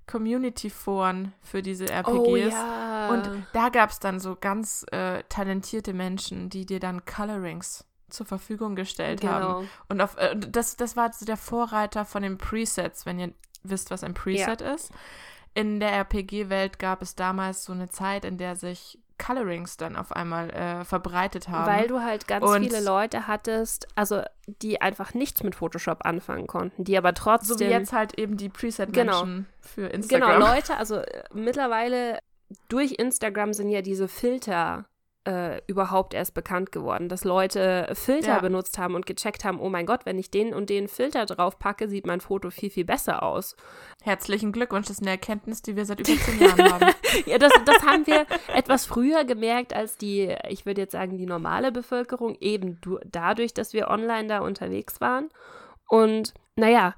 Community-Foren 0.08 1.34
für 1.42 1.62
diese 1.62 1.90
RPGs. 1.90 2.18
Oh 2.18 2.36
ja. 2.36 3.10
Und 3.10 3.46
da 3.54 3.70
gab 3.70 3.90
es 3.90 4.00
dann 4.00 4.20
so 4.20 4.36
ganz 4.40 4.86
äh, 4.92 5.24
talentierte 5.30 5.94
Menschen, 5.94 6.50
die 6.50 6.66
dir 6.66 6.80
dann 6.80 7.06
Colorings 7.06 7.86
zur 8.10 8.26
Verfügung 8.26 8.76
gestellt 8.76 9.24
haben. 9.24 9.64
genau. 9.64 9.70
Und 9.90 10.02
auf, 10.02 10.18
äh, 10.18 10.36
das, 10.36 10.76
das 10.78 10.96
war 10.96 11.12
der 11.22 11.38
Vorreiter 11.38 12.06
von 12.06 12.24
den 12.24 12.38
Presets, 12.38 13.06
wenn 13.06 13.20
ihr 13.20 13.34
wisst, 13.64 13.92
was 13.92 14.04
ein 14.04 14.14
Preset 14.14 14.62
ist. 14.62 14.92
In 15.54 15.80
der 15.80 15.92
RPG-Welt 15.94 16.80
gab 16.80 17.02
es 17.02 17.16
damals 17.16 17.64
so 17.64 17.74
eine 17.74 17.90
Zeit, 17.90 18.26
in 18.26 18.38
der 18.38 18.56
sich 18.56 19.00
Colorings 19.18 19.78
dann 19.78 19.96
auf 19.96 20.12
einmal 20.12 20.50
äh, 20.50 20.84
verbreitet 20.86 21.48
haben. 21.50 21.66
Weil 21.72 21.88
du 21.88 22.02
halt 22.02 22.28
ganz 22.28 22.46
Und- 22.46 22.64
viele 22.64 22.84
Leute 22.84 23.28
hattest, 23.28 23.88
also 23.96 24.22
die 24.62 24.82
einfach 24.82 25.14
nichts 25.14 25.44
mit 25.44 25.56
Photoshop 25.56 26.06
anfangen 26.06 26.48
konnten, 26.48 26.84
die 26.84 26.98
aber 26.98 27.14
trotzdem. 27.14 27.58
so 27.58 27.60
wie 27.64 27.70
jetzt 27.70 27.94
halt 27.94 28.18
eben 28.20 28.38
die 28.38 28.50
Preset-Menschen 28.50 29.48
für 29.62 29.82
Genau, 29.84 29.94
Instagram. 29.96 30.40
Leute, 30.42 30.78
also 30.78 30.96
äh, 30.98 31.24
mittlerweile 31.34 32.20
durch 32.68 32.94
Instagram 33.00 33.54
sind 33.54 33.70
ja 33.70 33.82
diese 33.82 34.08
Filter 34.08 34.86
äh, 35.26 35.62
überhaupt 35.68 36.14
erst 36.14 36.34
bekannt 36.34 36.72
geworden, 36.72 37.10
dass 37.10 37.24
Leute 37.24 37.90
Filter 37.94 38.28
Ja. 38.36 38.40
benutzt 38.40 38.78
haben 38.78 38.96
und 38.96 39.06
gecheckt 39.06 39.44
haben, 39.44 39.60
oh 39.60 39.70
mein 39.70 39.86
Gott, 39.86 40.06
wenn 40.06 40.18
ich 40.20 40.30
den 40.30 40.54
und 40.54 40.70
den 40.70 40.88
Filter 40.88 41.26
drauf 41.26 41.58
packe, 41.60 41.90
sieht 41.90 42.06
mein 42.06 42.22
Foto 42.22 42.50
viel, 42.52 42.70
viel 42.70 42.86
besser 42.86 43.24
aus. 43.24 43.56
Herzlichen 44.04 44.52
Glückwunsch, 44.52 44.88
das 44.88 44.98
ist 44.98 45.02
eine 45.02 45.12
Erkenntnis, 45.12 45.62
die 45.62 45.76
wir 45.76 45.86
seit 45.86 46.00
über 46.00 46.18
zehn 46.18 46.40
Jahren 46.40 46.72
haben. 46.74 46.94
Ja, 47.26 47.38
das, 47.38 47.52
das 47.66 47.84
haben 47.84 48.06
wir 48.08 48.26
etwas 48.54 48.86
früher 48.86 49.24
gemerkt 49.26 49.76
als 49.76 49.98
die, 49.98 50.36
ich 50.50 50.66
würde 50.66 50.82
jetzt 50.82 50.92
sagen, 50.92 51.18
die 51.18 51.26
normale 51.26 51.72
Bevölkerung, 51.72 52.38
eben 52.40 52.80
du, 52.82 53.00
dadurch, 53.06 53.54
dass 53.54 53.74
wir 53.74 53.88
online 53.90 54.28
da 54.28 54.40
unterwegs 54.40 55.02
waren. 55.02 55.30
Und 55.88 56.34
naja, 56.56 56.94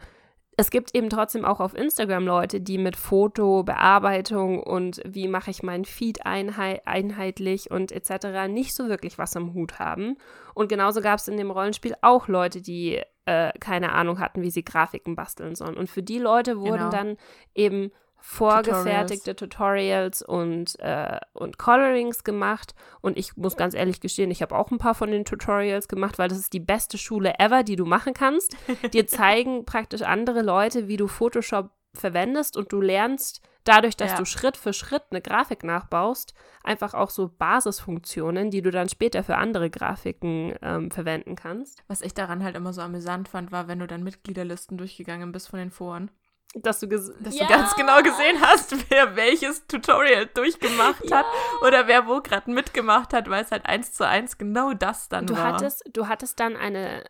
es 0.59 0.71
gibt 0.71 0.95
eben 0.95 1.11
trotzdem 1.11 1.45
auch 1.45 1.59
auf 1.59 1.75
Instagram 1.75 2.25
Leute, 2.25 2.59
die 2.59 2.79
mit 2.79 2.95
Fotobearbeitung 2.95 4.61
und 4.61 4.99
wie 5.05 5.27
mache 5.27 5.51
ich 5.51 5.61
meinen 5.61 5.85
Feed 5.85 6.25
einhei 6.25 6.81
einheitlich 6.85 7.69
und 7.69 7.91
etc. 7.91 8.47
nicht 8.49 8.73
so 8.73 8.89
wirklich 8.89 9.19
was 9.19 9.35
am 9.35 9.53
Hut 9.53 9.77
haben. 9.77 10.17
Und 10.55 10.67
genauso 10.67 11.01
gab 11.01 11.19
es 11.19 11.27
in 11.27 11.37
dem 11.37 11.51
Rollenspiel 11.51 11.95
auch 12.01 12.27
Leute, 12.27 12.61
die 12.61 12.99
äh, 13.25 13.51
keine 13.59 13.91
Ahnung 13.91 14.19
hatten, 14.19 14.41
wie 14.41 14.49
sie 14.49 14.65
Grafiken 14.65 15.15
basteln 15.15 15.53
sollen. 15.53 15.77
Und 15.77 15.91
für 15.91 16.01
die 16.01 16.17
Leute 16.17 16.59
wurden 16.59 16.77
Genau. 16.77 16.89
dann 16.89 17.17
eben 17.53 17.91
vorgefertigte 18.19 19.35
Tutorials 19.35 20.21
und, 20.21 20.79
äh, 20.79 21.19
und 21.33 21.57
Colorings 21.57 22.23
gemacht. 22.23 22.75
Und 23.01 23.17
ich 23.17 23.35
muss 23.37 23.55
ganz 23.57 23.73
ehrlich 23.73 24.01
gestehen, 24.01 24.31
ich 24.31 24.41
habe 24.41 24.55
auch 24.55 24.71
ein 24.71 24.77
paar 24.77 24.95
von 24.95 25.11
den 25.11 25.25
Tutorials 25.25 25.87
gemacht, 25.87 26.17
weil 26.19 26.29
das 26.29 26.37
ist 26.37 26.53
die 26.53 26.59
beste 26.59 26.97
Schule 26.97 27.39
ever, 27.39 27.63
die 27.63 27.75
du 27.75 27.85
machen 27.85 28.13
kannst. 28.13 28.55
Dir 28.93 29.07
zeigen 29.07 29.65
praktisch 29.65 30.01
andere 30.01 30.41
Leute, 30.41 30.87
wie 30.87 30.97
du 30.97 31.07
Photoshop 31.07 31.71
verwendest 31.93 32.57
und 32.57 32.71
du 32.71 32.81
lernst 32.81 33.41
dadurch, 33.63 33.97
dass 33.97 34.11
Ja. 34.11 34.17
du 34.17 34.25
Schritt 34.25 34.55
für 34.55 34.71
Schritt 34.71 35.03
eine 35.09 35.21
Grafik 35.21 35.63
nachbaust, 35.63 36.33
einfach 36.63 36.93
auch 36.93 37.09
so 37.09 37.27
Basisfunktionen, 37.27 38.49
die 38.49 38.61
du 38.61 38.71
dann 38.71 38.87
später 38.87 39.23
für 39.23 39.35
andere 39.37 39.69
Grafiken 39.69 40.55
ähm, 40.61 40.91
verwenden 40.91 41.35
kannst. 41.35 41.83
Was 41.87 42.01
ich 42.01 42.13
daran 42.13 42.43
halt 42.43 42.55
immer 42.55 42.71
so 42.71 42.81
amüsant 42.81 43.27
fand, 43.27 43.51
war, 43.51 43.67
wenn 43.67 43.79
du 43.79 43.87
dann 43.87 44.03
Mitgliederlisten 44.03 44.77
durchgegangen 44.77 45.31
bist 45.31 45.49
von 45.49 45.59
den 45.59 45.71
Foren. 45.71 46.11
Dass 46.55 46.79
du, 46.79 46.87
Dass 46.87 47.09
Ja! 47.35 47.45
du 47.45 47.53
ganz 47.53 47.75
genau 47.75 48.01
gesehen 48.01 48.41
hast, 48.41 48.73
wer 48.89 49.15
welches 49.15 49.67
Tutorial 49.67 50.25
durchgemacht 50.27 51.11
hat 51.11 51.25
oder 51.61 51.87
wer 51.87 52.07
wo 52.07 52.21
gerade 52.21 52.49
mitgemacht 52.49 53.13
hat, 53.13 53.29
weil 53.29 53.43
es 53.43 53.51
halt 53.51 53.65
eins 53.65 53.93
zu 53.93 54.07
eins 54.07 54.37
genau 54.37 54.73
das 54.73 55.09
dann 55.09 55.27
Du 55.27 55.35
war. 55.35 55.43
hattest, 55.43 55.83
du 55.93 56.07
hattest 56.07 56.39
dann 56.39 56.55
eine, 56.55 57.03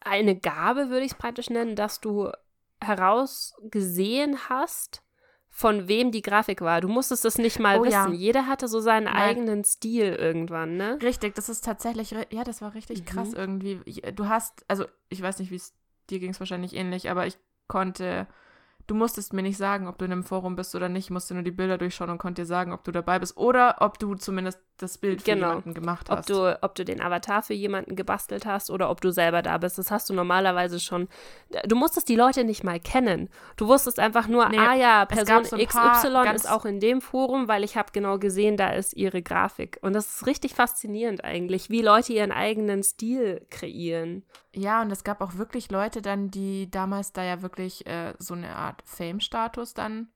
eine 0.00 0.36
Gabe, 0.38 0.88
würde 0.90 1.04
ich 1.04 1.12
es 1.12 1.18
praktisch 1.18 1.50
nennen, 1.50 1.76
dass 1.76 2.00
du 2.00 2.30
herausgesehen 2.80 4.48
hast, 4.48 5.02
von 5.50 5.86
wem 5.86 6.10
die 6.12 6.22
Grafik 6.22 6.62
war. 6.62 6.80
Du 6.80 6.88
musstest 6.88 7.24
es 7.26 7.36
nicht 7.36 7.58
mal 7.58 7.80
Oh 7.80 7.84
ja. 7.84 8.06
wissen. 8.06 8.14
Jeder 8.14 8.46
hatte 8.46 8.68
so 8.68 8.80
seinen 8.80 9.04
Nein. 9.04 9.14
eigenen 9.16 9.64
Stil 9.64 10.14
irgendwann, 10.14 10.76
ne? 10.76 10.98
Richtig, 11.02 11.34
das 11.34 11.48
ist 11.50 11.62
tatsächlich, 11.64 12.12
ja, 12.30 12.42
das 12.44 12.62
war 12.62 12.74
richtig 12.74 13.00
Mhm. 13.00 13.04
krass 13.04 13.32
irgendwie. 13.34 13.80
Ich- 13.84 14.00
Du 14.14 14.28
hast, 14.28 14.64
also 14.68 14.86
ich 15.10 15.20
weiß 15.20 15.40
nicht, 15.40 15.50
wie 15.50 15.56
es 15.56 15.74
dir 16.08 16.20
ging, 16.20 16.30
es 16.30 16.40
wahrscheinlich 16.40 16.74
ähnlich, 16.74 17.10
aber 17.10 17.26
ich 17.26 17.36
konnte, 17.68 18.26
du 18.86 18.94
musstest 18.94 19.32
mir 19.32 19.42
nicht 19.42 19.56
sagen, 19.56 19.86
ob 19.88 19.98
du 19.98 20.04
in 20.04 20.12
einem 20.12 20.24
Forum 20.24 20.56
bist 20.56 20.74
oder 20.74 20.88
nicht, 20.88 21.04
ich 21.06 21.10
musste 21.10 21.34
nur 21.34 21.42
die 21.42 21.50
Bilder 21.50 21.78
durchschauen 21.78 22.10
und 22.10 22.18
konnte 22.18 22.42
dir 22.42 22.46
sagen, 22.46 22.72
ob 22.72 22.84
du 22.84 22.92
dabei 22.92 23.18
bist 23.18 23.36
oder 23.36 23.76
ob 23.80 23.98
du 23.98 24.14
zumindest 24.14 24.58
das 24.78 24.98
Bild 24.98 25.22
für 25.22 25.32
Genau. 25.34 25.48
jemanden 25.50 25.74
gemacht 25.74 26.10
Ob 26.10 26.18
hast. 26.18 26.30
du, 26.30 26.58
ob 26.62 26.74
du 26.74 26.84
den 26.84 27.00
Avatar 27.00 27.42
für 27.42 27.54
jemanden 27.54 27.94
gebastelt 27.94 28.46
hast 28.46 28.70
oder 28.70 28.90
ob 28.90 29.00
du 29.00 29.12
selber 29.12 29.40
da 29.42 29.58
bist. 29.58 29.78
Das 29.78 29.90
hast 29.92 30.10
du 30.10 30.14
normalerweise 30.14 30.80
schon. 30.80 31.08
Du 31.66 31.76
musstest 31.76 32.08
die 32.08 32.16
Leute 32.16 32.42
nicht 32.44 32.64
mal 32.64 32.80
kennen. 32.80 33.28
Du 33.56 33.68
wusstest 33.68 34.00
einfach 34.00 34.26
nur, 34.26 34.48
Nee, 34.48 34.58
ah 34.58 34.74
ja, 34.74 35.04
Person 35.04 35.44
so 35.44 35.56
XY 35.56 36.34
ist 36.34 36.50
auch 36.50 36.64
in 36.64 36.80
dem 36.80 37.00
Forum, 37.00 37.46
weil 37.46 37.62
ich 37.62 37.76
habe 37.76 37.90
genau 37.92 38.18
gesehen, 38.18 38.56
da 38.56 38.70
ist 38.70 38.94
ihre 38.94 39.22
Grafik. 39.22 39.78
Und 39.82 39.92
das 39.92 40.16
ist 40.16 40.26
richtig 40.26 40.54
faszinierend 40.54 41.22
eigentlich, 41.22 41.70
wie 41.70 41.82
Leute 41.82 42.12
ihren 42.12 42.32
eigenen 42.32 42.82
Stil 42.82 43.46
kreieren. 43.50 44.24
Ja, 44.54 44.82
und 44.82 44.90
es 44.90 45.04
gab 45.04 45.20
auch 45.22 45.36
wirklich 45.36 45.70
Leute 45.70 46.02
dann, 46.02 46.30
die 46.30 46.70
damals 46.70 47.12
da 47.12 47.22
ja 47.24 47.40
wirklich 47.42 47.86
äh, 47.86 48.14
so 48.18 48.34
eine 48.34 48.54
Art 48.56 48.82
Fame-Status 48.84 49.74
dann 49.74 50.08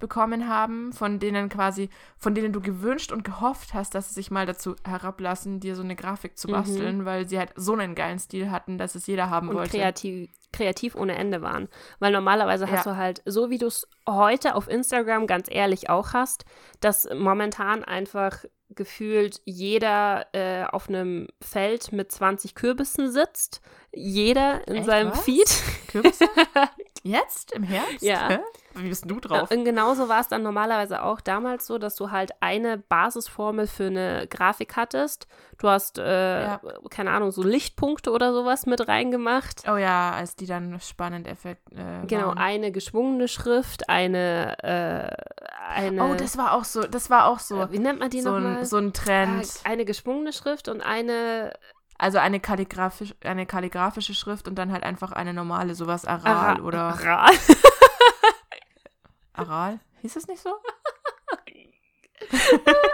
bekommen 0.00 0.48
haben, 0.48 0.92
von 0.94 1.18
denen 1.18 1.50
quasi, 1.50 1.90
von 2.16 2.34
denen 2.34 2.52
du 2.54 2.60
gewünscht 2.60 3.12
und 3.12 3.22
gehofft 3.22 3.74
hast, 3.74 3.94
dass 3.94 4.08
sie 4.08 4.14
sich 4.14 4.30
mal 4.30 4.46
dazu 4.46 4.74
herablassen, 4.84 5.60
dir 5.60 5.76
so 5.76 5.82
eine 5.82 5.94
Grafik 5.94 6.38
zu 6.38 6.48
Mhm. 6.48 6.52
basteln, 6.54 7.04
weil 7.04 7.28
sie 7.28 7.38
halt 7.38 7.52
so 7.54 7.74
einen 7.74 7.94
geilen 7.94 8.18
Stil 8.18 8.50
hatten, 8.50 8.78
dass 8.78 8.94
es 8.94 9.06
jeder 9.06 9.28
haben 9.28 9.50
und 9.50 9.56
wollte. 9.56 9.72
kreativ, 9.72 10.30
kreativ 10.52 10.94
ohne 10.96 11.16
Ende 11.16 11.42
waren. 11.42 11.68
Weil 11.98 12.12
normalerweise 12.12 12.66
hast 12.70 12.86
Ja. 12.86 12.92
du 12.92 12.96
halt, 12.96 13.22
so 13.26 13.50
wie 13.50 13.58
du 13.58 13.66
es 13.66 13.86
heute 14.08 14.54
auf 14.54 14.68
Instagram 14.68 15.26
ganz 15.26 15.48
ehrlich 15.50 15.90
auch 15.90 16.14
hast, 16.14 16.46
dass 16.80 17.06
momentan 17.14 17.84
einfach 17.84 18.44
gefühlt 18.74 19.40
jeder 19.44 20.26
äh, 20.32 20.64
auf 20.64 20.88
einem 20.88 21.28
Feld 21.40 21.92
mit 21.92 22.10
20 22.12 22.54
Kürbissen 22.54 23.10
sitzt. 23.10 23.60
Jeder 23.92 24.66
in 24.68 24.76
Echt, 24.76 24.86
seinem 24.86 25.10
was? 25.10 25.20
Feed. 25.22 25.50
Kürbisse? 25.88 26.26
Jetzt? 27.02 27.52
Im 27.52 27.62
Herbst? 27.62 28.02
Ja. 28.02 28.28
Hä? 28.28 28.38
Wie 28.74 28.88
bist 28.88 29.10
du 29.10 29.18
drauf? 29.18 29.50
Und 29.50 29.64
genauso 29.64 30.08
war 30.08 30.20
es 30.20 30.28
dann 30.28 30.42
normalerweise 30.42 31.02
auch 31.02 31.20
damals 31.20 31.66
so, 31.66 31.78
dass 31.78 31.96
du 31.96 32.10
halt 32.12 32.30
eine 32.40 32.78
Basisformel 32.78 33.66
für 33.66 33.86
eine 33.86 34.26
Grafik 34.28 34.76
hattest. 34.76 35.26
Du 35.58 35.68
hast, 35.68 35.98
äh, 35.98 36.42
Ja. 36.42 36.60
keine 36.90 37.10
Ahnung, 37.10 37.32
so 37.32 37.42
Lichtpunkte 37.42 38.12
oder 38.12 38.32
sowas 38.32 38.66
mit 38.66 38.86
reingemacht. 38.86 39.62
Oh 39.68 39.76
ja, 39.76 40.12
als 40.12 40.36
die 40.36 40.46
dann 40.46 40.78
spannend 40.78 41.26
effekt 41.26 41.72
äh, 41.72 42.06
Genau, 42.06 42.30
eine 42.36 42.70
geschwungene 42.70 43.26
Schrift, 43.28 43.88
eine, 43.88 44.56
äh, 44.62 45.39
eine. 45.86 46.04
Oh, 46.04 46.14
das 46.14 46.36
war 46.36 46.52
auch 46.54 46.64
so, 46.64 46.82
das 46.82 47.10
war 47.10 47.26
auch 47.26 47.38
so, 47.38 47.62
äh, 47.62 47.72
wie 47.72 47.78
nennt 47.78 47.98
man 48.00 48.10
die 48.10 48.20
so, 48.20 48.30
nochmal? 48.32 48.58
ein, 48.58 48.66
so 48.66 48.76
ein 48.76 48.92
Trend. 48.92 49.48
eine 49.64 49.84
geschwungene 49.84 50.32
Schrift 50.32 50.68
und 50.68 50.80
eine 50.80 51.52
Also 51.98 52.18
eine, 52.18 52.40
kalligraphisch, 52.40 53.14
eine 53.24 53.46
kalligraphische 53.46 54.14
Schrift 54.14 54.48
und 54.48 54.54
dann 54.56 54.72
halt 54.72 54.82
einfach 54.84 55.12
eine 55.12 55.34
normale, 55.34 55.74
sowas 55.74 56.04
Aral 56.04 56.56
Ara- 56.56 56.62
oder 56.62 56.80
Aral. 56.80 57.34
Aral? 59.34 59.80
Hieß 60.02 60.16
es 60.16 60.26
nicht 60.26 60.42
so? 60.42 60.54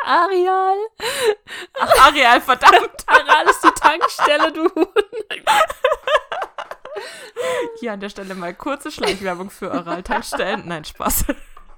Areal. 0.05 0.77
Ach, 1.79 2.07
Areal, 2.09 2.41
verdammt! 2.41 3.05
Aral 3.07 3.47
ist 3.49 3.63
die 3.63 3.71
Tankstelle, 3.71 4.53
du. 4.53 4.69
Hier 7.81 7.93
an 7.93 8.01
der 8.01 8.09
Stelle 8.09 8.35
mal 8.35 8.55
kurze 8.55 8.91
Schleichwerbung 8.91 9.51
für 9.51 9.71
Aral-Tankstellen. 9.73 10.67
Nein, 10.67 10.85
Spaß. 10.85 11.27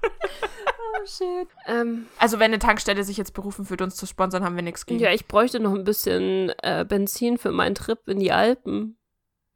Oh, 0.03 1.05
shit. 1.05 1.47
Ähm, 1.67 2.07
Also 2.17 2.39
wenn 2.39 2.51
eine 2.51 2.59
Tankstelle 2.59 3.03
sich 3.03 3.17
jetzt 3.17 3.33
berufen 3.33 3.65
fühlt, 3.65 3.81
uns 3.81 3.95
zu 3.95 4.05
sponsern, 4.05 4.43
haben 4.43 4.55
wir 4.55 4.63
nichts 4.63 4.85
gegen. 4.85 4.99
ja, 4.99 5.11
ich 5.11 5.27
bräuchte 5.27 5.59
noch 5.59 5.73
ein 5.73 5.83
bisschen 5.83 6.51
äh, 6.63 6.85
Benzin 6.87 7.37
für 7.37 7.51
meinen 7.51 7.75
Trip 7.75 7.99
in 8.07 8.19
die 8.19 8.31
Alpen. 8.31 8.97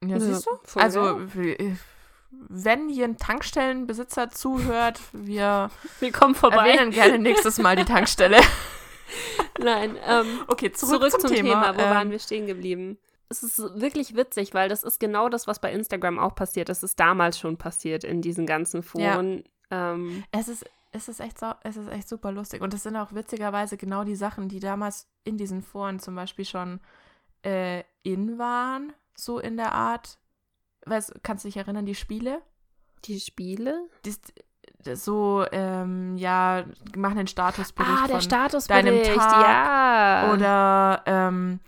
Ja, 0.06 0.20
siehst 0.20 0.46
du? 0.46 0.80
Also, 0.80 1.20
w- 1.34 1.76
wenn 2.32 2.90
hier 2.90 3.06
ein 3.06 3.18
Tankstellenbesitzer 3.18 4.30
zuhört, 4.30 5.00
wir 5.14 5.70
Wir 6.00 6.12
kommen 6.12 6.36
vorbei. 6.36 6.70
erwähnen 6.72 6.92
gerne 6.92 7.18
nächstes 7.20 7.58
Mal 7.60 7.76
die 7.76 7.86
Tankstelle. 7.86 8.38
Nein, 9.60 9.98
ähm, 10.08 10.26
Okay, 10.48 10.72
zurück, 10.72 11.10
zurück, 11.12 11.22
zum, 11.22 11.32
Thema. 11.32 11.76
Wo 11.78 11.82
Ähm, 11.82 11.90
waren 11.90 12.12
wir 12.12 12.20
stehen 12.20 12.48
geblieben? 12.48 12.98
Es 13.30 13.44
ist 13.44 13.58
wirklich 13.80 14.16
witzig, 14.16 14.54
weil 14.54 14.70
das 14.70 14.84
ist 14.84 15.00
genau 15.00 15.30
das, 15.30 15.48
was 15.48 15.60
bei 15.60 15.72
Instagram 15.72 16.20
auch 16.20 16.36
passiert. 16.36 16.70
Das 16.70 16.84
ist 16.84 17.00
damals 17.00 17.40
schon 17.40 17.58
passiert 17.58 18.04
in 18.04 18.22
diesen 18.22 18.46
ganzen 18.46 18.84
Foren. 18.84 19.44
Ähm, 19.72 20.24
Es 20.32 20.48
ist, 20.48 20.66
es, 20.92 21.08
ist 21.08 21.20
echt 21.20 21.40
es 21.64 21.78
ist 21.78 21.90
echt 21.90 22.08
super 22.10 22.32
lustig. 22.32 22.62
Und 22.62 22.74
es 22.74 22.84
sind 22.84 22.96
auch 22.96 23.14
witzigerweise 23.14 23.78
genau 23.78 24.04
die 24.04 24.16
Sachen, 24.16 24.50
die 24.50 24.60
damals 24.60 25.08
in 25.24 25.38
diesen 25.38 25.62
Foren 25.62 26.00
zum 26.00 26.16
Beispiel 26.16 26.46
schon 26.46 26.80
äh, 27.44 27.84
in 28.04 28.38
waren, 28.38 28.94
so 29.16 29.40
in 29.40 29.58
der 29.58 29.74
Art. 29.74 30.18
Weißt, 30.86 31.14
kannst 31.24 31.46
du 31.46 31.48
dich 31.48 31.58
erinnern, 31.58 31.86
die 31.86 31.96
Spiele? 31.96 32.42
die 33.06 33.20
Spiele? 33.20 33.90
Die, 34.06 34.16
so, 34.96 35.46
ähm, 35.52 36.18
ja, 36.18 36.66
machen 36.96 37.18
den 37.18 37.28
Statusbericht 37.28 37.94
Ah, 37.94 38.08
der 38.08 38.16
von 38.16 38.22
Statusbericht, 38.22 38.88
deinem 38.88 39.18
Tag 39.18 39.42
ja. 39.42 40.34
Oder 40.34 41.04
ähm, 41.06 41.60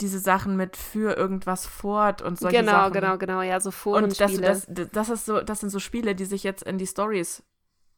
diese 0.00 0.18
Sachen 0.18 0.56
mit 0.56 0.76
für 0.76 1.16
irgendwas 1.16 1.66
fort 1.66 2.20
und 2.20 2.38
solche 2.38 2.58
genau, 2.58 2.72
Sachen. 2.72 2.92
genau, 2.94 3.18
genau, 3.18 3.42
ja, 3.42 3.60
so 3.60 3.70
Und 3.90 4.20
das, 4.20 4.40
das, 4.40 4.66
das, 4.92 5.08
ist 5.08 5.26
so, 5.26 5.40
das 5.40 5.60
sind 5.60 5.70
so 5.70 5.78
Spiele, 5.78 6.14
die 6.14 6.24
sich 6.24 6.42
jetzt 6.42 6.62
in 6.64 6.78
die 6.78 6.86
Stories 6.86 7.42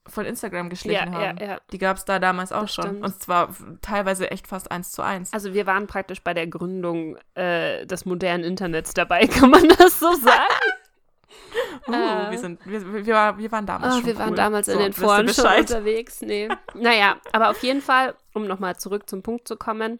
von 0.09 0.24
Instagram 0.24 0.68
geschlichen 0.70 1.12
ja, 1.12 1.20
ja, 1.20 1.28
haben. 1.28 1.38
ja. 1.38 1.61
Die 1.72 1.78
gab 1.78 1.97
es 1.97 2.05
da 2.05 2.18
damals 2.18 2.53
auch 2.53 2.62
Das 2.62 2.74
schon. 2.74 2.84
stimmt. 2.84 3.03
Und 3.05 3.20
zwar 3.20 3.55
teilweise 3.80 4.30
echt 4.30 4.47
fast 4.47 4.70
eins 4.70 4.92
zu 4.92 5.03
eins. 5.03 5.32
Also 5.32 5.53
wir 5.53 5.66
waren 5.66 5.86
praktisch 5.86 6.22
bei 6.22 6.34
der 6.34 6.47
Gründung 6.47 7.16
äh, 7.34 7.86
des 7.86 8.05
modernen 8.05 8.44
Internets 8.44 8.94
dabei, 8.94 9.26
kann 9.26 9.51
man 9.51 9.68
das 9.68 9.99
so 9.99 10.12
sagen? 10.14 10.55
uh, 11.88 11.92
äh. 11.92 12.30
wir, 12.30 12.38
sind, 12.38 12.64
wir, 12.66 13.07
wir, 13.07 13.38
wir 13.38 13.53
waren 13.53 13.66
damals 13.66 13.94
Ah, 13.94 13.97
schon 13.97 14.07
wir 14.07 14.18
waren 14.18 14.30
cool. 14.30 14.36
damals 14.36 14.68
in 14.68 14.74
So, 14.74 14.80
den 14.80 14.88
wisst 14.88 14.99
ihr 14.99 15.05
Foren 15.05 15.28
schon 15.28 15.59
unterwegs. 15.61 16.20
Nee. 16.20 16.49
naja, 16.74 17.16
aber 17.32 17.51
auf 17.51 17.62
jeden 17.62 17.80
Fall, 17.80 18.14
um 18.34 18.47
nochmal 18.47 18.76
zurück 18.76 19.09
zum 19.09 19.22
Punkt 19.22 19.49
zu 19.49 19.57
kommen, 19.57 19.99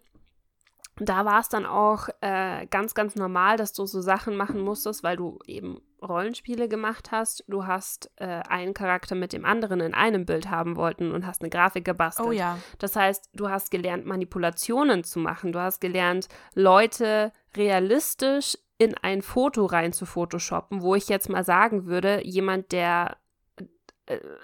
da 0.99 1.25
war 1.25 1.39
es 1.39 1.49
dann 1.49 1.65
auch 1.65 2.09
äh, 2.21 2.65
ganz, 2.67 2.93
ganz 2.93 3.15
normal, 3.15 3.57
dass 3.57 3.73
du 3.73 3.85
so 3.85 4.01
Sachen 4.01 4.35
machen 4.35 4.61
musstest, 4.61 5.03
weil 5.03 5.17
du 5.17 5.39
eben 5.45 5.81
Rollenspiele 6.01 6.67
gemacht 6.67 7.11
hast. 7.11 7.43
Du 7.47 7.65
hast 7.65 8.11
äh, 8.17 8.25
einen 8.25 8.73
Charakter 8.73 9.15
mit 9.15 9.33
dem 9.33 9.45
anderen 9.45 9.79
in 9.79 9.93
einem 9.93 10.25
Bild 10.25 10.49
haben 10.49 10.75
wollten 10.75 11.11
und 11.11 11.25
hast 11.25 11.41
eine 11.41 11.49
Grafik 11.49 11.85
gebastelt. 11.85 12.27
Oh 12.27 12.31
ja. 12.31 12.57
Das 12.79 12.95
heißt, 12.95 13.29
du 13.33 13.49
hast 13.49 13.71
gelernt, 13.71 14.05
Manipulationen 14.05 15.03
zu 15.03 15.19
machen. 15.19 15.51
Du 15.51 15.59
hast 15.59 15.81
gelernt, 15.81 16.27
Leute 16.53 17.31
realistisch 17.55 18.57
in 18.77 18.95
ein 18.95 19.21
Foto 19.21 19.65
rein 19.65 19.91
zu 19.91 20.05
photoshoppen, 20.05 20.81
wo 20.81 20.93
ich 20.95 21.09
jetzt 21.09 21.29
mal 21.29 21.43
sagen 21.43 21.87
würde, 21.87 22.21
jemand, 22.23 22.71
der 22.71 23.17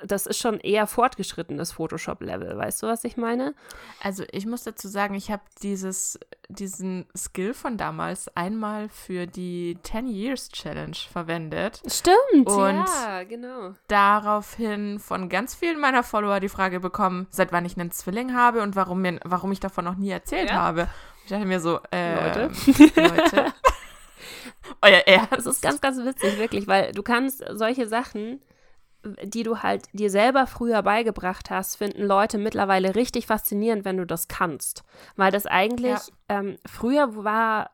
das 0.06 0.26
ist 0.26 0.40
schon 0.40 0.60
eher 0.60 0.88
fortgeschrittenes 0.88 1.72
Photoshop-Level. 1.72 2.58
Weißt 2.58 2.84
du, 2.84 2.88
was 2.88 3.04
ich 3.04 3.16
meine? 3.18 3.54
Also 4.02 4.24
ich 4.32 4.46
muss 4.46 4.64
dazu 4.64 4.88
sagen, 4.88 5.16
ich 5.16 5.32
habe 5.32 5.42
dieses, 5.62 6.20
diesen 6.50 7.06
Skill 7.16 7.54
von 7.54 7.78
damals 7.78 8.28
einmal 8.36 8.90
für 8.90 9.26
die 9.26 9.78
10 9.84 10.08
Years 10.08 10.50
Challenge 10.50 10.96
verwendet. 11.12 11.82
Stimmt, 11.88 12.48
Und- 12.48 12.86
ja, 12.86 13.24
genau. 13.24 13.74
Daraufhin 13.88 15.00
von 15.00 15.30
ganz 15.30 15.56
vielen 15.56 15.80
meiner 15.80 16.04
Follower 16.04 16.40
die 16.40 16.50
Frage 16.50 16.80
bekommen, 16.80 17.28
seit 17.30 17.52
wann 17.52 17.66
ich 17.66 17.78
einen 17.80 17.92
Zwilling 17.92 18.34
habe 18.36 18.62
und 18.62 18.76
warum, 18.76 19.02
mir, 19.02 19.20
warum 19.24 19.52
ich 19.52 19.60
davon 19.62 19.86
noch 19.86 19.96
nie 19.96 20.10
erzählt 20.12 20.50
Ja. 20.50 20.56
habe. 20.56 20.88
Ich 21.24 21.30
dachte 21.30 21.46
mir 21.46 21.62
so, 21.62 21.80
äh, 21.92 22.16
Leute. 22.16 22.52
Leute. 22.96 23.54
Euer 24.82 25.00
Ernst. 25.06 25.32
Das 25.32 25.46
ist 25.46 25.62
ganz, 25.62 25.80
ganz 25.82 25.98
witzig, 25.98 26.38
wirklich, 26.38 26.68
weil 26.68 26.92
du 26.92 27.04
kannst 27.04 27.44
solche 27.52 27.88
Sachen, 27.88 28.42
die 29.24 29.44
du 29.44 29.58
halt 29.64 29.84
dir 29.94 30.10
selber 30.10 30.48
früher 30.48 30.82
beigebracht 30.82 31.50
hast, 31.50 31.76
finden 31.78 32.04
Leute 32.04 32.38
mittlerweile 32.38 32.96
richtig 32.96 33.28
faszinierend, 33.28 33.86
wenn 33.86 33.98
du 33.98 34.06
das 34.06 34.28
kannst. 34.28 34.84
Weil 35.16 35.32
das 35.32 35.46
eigentlich, 35.46 35.90
Ja. 35.90 36.00
ähm, 36.30 36.58
früher 36.66 37.16
war 37.24 37.72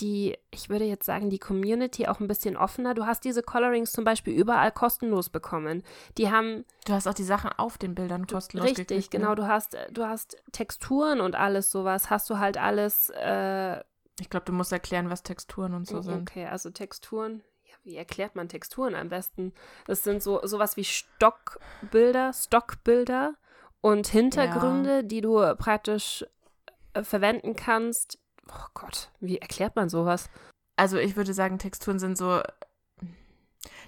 die, 0.00 0.36
ich 0.50 0.68
würde 0.68 0.84
jetzt 0.84 1.06
sagen, 1.06 1.30
die 1.30 1.38
Community 1.38 2.06
auch 2.08 2.18
ein 2.20 2.26
bisschen 2.26 2.56
offener. 2.56 2.94
Du 2.94 3.06
hast 3.06 3.24
diese 3.24 3.42
Colorings 3.42 3.92
zum 3.92 4.04
Beispiel 4.04 4.34
überall 4.34 4.72
kostenlos 4.72 5.28
bekommen. 5.28 5.82
Die 6.18 6.30
haben 6.30 6.64
Du 6.84 6.92
hast 6.92 7.06
auch 7.06 7.14
die 7.14 7.22
Sachen 7.24 7.50
auf 7.56 7.78
den 7.78 7.94
Bildern 7.94 8.26
kostenlos 8.26 8.66
Richtig, 8.70 8.88
gekriegt, 8.88 9.14
ne? 9.14 9.20
genau. 9.20 9.34
Du 9.36 9.46
hast, 9.46 9.76
du 9.92 10.04
hast 10.04 10.36
Texturen 10.52 11.20
und 11.20 11.36
alles 11.36 11.70
sowas. 11.70 12.10
Hast 12.10 12.28
du 12.28 12.38
halt 12.38 12.58
alles. 12.58 13.10
Äh, 13.10 13.80
Ich 14.20 14.30
glaube, 14.30 14.46
du 14.46 14.52
musst 14.52 14.72
erklären, 14.72 15.10
was 15.10 15.22
Texturen 15.22 15.74
und 15.74 15.86
so 15.86 16.02
sind. 16.02 16.28
okay, 16.28 16.46
also 16.46 16.70
Texturen. 16.70 17.42
Ja, 17.84 17.90
wie 17.92 17.96
erklärt 17.96 18.34
man 18.34 18.48
Texturen 18.48 18.94
am 18.94 19.08
besten? 19.08 19.52
Das 19.86 20.02
sind 20.04 20.22
so 20.22 20.40
sowas 20.44 20.76
wie 20.76 20.84
Stockbilder, 20.84 22.32
Stockbilder 22.32 23.34
und 23.80 24.06
Hintergründe, 24.08 25.04
die 25.04 25.20
du 25.20 25.40
praktisch 25.56 26.24
äh, 26.94 27.02
verwenden 27.04 27.56
kannst. 27.56 28.18
Oh 28.48 28.66
Gott, 28.74 29.10
wie 29.20 29.38
erklärt 29.38 29.76
man 29.76 29.88
sowas? 29.88 30.28
Also 30.76 30.98
ich 30.98 31.16
würde 31.16 31.34
sagen, 31.34 31.58
Texturen 31.58 31.98
sind 31.98 32.16
so 32.18 32.40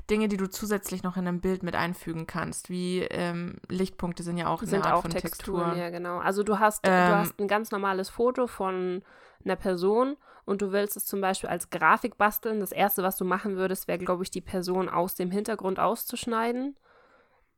Dinge, 0.09 0.29
die 0.29 0.37
du 0.37 0.49
zusätzlich 0.49 1.03
noch 1.03 1.17
in 1.17 1.27
einem 1.27 1.41
Bild 1.41 1.63
mit 1.63 1.75
einfügen 1.75 2.27
kannst, 2.27 2.71
wie 2.71 3.01
ähm, 3.01 3.59
Lichtpunkte 3.69 4.23
sind 4.23 4.37
ja 4.39 4.47
auch 4.47 4.61
eine 4.63 4.71
sind 4.71 4.85
Art 4.85 4.95
auch 4.95 5.03
von 5.03 5.11
Texturen, 5.11 5.65
Textur. 5.71 5.83
ja 5.83 5.91
genau. 5.91 6.19
Also 6.19 6.43
du 6.45 6.59
hast, 6.59 6.87
du 6.87 6.91
Ähm, 6.91 7.13
hast 7.13 7.39
ein 7.41 7.49
ganz 7.49 7.71
normales 7.73 8.09
Foto 8.09 8.47
von 8.47 9.03
einer 9.45 9.57
Person 9.57 10.17
und 10.47 10.63
du 10.63 10.73
willst 10.73 10.97
es 10.97 11.05
zum 11.05 11.21
Beispiel 11.21 11.51
als 11.51 11.69
Grafik 11.69 12.17
basteln. 12.17 12.61
Das 12.61 12.73
erste, 12.73 13.03
was 13.03 13.17
du 13.19 13.25
machen 13.27 13.57
würdest, 13.57 13.87
wäre, 13.89 13.99
glaube 13.99 14.23
ich, 14.23 14.31
die 14.31 14.41
Person 14.41 14.89
aus 14.89 15.15
dem 15.15 15.31
Hintergrund 15.31 15.79
auszuschneiden. 15.79 16.77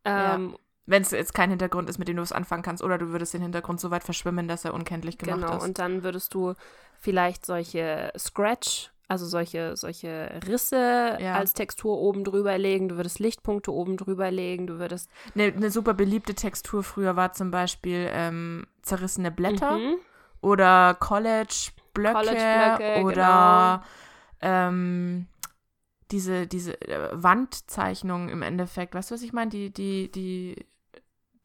Ja. 0.05 0.35
Ähm, 0.35 0.57
Wenn 0.87 1.03
es 1.03 1.11
jetzt 1.11 1.35
kein 1.35 1.51
Hintergrund 1.51 1.89
ist, 1.91 1.99
mit 1.99 2.09
dem 2.09 2.17
du 2.17 2.23
es 2.23 2.33
anfangen 2.33 2.63
kannst, 2.63 2.83
oder 2.83 2.97
du 2.99 3.09
würdest 3.11 3.35
den 3.35 3.43
Hintergrund 3.43 3.79
so 3.79 3.91
weit 3.91 4.03
verschwimmen, 4.05 4.49
dass 4.49 4.65
er 4.65 4.73
unkenntlich 4.75 5.19
gemacht 5.19 5.41
genau. 5.43 5.57
ist. 5.59 5.65
Und 5.65 5.79
dann 5.79 6.03
würdest 6.03 6.33
du 6.35 6.55
vielleicht 6.99 7.45
solche 7.45 8.11
Scratch, 8.19 8.91
also 9.07 9.27
solche, 9.27 9.77
solche 9.77 10.41
Risse 10.47 11.19
Ja. 11.21 11.35
als 11.35 11.53
Textur 11.53 11.99
oben 11.99 12.25
drüber 12.25 12.57
legen. 12.57 12.89
Du 12.89 12.97
würdest 12.97 13.19
Lichtpunkte 13.19 13.73
oben 13.73 13.97
drüber 13.99 14.31
legen. 14.31 14.67
Du 14.67 14.79
würdest 14.79 15.11
Eine, 15.35 15.45
eine 15.53 15.71
super 15.71 15.93
beliebte 15.95 16.35
Textur 16.35 16.83
früher 16.83 17.17
war 17.17 17.33
zum 17.35 17.51
Beispiel 17.51 18.09
ähm, 18.11 18.67
zerrissene 18.83 19.31
Blätter 19.31 19.77
Mhm. 19.77 19.97
oder 20.41 20.97
College-Blöcke 22.03 22.95
College-Blöcke, 22.95 23.05
oder 23.05 23.83
ähm, 24.41 25.27
diese, 26.11 26.47
diese 26.47 26.81
äh, 26.83 27.11
Wandzeichnungen 27.13 28.29
im 28.29 28.43
Endeffekt. 28.43 28.95
Weißt 28.95 29.11
du, 29.11 29.15
was 29.15 29.23
ich 29.23 29.33
meine? 29.33 29.51
Die, 29.51 29.73
die, 29.73 30.11
die, 30.11 30.67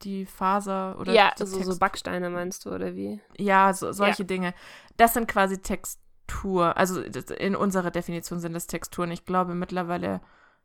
die 0.02 0.26
Faser 0.26 0.98
oder 1.00 1.14
ja, 1.14 1.30
also 1.30 1.46
so 1.46 1.58
Text- 1.60 1.80
Backsteine 1.80 2.30
meinst 2.30 2.66
du, 2.66 2.72
oder 2.72 2.96
wie? 2.96 3.20
Ja, 3.38 3.74
so, 3.74 3.92
solche 3.92 4.26
Dinge. 4.26 4.54
Das 4.98 5.14
sind 5.14 5.28
quasi 5.28 5.58
Textur. 5.58 6.78
Also 6.78 7.02
in 7.02 7.56
unserer 7.56 7.92
Definition 7.92 8.40
sind 8.40 8.54
das 8.54 8.68
Texturen. 8.68 9.12
Ich 9.12 9.26
glaube 9.26 9.56
mittlerweile, 9.56 10.22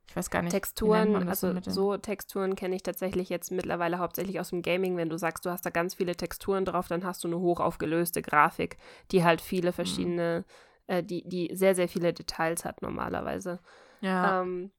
ich 0.09 0.17
weiß 0.17 0.31
gar 0.31 0.43
nicht. 0.43 0.53
Texturen, 0.53 1.29
also 1.29 1.53
so 1.67 1.97
Texturen 1.99 2.55
kenne 2.57 2.75
ich 2.77 2.83
tatsächlich 2.83 3.29
jetzt 3.29 3.51
mittlerweile 3.53 3.99
hauptsächlich 3.99 4.41
aus 4.41 4.51
dem 4.51 4.63
Gaming. 4.63 4.97
Wenn 4.97 5.11
du 5.11 5.19
sagst, 5.19 5.45
du 5.45 5.51
hast 5.51 5.67
da 5.67 5.71
ganz 5.71 5.95
viele 5.95 6.17
Texturen 6.17 6.65
drauf, 6.65 6.89
dann 6.89 7.05
hast 7.05 7.23
du 7.25 7.29
eine 7.29 7.39
hochaufgelöste 7.39 8.23
Grafik, 8.23 8.79
die 9.11 9.23
halt 9.23 9.41
Mhm. 9.41 9.45
viele 9.45 9.73
verschiedene, 9.73 10.45
äh, 10.87 11.03
die, 11.03 11.29
die 11.29 11.51
sehr, 11.55 11.75
sehr 11.75 11.89
viele 11.89 12.13
Details 12.15 12.65
hat 12.65 12.81
normalerweise. 12.81 13.61
Ja. 14.01 14.41
Ähm, 14.41 14.73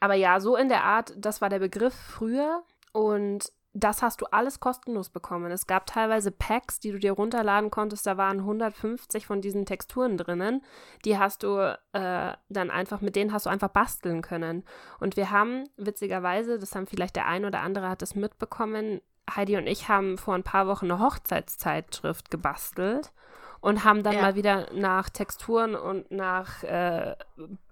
aber 0.00 0.14
ja, 0.14 0.40
so 0.40 0.56
in 0.56 0.68
der 0.68 0.84
Art, 0.84 1.12
das 1.16 1.40
war 1.40 1.50
der 1.50 1.58
Begriff 1.58 1.94
früher 1.94 2.62
und 2.92 3.52
das 3.76 4.02
hast 4.02 4.20
du 4.20 4.26
alles 4.26 4.60
kostenlos 4.60 5.08
bekommen. 5.10 5.50
Es 5.50 5.66
gab 5.66 5.86
teilweise 5.86 6.30
Packs, 6.30 6.78
die 6.78 6.92
du 6.92 6.98
dir 7.00 7.12
runterladen 7.12 7.72
konntest, 7.72 8.06
da 8.06 8.16
waren 8.16 8.38
150 8.38 9.26
von 9.26 9.40
diesen 9.40 9.66
Texturen 9.66 10.16
drinnen. 10.16 10.62
Die 11.04 11.18
hast 11.18 11.42
du 11.42 11.58
äh, 11.92 12.32
dann 12.48 12.70
einfach, 12.70 13.00
mit 13.00 13.16
denen 13.16 13.32
hast 13.32 13.46
du 13.46 13.50
einfach 13.50 13.68
basteln 13.70 14.22
können. 14.22 14.64
Und 15.00 15.16
wir 15.16 15.32
haben, 15.32 15.64
witzigerweise, 15.76 16.58
das 16.60 16.74
haben 16.76 16.86
vielleicht 16.86 17.16
der 17.16 17.26
ein 17.26 17.44
oder 17.44 17.60
andere 17.60 17.88
hat 17.88 18.02
es 18.02 18.14
mitbekommen, 18.14 19.00
Heidi 19.34 19.56
und 19.56 19.66
ich 19.66 19.88
haben 19.88 20.18
vor 20.18 20.34
ein 20.34 20.42
paar 20.44 20.68
Wochen 20.68 20.84
eine 20.90 21.00
Hochzeitszeitschrift 21.00 22.30
gebastelt 22.30 23.12
und 23.60 23.82
haben 23.82 24.02
dann 24.02 24.14
Ja. 24.14 24.22
mal 24.22 24.34
wieder 24.36 24.68
nach 24.72 25.08
Texturen 25.08 25.74
und 25.74 26.10
nach 26.10 26.62
äh, 26.62 27.16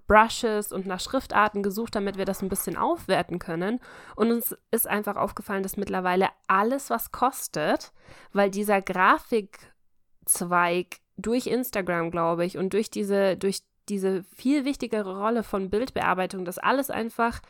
Brushes 0.06 0.72
und 0.72 0.86
nach 0.86 1.00
Schriftarten 1.00 1.62
gesucht, 1.62 1.94
damit 1.94 2.18
wir 2.18 2.24
das 2.24 2.42
ein 2.42 2.48
bisschen 2.48 2.76
aufwerten 2.76 3.38
können. 3.38 3.80
Und 4.16 4.30
uns 4.30 4.56
ist 4.70 4.86
einfach 4.86 5.16
aufgefallen, 5.16 5.62
dass 5.62 5.76
mittlerweile 5.76 6.28
alles, 6.48 6.90
was 6.90 7.12
kostet, 7.12 7.92
weil 8.32 8.50
dieser 8.50 8.82
Grafikzweig 8.82 10.98
durch 11.16 11.46
Instagram, 11.46 12.10
glaube 12.10 12.44
ich, 12.44 12.58
und 12.58 12.72
durch 12.72 12.90
diese, 12.90 13.36
durch 13.36 13.62
diese 13.88 14.24
viel 14.24 14.64
wichtigere 14.64 15.18
Rolle 15.18 15.42
von 15.42 15.70
Bildbearbeitung, 15.70 16.44
dass 16.44 16.58
alles 16.58 16.90
einfach 16.90 17.40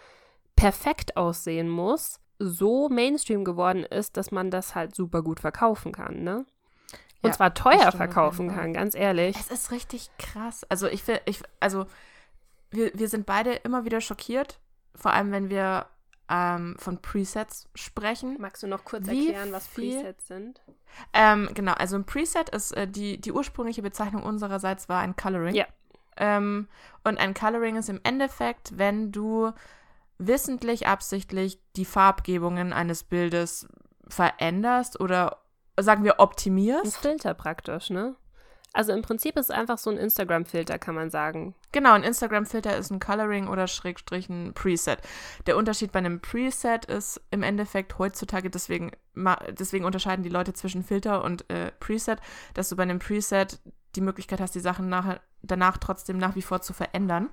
perfekt 0.56 1.16
aussehen 1.16 1.68
muss, 1.68 2.18
so 2.38 2.88
Mainstream 2.88 3.44
geworden 3.44 3.84
ist, 3.84 4.16
dass 4.16 4.30
man 4.30 4.50
das 4.50 4.74
halt 4.74 4.94
super 4.94 5.22
gut 5.22 5.40
verkaufen 5.40 5.92
kann, 5.92 6.22
ne? 6.22 6.44
Und 7.22 7.30
Ja, 7.30 7.36
zwar 7.36 7.54
teuer 7.54 7.92
verkaufen 7.92 8.48
kann, 8.48 8.72
ganz 8.72 8.96
ehrlich. 8.96 9.36
Es 9.38 9.50
ist 9.50 9.70
richtig 9.70 10.10
krass. 10.18 10.66
Also 10.68 10.88
ich 10.88 11.06
will, 11.06 11.20
ich, 11.24 11.40
also 11.60 11.86
wir, 12.72 12.90
wir 12.94 13.08
sind 13.08 13.26
beide 13.26 13.52
immer 13.54 13.84
wieder 13.84 14.00
schockiert, 14.00 14.58
vor 14.94 15.12
allem 15.12 15.30
wenn 15.32 15.50
wir 15.50 15.86
ähm, 16.28 16.76
von 16.78 17.00
Presets 17.00 17.68
sprechen. 17.74 18.36
Magst 18.40 18.62
du 18.62 18.66
noch 18.66 18.84
kurz 18.84 19.06
Wie 19.08 19.28
erklären, 19.28 19.52
was 19.52 19.66
viel- 19.66 19.96
Presets 19.96 20.26
sind? 20.28 20.60
Ähm, 21.12 21.48
genau, 21.54 21.72
also 21.72 21.96
ein 21.96 22.04
Preset 22.04 22.50
ist 22.50 22.72
äh, 22.76 22.86
die, 22.86 23.18
die 23.20 23.32
ursprüngliche 23.32 23.82
Bezeichnung 23.82 24.22
unsererseits 24.22 24.88
war 24.88 25.00
ein 25.00 25.16
Coloring. 25.16 25.54
Ja. 25.54 25.66
Ähm, 26.16 26.68
und 27.04 27.18
ein 27.18 27.32
Coloring 27.34 27.76
ist 27.76 27.88
im 27.88 28.00
Endeffekt, 28.02 28.76
wenn 28.76 29.12
du 29.12 29.52
wissentlich, 30.18 30.86
absichtlich 30.86 31.58
die 31.76 31.86
Farbgebungen 31.86 32.72
eines 32.72 33.04
Bildes 33.04 33.66
veränderst 34.08 35.00
oder 35.00 35.38
sagen 35.80 36.04
wir 36.04 36.14
Ein 36.14 36.20
optimierst. 36.20 36.98
Filter 36.98 37.32
praktisch, 37.34 37.88
ne? 37.90 38.14
Also 38.72 38.92
im 38.92 39.02
Prinzip 39.02 39.36
ist 39.36 39.50
es 39.50 39.50
einfach 39.50 39.78
so 39.78 39.90
ein 39.90 39.98
Instagram-Filter, 39.98 40.78
kann 40.78 40.94
man 40.94 41.10
sagen. 41.10 41.54
Genau, 41.72 41.92
ein 41.92 42.04
Instagram-Filter 42.04 42.76
ist 42.76 42.90
ein 42.90 43.00
Coloring 43.00 43.48
oder 43.48 43.66
Schrägstrich 43.66 44.28
ein 44.28 44.54
Preset. 44.54 44.98
Der 45.46 45.56
Unterschied 45.56 45.92
bei 45.92 45.98
einem 45.98 46.20
Preset 46.20 46.86
ist 46.86 47.20
im 47.30 47.42
Endeffekt 47.42 47.98
heutzutage, 47.98 48.48
deswegen, 48.48 48.92
deswegen 49.50 49.84
unterscheiden 49.84 50.22
die 50.22 50.30
Leute 50.30 50.54
zwischen 50.54 50.82
Filter 50.82 51.22
und 51.22 51.48
äh, 51.50 51.70
Preset, 51.80 52.20
dass 52.54 52.68
du 52.70 52.76
bei 52.76 52.84
einem 52.84 52.98
Preset 52.98 53.60
die 53.94 54.00
Möglichkeit 54.00 54.40
hast, 54.40 54.54
die 54.54 54.60
Sachen 54.60 54.88
nachher, 54.88 55.20
danach 55.42 55.76
trotzdem 55.76 56.16
nach 56.16 56.34
wie 56.34 56.42
vor 56.42 56.62
zu 56.62 56.72
verändern. 56.72 57.28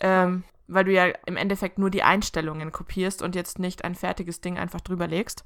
Ähm, 0.00 0.44
weil 0.66 0.84
du 0.84 0.92
ja 0.92 1.06
im 1.26 1.36
Endeffekt 1.36 1.78
nur 1.78 1.90
die 1.90 2.02
Einstellungen 2.02 2.72
kopierst 2.72 3.22
und 3.22 3.34
jetzt 3.34 3.58
nicht 3.58 3.84
ein 3.84 3.94
fertiges 3.94 4.40
Ding 4.40 4.58
einfach 4.58 4.80
drüber 4.80 5.06
legst. 5.06 5.44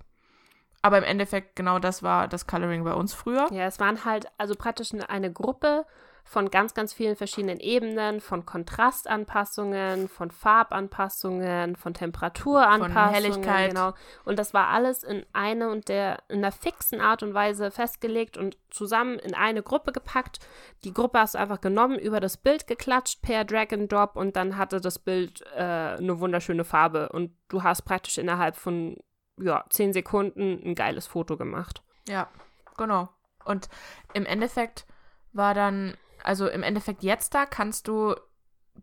Aber 0.83 0.99
im 0.99 1.05
Endeffekt, 1.05 1.57
genau 1.57 1.79
das 1.79 2.03
war 2.03 2.29
das 2.29 2.47
Coloring 2.47 2.85
bei 2.85 2.95
uns 2.95 3.14
früher. 3.14 3.47
Ja, 3.53 3.66
es 3.66 3.81
waren 3.81 4.05
halt 4.05 4.26
also 4.39 4.55
praktisch 4.55 4.93
eine- 4.93 5.33
Gruppe 5.33 5.85
von 6.24 6.51
ganz, 6.51 6.74
ganz 6.74 6.93
vielen 6.93 7.16
verschiedenen 7.16 7.59
Ebenen, 7.59 8.20
von 8.20 8.45
Kontrastanpassungen, 8.45 10.09
von 10.09 10.31
Farbanpassungen, 10.31 11.74
von 11.74 11.95
Temperaturanpassungen. 11.95 13.14
Helligkeit. 13.14 13.70
Genau. 13.70 13.95
Und 14.24 14.39
das 14.39 14.53
war 14.53 14.68
alles 14.68 15.03
in 15.05 15.24
eine 15.33 15.70
und 15.70 15.89
der, 15.89 16.18
in 16.29 16.39
einer 16.39 16.53
fixen 16.53 17.01
Art 17.01 17.22
und 17.22 17.33
Weise 17.33 17.70
festgelegt 17.70 18.37
und 18.37 18.59
zusammen 18.68 19.18
in 19.18 19.35
eine 19.35 19.62
Gruppe 19.62 19.93
gepackt. 19.93 20.39
Die 20.85 20.93
Gruppe 20.93 21.18
hast 21.18 21.35
du 21.35 21.39
einfach 21.39 21.62
genommen, 21.62 21.99
über 21.99 22.20
das 22.20 22.37
Bild 22.37 22.66
geklatscht 22.66 23.22
per 23.22 23.45
Drag 23.45 23.72
and 23.72 23.91
Drop 23.91 24.14
und 24.14 24.37
dann 24.37 24.59
hatte 24.59 24.81
das 24.81 24.99
Bild 24.99 25.43
äh, 25.57 25.61
eine 25.62 26.20
wunderschöne 26.20 26.64
Farbe. 26.64 27.09
Und 27.09 27.33
du 27.49 27.62
hast 27.62 27.83
praktisch 27.83 28.18
innerhalb 28.18 28.57
von 28.57 28.99
ja, 29.41 29.64
zehn 29.70 29.93
Sekunden 29.93 30.61
ein 30.64 30.74
geiles 30.74 31.07
Foto 31.07 31.36
gemacht. 31.36 31.82
Ja, 32.09 32.28
genau. 32.76 33.09
Und 33.45 33.68
im 34.14 34.26
Endeffekt 34.26 34.86
war 35.32 35.55
dann, 35.55 35.97
also 36.22 36.49
im 36.49 36.62
Endeffekt 36.62 37.03
jetzt 37.03 37.34
da 37.34 37.47
kannst 37.47 37.89
du 37.89 38.14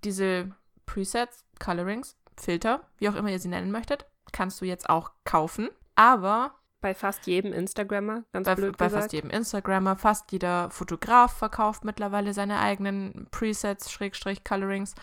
diese 0.04 0.52
Presets, 0.86 1.46
Colorings, 1.60 2.18
Filter, 2.38 2.88
wie 2.98 3.10
auch 3.10 3.16
immer 3.16 3.30
ihr 3.30 3.40
sie 3.40 3.48
nennen 3.48 3.72
möchtet, 3.72 4.06
kannst 4.32 4.60
du 4.62 4.66
jetzt 4.66 4.90
auch 4.90 5.12
kaufen. 5.24 5.70
Aber 5.96 6.56
Bei 6.82 6.94
fast 6.94 7.26
jedem 7.28 7.54
Instagrammer, 7.54 8.24
ganz 8.34 8.46
bei, 8.46 8.56
blöd 8.56 8.78
bei 8.78 8.86
gesagt. 8.86 9.04
fast 9.04 9.14
jedem 9.14 9.30
Instagrammer, 9.30 9.96
fast 9.96 10.32
jeder 10.32 10.70
Fotograf 10.70 11.38
verkauft 11.38 11.86
mittlerweile 11.86 12.34
seine 12.34 12.60
eigenen 12.60 13.28
Presets, 13.32 13.92
Schrägstrich, 13.92 14.44
Colorings. 14.44 14.94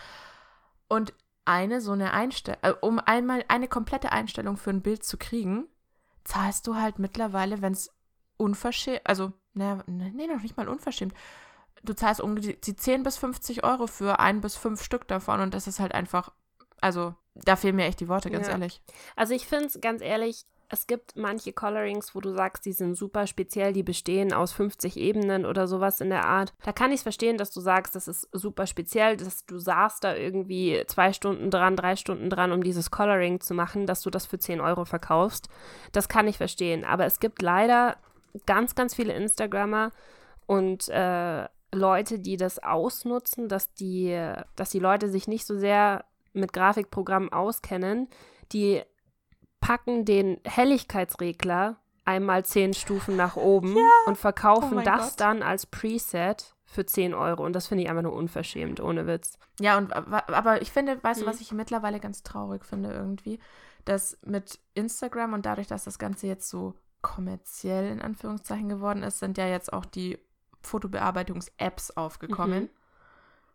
Und 0.89 1.15
eine 1.45 1.81
so 1.81 1.93
eine 1.93 2.13
Einstellung, 2.13 2.61
äh, 2.63 2.73
um 2.81 2.99
einmal 2.99 3.45
eine 3.49 3.69
komplette 3.69 4.13
Einstellung 4.13 4.57
für 4.57 4.71
ein 4.71 4.83
Bild 4.83 5.05
zu 5.05 5.17
kriegen, 5.19 5.67
zahlst 6.25 6.67
du 6.67 6.77
halt 6.77 6.99
mittlerweile, 6.99 7.63
wenn 7.63 7.73
es 7.73 7.91
unverschämt, 8.37 9.01
also, 9.05 9.33
naja, 9.55 9.83
nee, 9.87 10.27
noch 10.27 10.43
nicht 10.43 10.57
mal 10.57 10.69
unverschämt. 10.69 11.15
Du 11.83 11.95
zahlst 11.95 12.21
um 12.21 12.37
die, 12.37 12.61
die 12.61 12.77
10 12.77 13.03
bis 13.03 13.17
50 13.19 13.65
Euro 13.65 13.87
für 13.87 14.21
ein 14.21 14.41
bis 14.41 14.57
fünf 14.57 14.83
Stück 14.83 15.09
davon 15.09 15.41
und 15.41 15.53
das 15.55 15.67
ist 15.67 15.81
halt 15.81 15.93
einfach, 15.95 16.33
also, 16.81 17.15
da 17.35 17.57
fehlen 17.57 17.77
mir 17.77 17.87
echt 17.87 18.01
die 18.01 18.09
Worte, 18.09 18.31
ganz 18.31 18.47
Ja. 18.47 18.53
ehrlich. 18.53 18.81
Also 19.17 19.35
ich 19.35 19.47
finde 19.47 19.67
es 19.67 19.81
ganz 19.81 20.01
ehrlich, 20.03 20.45
es 20.73 20.87
gibt 20.87 21.17
manche 21.17 21.53
Colorings, 21.53 22.15
wo 22.15 22.21
du 22.21 22.33
sagst, 22.35 22.65
die 22.65 22.73
sind 22.73 22.95
super 22.95 23.27
speziell, 23.27 23.75
die 23.75 23.83
bestehen 23.83 24.33
aus 24.33 24.53
50 24.53 24.97
Ebenen 24.97 25.45
oder 25.45 25.69
sowas 25.69 26.01
in 26.01 26.09
der 26.09 26.25
Art. 26.25 26.55
Da 26.65 26.73
kann 26.73 26.93
ich 26.93 26.97
es 26.97 27.03
verstehen, 27.03 27.37
dass 27.37 27.51
du 27.51 27.61
sagst, 27.61 27.95
das 27.95 28.09
ist 28.09 28.27
super 28.33 28.67
speziell, 28.67 29.19
dass 29.19 29.45
du 29.45 29.59
saßt 29.59 30.03
da 30.03 30.17
irgendwie 30.17 30.83
zwei 30.87 31.13
Stunden 31.13 31.51
dran, 31.51 31.77
drei 31.77 31.95
Stunden 31.95 32.31
dran, 32.31 32.53
um 32.53 32.63
dieses 32.63 32.91
Coloring 32.91 33.41
zu 33.41 33.53
machen, 33.53 33.85
dass 33.85 34.01
du 34.01 34.09
das 34.09 34.25
für 34.25 34.39
10 34.39 34.63
Euro 34.63 34.87
verkaufst. 34.87 35.51
Das 35.93 36.09
kann 36.09 36.27
ich 36.27 36.39
verstehen. 36.39 36.87
Aber 36.87 37.05
es 37.05 37.21
gibt 37.21 37.43
leider 37.43 37.99
ganz, 38.47 38.75
ganz 38.75 38.95
viele 38.95 39.13
Instagrammer 39.13 39.93
und 40.47 40.89
äh, 40.89 41.49
Leute, 41.75 42.19
die 42.19 42.39
das 42.39 42.63
ausnutzen, 42.63 43.47
dass 43.47 43.75
die, 43.75 44.19
dass 44.57 44.71
die 44.71 44.79
Leute 44.79 45.11
sich 45.11 45.29
nicht 45.29 45.47
so 45.47 45.59
sehr 45.59 46.07
mit 46.33 46.55
Grafikprogrammen 46.55 47.31
auskennen, 47.31 48.09
die 48.53 48.83
packen 49.63 50.05
den 50.05 50.39
Helligkeitsregler 50.45 51.77
einmal 52.05 52.45
zehn 52.45 52.75
Stufen 52.75 53.17
nach 53.17 53.37
oben 53.37 53.75
und 53.77 54.13
Oh 54.13 54.15
verkaufen 54.15 54.75
mein 54.75 54.85
das 54.85 55.11
Gott. 55.11 55.21
dann 55.21 55.43
als 55.43 55.65
Preset 55.67 56.55
für 56.67 56.85
10 56.85 57.15
Euro. 57.15 57.45
Und 57.45 57.53
das 57.55 57.69
finde 57.69 57.85
ich 57.85 57.91
einfach 57.91 58.03
nur 58.03 58.13
unverschämt, 58.15 58.81
ohne 58.81 59.07
Witz. 59.07 59.39
Ja, 59.61 59.79
und 59.79 59.91
wa- 59.91 60.25
aber 60.27 60.61
ich 60.63 60.73
finde, 60.73 61.03
weißt 61.03 61.21
du, 61.21 61.25
Mhm. 61.25 61.31
was 61.31 61.41
ich 61.41 61.53
mittlerweile 61.53 62.01
ganz 62.01 62.23
traurig 62.23 62.65
finde 62.65 62.93
irgendwie, 62.93 63.39
dass 63.85 64.19
mit 64.25 64.59
Instagram 64.75 65.33
und 65.33 65.47
dadurch, 65.47 65.67
dass 65.69 65.85
das 65.85 65.99
Ganze 65.99 66.27
jetzt 66.27 66.49
so 66.49 66.75
kommerziell 67.03 67.91
in 67.91 68.01
Anführungszeichen 68.03 68.69
geworden 68.69 69.03
ist, 69.03 69.19
sind 69.21 69.39
ja 69.39 69.47
jetzt 69.47 69.73
auch 69.73 69.85
die 69.85 70.19
Fotobearbeitungs-Apps 70.63 71.93
aufgekommen. 71.97 72.65
Mhm. 72.65 72.71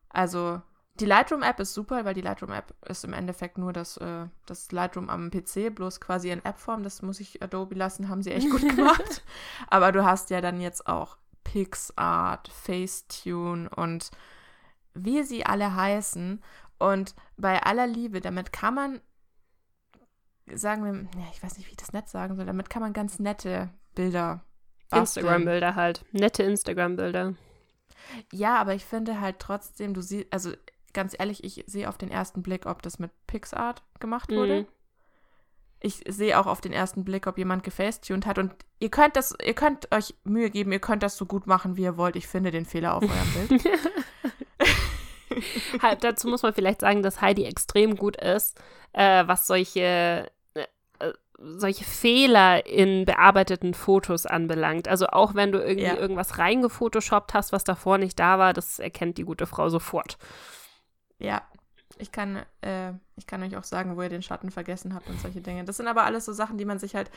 Also 0.10 0.62
die 1.00 1.06
Lightroom-App 1.06 1.60
ist 1.60 1.74
super, 1.74 2.06
weil 2.06 2.14
die 2.14 2.22
Lightroom-App 2.22 2.74
ist 2.88 3.04
im 3.04 3.14
Endeffekt 3.14 3.58
nur 3.58 3.74
das, 3.74 3.98
äh, 3.98 4.26
das 4.46 4.72
Lightroom 4.72 5.10
am 5.10 5.30
PC, 5.32 5.74
bloß 5.74 6.02
quasi 6.02 6.30
in 6.30 6.44
App-Form. 6.44 6.84
Das 6.84 7.02
muss 7.02 7.20
ich 7.20 7.42
Adobe 7.42 7.76
lassen, 7.76 8.10
haben 8.10 8.22
sie 8.22 8.32
echt 8.32 8.50
gut 8.50 8.62
gemacht. 8.76 9.24
Aber 9.68 9.92
du 9.92 10.04
hast 10.04 10.30
ja 10.30 10.42
dann 10.42 10.60
jetzt 10.60 10.88
auch 10.88 11.18
PixArt, 11.44 12.50
Facetune 12.50 13.70
und 13.70 14.12
wie 14.94 15.24
sie 15.24 15.46
alle 15.46 15.76
heißen. 15.76 16.42
Und 16.80 17.16
bei 17.38 17.64
aller 17.64 17.88
Liebe, 17.88 18.22
damit 18.22 18.52
kann 18.52 18.74
man, 18.74 19.02
sagen 20.52 20.84
wir, 20.84 21.22
ja, 21.22 21.28
ich 21.32 21.42
weiß 21.42 21.58
nicht, 21.58 21.68
wie 21.68 21.72
ich 21.72 21.78
das 21.78 21.94
nett 21.94 22.10
sagen 22.10 22.36
soll, 22.36 22.46
damit 22.46 22.70
kann 22.70 22.82
man 22.82 22.94
ganz 22.94 23.20
nette 23.20 23.70
Bilder. 23.96 24.42
Instagram-Bilder 24.92 25.76
halt. 25.76 26.06
Nette 26.12 26.44
Instagram-Bilder. 26.44 27.36
Ja, 28.32 28.58
aber 28.58 28.74
ich 28.74 28.86
finde 28.86 29.20
halt 29.20 29.40
trotzdem, 29.40 29.94
du 29.94 30.02
siehst, 30.02 30.28
also 30.32 30.52
ganz 30.98 31.16
ehrlich, 31.18 31.44
ich 31.44 31.64
sehe 31.68 31.88
auf 31.88 32.00
den 32.00 32.10
ersten 32.10 32.42
Blick, 32.42 32.66
ob 32.66 32.82
das 32.82 32.98
mit 32.98 33.12
PixArt 33.28 33.84
gemacht 34.00 34.32
wurde. 34.32 34.62
Mhm. 34.62 34.68
Ich 35.80 36.02
sehe 36.08 36.40
auch 36.40 36.48
auf 36.48 36.60
den 36.60 36.74
ersten 36.74 37.06
Blick, 37.06 37.28
ob 37.28 37.38
jemand 37.38 37.64
gefacetuned 37.64 38.26
hat. 38.26 38.40
Und 38.40 38.52
ihr 38.80 38.90
könnt 38.90 39.16
das, 39.16 39.36
ihr 39.46 39.54
könnt 39.54 39.94
euch 39.94 40.16
Mühe 40.24 40.50
geben, 40.50 40.72
ihr 40.72 40.80
könnt 40.80 41.04
das 41.04 41.16
so 41.16 41.28
gut 41.28 41.46
machen, 41.46 41.78
wie 41.78 41.84
ihr 41.84 41.98
wollt. 41.98 42.16
Ich 42.16 42.28
finde 42.28 42.50
den 42.50 42.66
Fehler 42.66 42.96
auf 42.96 43.04
eurem 43.04 43.48
Bild. 43.48 43.64
halt, 45.84 46.04
dazu 46.04 46.28
muss 46.30 46.42
man 46.42 46.54
vielleicht 46.54 46.82
sagen, 46.82 47.04
dass 47.04 47.22
Heidi 47.22 47.46
extrem 47.46 47.96
gut 47.96 48.18
ist, 48.18 48.60
äh, 48.94 49.24
was 49.28 49.46
solche, 49.46 50.32
äh, 50.56 50.66
solche 51.38 51.84
Fehler 51.84 52.66
in 52.66 53.06
bearbeiteten 53.06 53.76
Fotos 53.76 54.26
anbelangt. 54.26 54.88
Also 54.88 55.06
auch 55.10 55.36
wenn 55.36 55.52
du 55.52 55.60
irgendwie 55.60 55.86
Ja. 55.86 55.96
irgendwas 55.96 56.40
reingefotoshoppt 56.40 57.36
hast, 57.36 57.52
was 57.52 57.64
davor 57.64 58.00
nicht 58.00 58.18
da 58.18 58.40
war, 58.40 58.54
das 58.54 58.80
erkennt 58.80 59.20
die 59.20 59.26
gute 59.26 59.46
Frau 59.46 59.70
sofort. 59.70 60.18
Ja, 61.20 61.42
ich 61.98 62.12
kann, 62.12 62.44
äh, 62.62 62.92
ich 63.16 63.28
kann 63.28 63.44
euch 63.44 63.56
auch 63.58 63.64
sagen, 63.64 63.96
wo 63.98 64.02
ihr 64.02 64.10
den 64.10 64.22
Schatten 64.22 64.52
vergessen 64.52 64.94
habt 64.94 65.08
und 65.10 65.20
solche 65.20 65.42
Dinge. 65.42 65.64
Das 65.64 65.78
sind 65.78 65.88
aber 65.88 66.04
alles 66.04 66.26
so 66.26 66.34
Sachen, 66.34 66.58
die 66.58 66.66
man 66.66 66.80
sich 66.80 66.96
halt, 66.96 67.10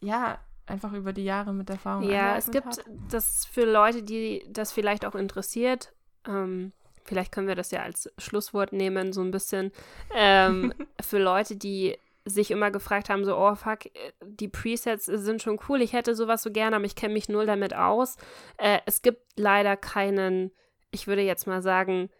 ja, 0.00 0.38
einfach 0.66 0.92
über 0.92 1.12
die 1.12 1.24
Jahre 1.24 1.52
mit 1.52 1.68
Erfahrung 1.68 2.08
Ja, 2.08 2.36
es 2.36 2.50
gibt 2.50 2.66
hat. 2.66 2.84
das 3.10 3.44
für 3.44 3.64
Leute, 3.64 4.02
die 4.02 4.44
das 4.48 4.72
vielleicht 4.72 5.04
auch 5.04 5.14
interessiert. 5.14 5.92
Ähm, 6.26 6.72
vielleicht 7.04 7.32
können 7.32 7.48
wir 7.48 7.56
das 7.56 7.70
ja 7.70 7.82
als 7.82 8.12
Schlusswort 8.18 8.72
nehmen, 8.72 9.12
so 9.12 9.20
ein 9.20 9.30
bisschen. 9.32 9.72
Ähm, 10.14 10.72
für 11.00 11.18
Leute, 11.18 11.56
die 11.56 11.96
sich 12.24 12.50
immer 12.50 12.70
gefragt 12.70 13.08
haben, 13.08 13.24
so, 13.24 13.36
oh 13.36 13.54
fuck, 13.54 13.80
die 14.22 14.48
Presets 14.48 15.06
sind 15.06 15.42
schon 15.42 15.58
cool, 15.68 15.80
ich 15.82 15.94
hätte 15.94 16.14
sowas 16.14 16.42
so 16.42 16.52
gerne, 16.52 16.76
aber 16.76 16.84
ich 16.84 16.94
kenne 16.94 17.14
mich 17.14 17.28
null 17.28 17.46
damit 17.46 17.74
aus. 17.74 18.16
Äh, 18.58 18.78
es 18.86 19.02
gibt 19.02 19.22
leider 19.36 19.76
keinen, 19.76 20.52
ich 20.90 21.06
würde 21.06 21.22
jetzt 21.22 21.46
mal 21.46 21.62
sagen, 21.62 22.10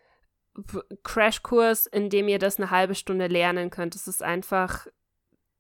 Crashkurs, 1.03 1.87
in 1.87 2.11
dem 2.11 2.29
ihr 2.29 2.39
das 2.39 2.59
eine 2.59 2.71
halbe 2.71 2.95
Stunde 2.95 3.27
lernen 3.29 3.71
könnt. 3.71 3.95
Es 3.95 4.07
ist 4.09 4.23
einfach, 4.23 4.87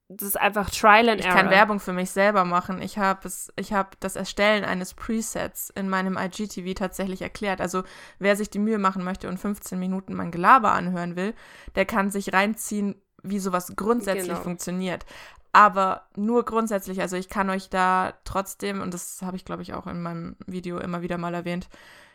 das 0.08 0.26
ist 0.28 0.40
einfach 0.40 0.70
Trial 0.70 1.08
and 1.08 1.20
Ich 1.20 1.26
Error. 1.26 1.36
kann 1.36 1.50
Werbung 1.50 1.80
für 1.80 1.92
mich 1.92 2.10
selber 2.10 2.44
machen. 2.44 2.82
Ich 2.82 2.98
habe 2.98 3.26
es, 3.26 3.52
ich 3.56 3.72
habe 3.72 3.90
das 4.00 4.16
Erstellen 4.16 4.64
eines 4.64 4.94
Presets 4.94 5.70
in 5.70 5.88
meinem 5.88 6.16
IGTV 6.18 6.74
tatsächlich 6.74 7.22
erklärt. 7.22 7.60
Also 7.60 7.84
wer 8.18 8.36
sich 8.36 8.50
die 8.50 8.58
Mühe 8.58 8.78
machen 8.78 9.04
möchte 9.04 9.28
und 9.28 9.38
15 9.38 9.78
Minuten 9.78 10.14
mein 10.14 10.30
Gelaber 10.32 10.72
anhören 10.72 11.16
will, 11.16 11.34
der 11.76 11.86
kann 11.86 12.10
sich 12.10 12.32
reinziehen, 12.32 13.00
wie 13.22 13.38
sowas 13.38 13.72
grundsätzlich 13.76 14.28
Genau. 14.28 14.40
funktioniert. 14.42 15.06
Aber 15.52 16.06
nur 16.14 16.44
grundsätzlich, 16.44 17.00
also 17.00 17.16
ich 17.16 17.28
kann 17.28 17.50
euch 17.50 17.70
da 17.70 18.14
trotzdem, 18.24 18.80
und 18.80 18.94
das 18.94 19.20
habe 19.22 19.36
ich 19.36 19.44
glaube 19.44 19.62
ich 19.62 19.74
auch 19.74 19.86
in 19.88 20.00
meinem 20.00 20.36
Video 20.46 20.78
immer 20.78 21.02
wieder 21.02 21.18
mal 21.18 21.34
erwähnt, 21.34 21.68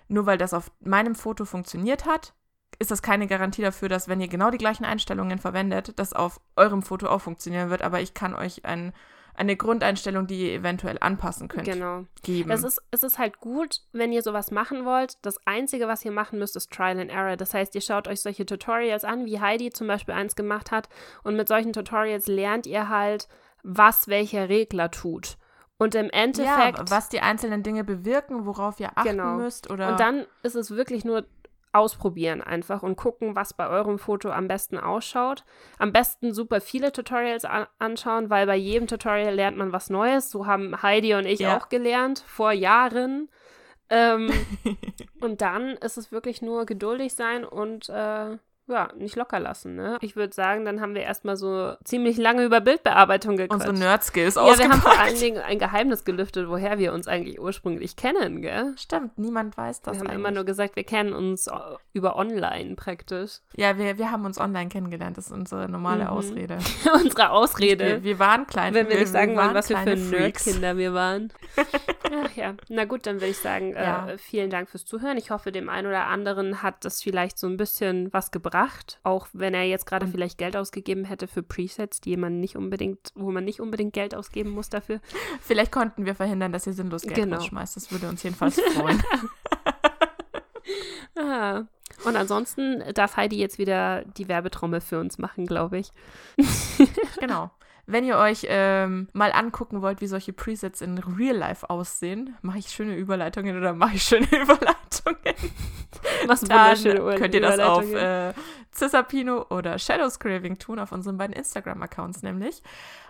nur 0.07 0.25
weil 0.25 0.37
das 0.37 0.53
auf 0.53 0.71
meinem 0.79 1.15
Foto 1.15 1.43
funktioniert 1.45 2.05
hat, 2.05 2.33
ist 2.79 2.91
das 2.91 3.01
keine 3.01 3.27
Garantie 3.27 3.61
dafür, 3.61 3.89
dass 3.89 4.07
wenn 4.07 4.21
ihr 4.21 4.27
genau 4.27 4.49
die 4.51 4.57
gleichen 4.57 4.85
Einstellungen 4.85 5.39
verwendet, 5.39 5.93
das 5.99 6.13
auf 6.13 6.39
eurem 6.55 6.81
Foto 6.81 7.07
auch 7.07 7.21
funktionieren 7.21 7.69
wird. 7.69 7.81
Aber 7.81 8.01
ich 8.01 8.13
kann 8.13 8.33
euch 8.35 8.65
ein, 8.65 8.93
eine 9.33 9.55
Grundeinstellung, 9.57 10.27
die 10.27 10.47
ihr 10.49 10.53
eventuell 10.59 10.97
anpassen 11.01 11.47
könnt, 11.47 11.65
Genau. 11.65 12.05
geben. 12.23 12.51
Es 12.51 12.63
ist, 12.63 12.81
es 12.91 13.03
ist 13.03 13.17
halt 13.19 13.39
gut, 13.39 13.81
wenn 13.91 14.11
ihr 14.13 14.21
sowas 14.23 14.49
machen 14.51 14.85
wollt. 14.85 15.17
Das 15.23 15.37
Einzige, 15.45 15.87
was 15.87 16.05
ihr 16.05 16.11
machen 16.11 16.39
müsst, 16.39 16.55
ist 16.55 16.71
Trial 16.71 16.99
and 16.99 17.11
Error. 17.11 17.35
Das 17.37 17.53
heißt, 17.53 17.75
ihr 17.75 17.81
schaut 17.81 18.07
euch 18.07 18.21
solche 18.21 18.45
Tutorials 18.45 19.03
an, 19.03 19.25
wie 19.25 19.39
Heidi 19.41 19.71
zum 19.71 19.87
Beispiel 19.87 20.13
eins 20.13 20.35
gemacht 20.35 20.71
hat. 20.71 20.87
Und 21.23 21.35
mit 21.35 21.47
solchen 21.47 21.73
Tutorials 21.73 22.27
lernt 22.27 22.65
ihr 22.67 22.87
halt, 22.89 23.27
was 23.63 24.07
welcher 24.07 24.47
Regler 24.47 24.91
tut. 24.91 25.37
Und 25.77 25.93
im 25.95 26.09
Endeffekt. 26.11 26.77
ja, 26.77 26.85
was 26.89 27.09
die 27.09 27.19
einzelnen 27.19 27.61
Dinge 27.61 27.83
bewirken, 27.83 28.45
worauf 28.45 28.79
ihr 28.79 28.91
achten 28.97 29.09
Genau. 29.09 29.35
müsst 29.35 29.69
oder 29.69 29.89
Und 29.89 29.99
dann 29.99 30.25
ist 30.43 30.55
es 30.55 30.71
wirklich 30.71 31.03
nur 31.03 31.25
ausprobieren 31.75 32.41
einfach 32.41 32.81
und 32.83 32.95
gucken, 32.95 33.35
was 33.35 33.53
bei 33.53 33.67
eurem 33.67 33.99
Foto 33.99 34.29
am 34.31 34.47
besten 34.47 34.77
ausschaut. 34.77 35.43
Am 35.77 35.91
besten 35.91 36.33
super 36.33 36.61
viele 36.61 36.91
Tutorials 36.91 37.45
an 37.45 37.67
anschauen, 37.77 38.29
weil 38.29 38.47
bei 38.47 38.55
jedem 38.55 38.87
Tutorial 38.87 39.35
lernt 39.35 39.57
man 39.57 39.71
was 39.71 39.89
Neues. 39.89 40.31
So 40.31 40.45
haben 40.47 40.81
Heidi 40.81 41.13
und 41.13 41.25
ich 41.25 41.41
Ja. 41.41 41.57
auch 41.57 41.69
gelernt, 41.69 42.23
vor 42.25 42.51
Jahren. 42.51 43.29
Ähm, 43.89 44.31
und 45.19 45.41
dann 45.41 45.71
ist 45.77 45.97
es 45.97 46.11
wirklich 46.11 46.41
nur 46.41 46.65
geduldig 46.65 47.13
sein 47.13 47.43
und 47.45 47.89
äh, 47.89 48.37
ja, 48.67 48.89
nicht 48.97 49.15
locker 49.15 49.39
lassen. 49.39 49.75
Ne? 49.75 49.97
Ich 50.01 50.15
würde 50.15 50.33
sagen, 50.33 50.65
dann 50.65 50.81
haben 50.81 50.95
wir 50.95 51.01
erstmal 51.03 51.37
so 51.37 51.73
ziemlich 51.83 52.17
lange 52.17 52.43
über 52.43 52.61
Bildbearbeitung 52.61 53.37
gequatscht. 53.37 53.67
unsere 53.67 53.73
Nerd-Skills 53.87 54.35
ja, 54.35 54.57
wir 54.57 54.69
haben 54.69 54.81
vor 54.81 54.99
allen 54.99 55.19
Dingen 55.19 55.37
ein 55.41 55.59
Geheimnis 55.59 56.03
gelüftet, 56.03 56.49
woher 56.49 56.77
wir 56.79 56.93
uns 56.93 57.07
eigentlich 57.07 57.39
ursprünglich 57.39 57.95
kennen, 57.95 58.41
gell? 58.41 58.73
Stimmt, 58.77 59.17
niemand 59.17 59.55
weiß 59.57 59.81
das 59.81 59.93
Wir 59.95 59.99
haben 59.99 60.07
eigentlich. 60.07 60.19
immer 60.19 60.31
nur 60.31 60.43
gesagt, 60.45 60.75
wir 60.75 60.83
kennen 60.83 61.13
uns 61.13 61.47
äh, 61.47 61.51
über 61.93 62.15
online 62.15 62.75
praktisch. 62.75 63.39
ja, 63.55 63.77
wir, 63.77 63.97
wir 63.97 64.11
haben 64.11 64.25
uns 64.25 64.39
online 64.39 64.69
kennengelernt, 64.69 65.17
das 65.17 65.27
ist 65.27 65.31
unsere 65.31 65.69
normale 65.69 66.05
Mhm. 66.05 66.09
Ausrede. 66.09 66.57
Unsere 66.93 67.29
Ausrede. 67.31 67.85
Wir, 67.85 68.03
wir 68.03 68.19
waren 68.19 68.47
klein. 68.47 68.73
wenn 68.73 68.89
wir 68.89 68.97
nicht 68.99 69.11
sagen 69.11 69.35
wollen, 69.35 69.53
was 69.53 69.69
wir 69.69 69.77
für. 69.77 69.95
Nerdkinder 69.95 70.77
wir 70.77 70.93
waren. 70.93 71.31
Ach 72.23 72.31
ja, 72.35 72.53
na 72.69 72.85
gut, 72.85 73.05
dann 73.07 73.15
würde 73.15 73.27
ich 73.27 73.37
sagen, 73.37 73.73
Ja. 73.73 74.07
äh, 74.09 74.17
vielen 74.17 74.49
Dank 74.49 74.69
fürs 74.69 74.85
Zuhören. 74.85 75.17
Ich 75.17 75.31
hoffe, 75.31 75.51
dem 75.51 75.67
einen 75.69 75.87
oder 75.87 76.05
anderen 76.07 76.61
hat 76.61 76.85
das 76.85 77.01
vielleicht 77.03 77.37
so 77.37 77.47
ein 77.47 77.57
bisschen 77.57 78.13
was 78.13 78.31
gebracht, 78.31 78.99
auch 79.03 79.27
wenn 79.33 79.53
er 79.53 79.63
jetzt 79.63 79.85
gerade 79.85 80.07
vielleicht 80.07 80.37
Geld 80.37 80.55
ausgegeben 80.55 81.03
hätte 81.05 81.27
für 81.27 81.43
Presets, 81.43 81.99
die 82.01 82.15
man 82.15 82.39
nicht 82.39 82.55
unbedingt, 82.55 83.11
wo 83.15 83.31
man 83.31 83.43
nicht 83.43 83.59
unbedingt 83.59 83.93
Geld 83.93 84.15
ausgeben 84.15 84.51
muss 84.51 84.69
dafür. 84.69 84.99
Vielleicht 85.41 85.71
konnten 85.71 86.05
wir 86.05 86.15
verhindern, 86.15 86.51
dass 86.53 86.67
ihr 86.67 86.73
sinnlos 86.73 87.01
Geld 87.01 87.15
Genau. 87.15 87.37
rausschmeißt. 87.37 87.75
Das 87.75 87.91
würde 87.91 88.07
uns 88.07 88.23
jedenfalls 88.23 88.59
freuen. 88.61 89.01
Ah. 91.17 91.63
Und 92.03 92.15
ansonsten 92.17 92.83
darf 92.93 93.15
Heidi 93.15 93.37
jetzt 93.37 93.57
wieder 93.57 94.03
die 94.03 94.27
Werbetrommel 94.27 94.81
für 94.81 94.99
uns 94.99 95.17
machen, 95.17 95.45
glaube 95.45 95.77
ich. 95.77 95.91
genau. 97.19 97.51
Wenn 97.87 98.03
ihr 98.03 98.17
euch 98.17 98.47
ähm, 98.49 99.09
mal 99.13 99.31
angucken 99.31 99.83
wollt, 99.83 100.01
wie 100.01 100.07
solche 100.07 100.33
Presets 100.33 100.81
in 100.81 100.97
Real 100.97 101.35
Life 101.35 101.69
aussehen, 101.69 102.35
mache 102.41 102.57
ich 102.57 102.69
schöne 102.69 102.95
Überleitungen 102.95 103.57
oder 103.57 103.73
mache 103.73 103.95
ich 103.95 104.03
schöne 104.03 104.25
Überleitungen, 104.31 105.35
Was 106.25 106.41
dann 106.41 106.75
könnt 107.15 107.35
ihr 107.35 107.41
das 107.41 107.59
auf 107.59 107.91
äh, 107.93 108.33
Cisapino 108.73 109.45
oder 109.49 109.77
Shadows 109.77 110.17
Craving 110.19 110.57
tun, 110.57 110.79
auf 110.79 110.91
unseren 110.91 111.17
beiden 111.17 111.35
Instagram-Accounts 111.35 112.23
nämlich. 112.23 112.63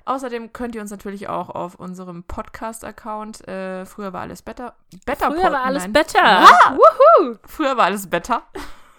Außerdem 0.04 0.52
könnt 0.52 0.76
ihr 0.76 0.82
uns 0.82 0.92
natürlich 0.92 1.30
auch 1.30 1.50
auf 1.50 1.76
unserem 1.76 2.24
Podcast-Account, 2.24 3.48
äh, 3.48 3.86
früher 3.86 4.12
war 4.12 4.22
alles 4.22 4.42
better, 4.42 4.76
better 5.06 5.32
Früher 5.32 5.52
war 5.52 5.64
alles 5.64 5.84
nein. 5.84 5.94
better. 5.94 6.22
Ah! 6.22 6.76
Wuhu! 6.76 7.38
Früher 7.46 7.78
war 7.78 7.86
alles 7.86 8.10
better. 8.10 8.44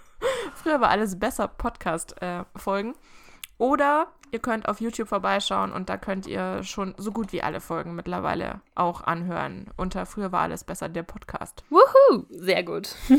Früher 0.54 0.80
war 0.80 0.88
alles 0.88 1.18
besser 1.18 1.48
Podcast 1.48 2.20
äh, 2.22 2.44
folgen. 2.56 2.94
Oder 3.58 4.08
ihr 4.32 4.38
könnt 4.38 4.68
auf 4.68 4.80
YouTube 4.80 5.08
vorbeischauen 5.08 5.72
und 5.72 5.88
da 5.88 5.96
könnt 5.96 6.26
ihr 6.26 6.62
schon 6.62 6.94
so 6.98 7.10
gut 7.12 7.32
wie 7.32 7.42
alle 7.42 7.60
Folgen 7.60 7.94
mittlerweile 7.94 8.60
auch 8.74 9.02
anhören. 9.02 9.70
Unter 9.76 10.06
Früher 10.06 10.32
war 10.32 10.40
alles 10.42 10.64
besser, 10.64 10.88
der 10.88 11.02
Podcast. 11.04 11.64
Wuhu! 11.70 12.24
Sehr 12.30 12.62
gut. 12.62 12.94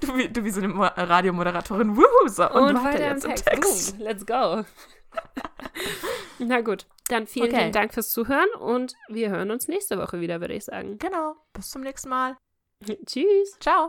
Du, 0.00 0.14
wie- 0.16 0.28
du 0.28 0.44
wie 0.44 0.50
so 0.50 0.60
eine 0.60 0.68
Mo 0.68 0.82
Radiomoderatorin. 0.84 1.96
Wuhu! 1.96 2.28
So, 2.28 2.44
Und, 2.50 2.74
weiter 2.74 2.84
weiter 2.84 3.08
jetzt 3.08 3.24
im 3.24 3.30
Text. 3.34 3.46
Text. 3.46 3.96
Boom, 3.96 4.06
let's 4.06 4.26
go. 4.26 4.64
Na 6.38 6.60
gut, 6.60 6.86
dann 7.08 7.26
vielen, 7.26 7.46
Okay. 7.48 7.58
vielen 7.60 7.72
Dank 7.72 7.94
fürs 7.94 8.10
Zuhören 8.10 8.48
und 8.60 8.94
wir 9.08 9.30
hören 9.30 9.50
uns 9.50 9.66
nächste 9.68 9.98
Woche 9.98 10.20
wieder, 10.20 10.40
würde 10.40 10.54
ich 10.54 10.64
sagen. 10.66 10.98
Genau. 10.98 11.36
Bis 11.54 11.70
zum 11.70 11.82
nächsten 11.82 12.08
Mal. 12.10 12.36
Tschüss. 13.06 13.56
Ciao. 13.60 13.84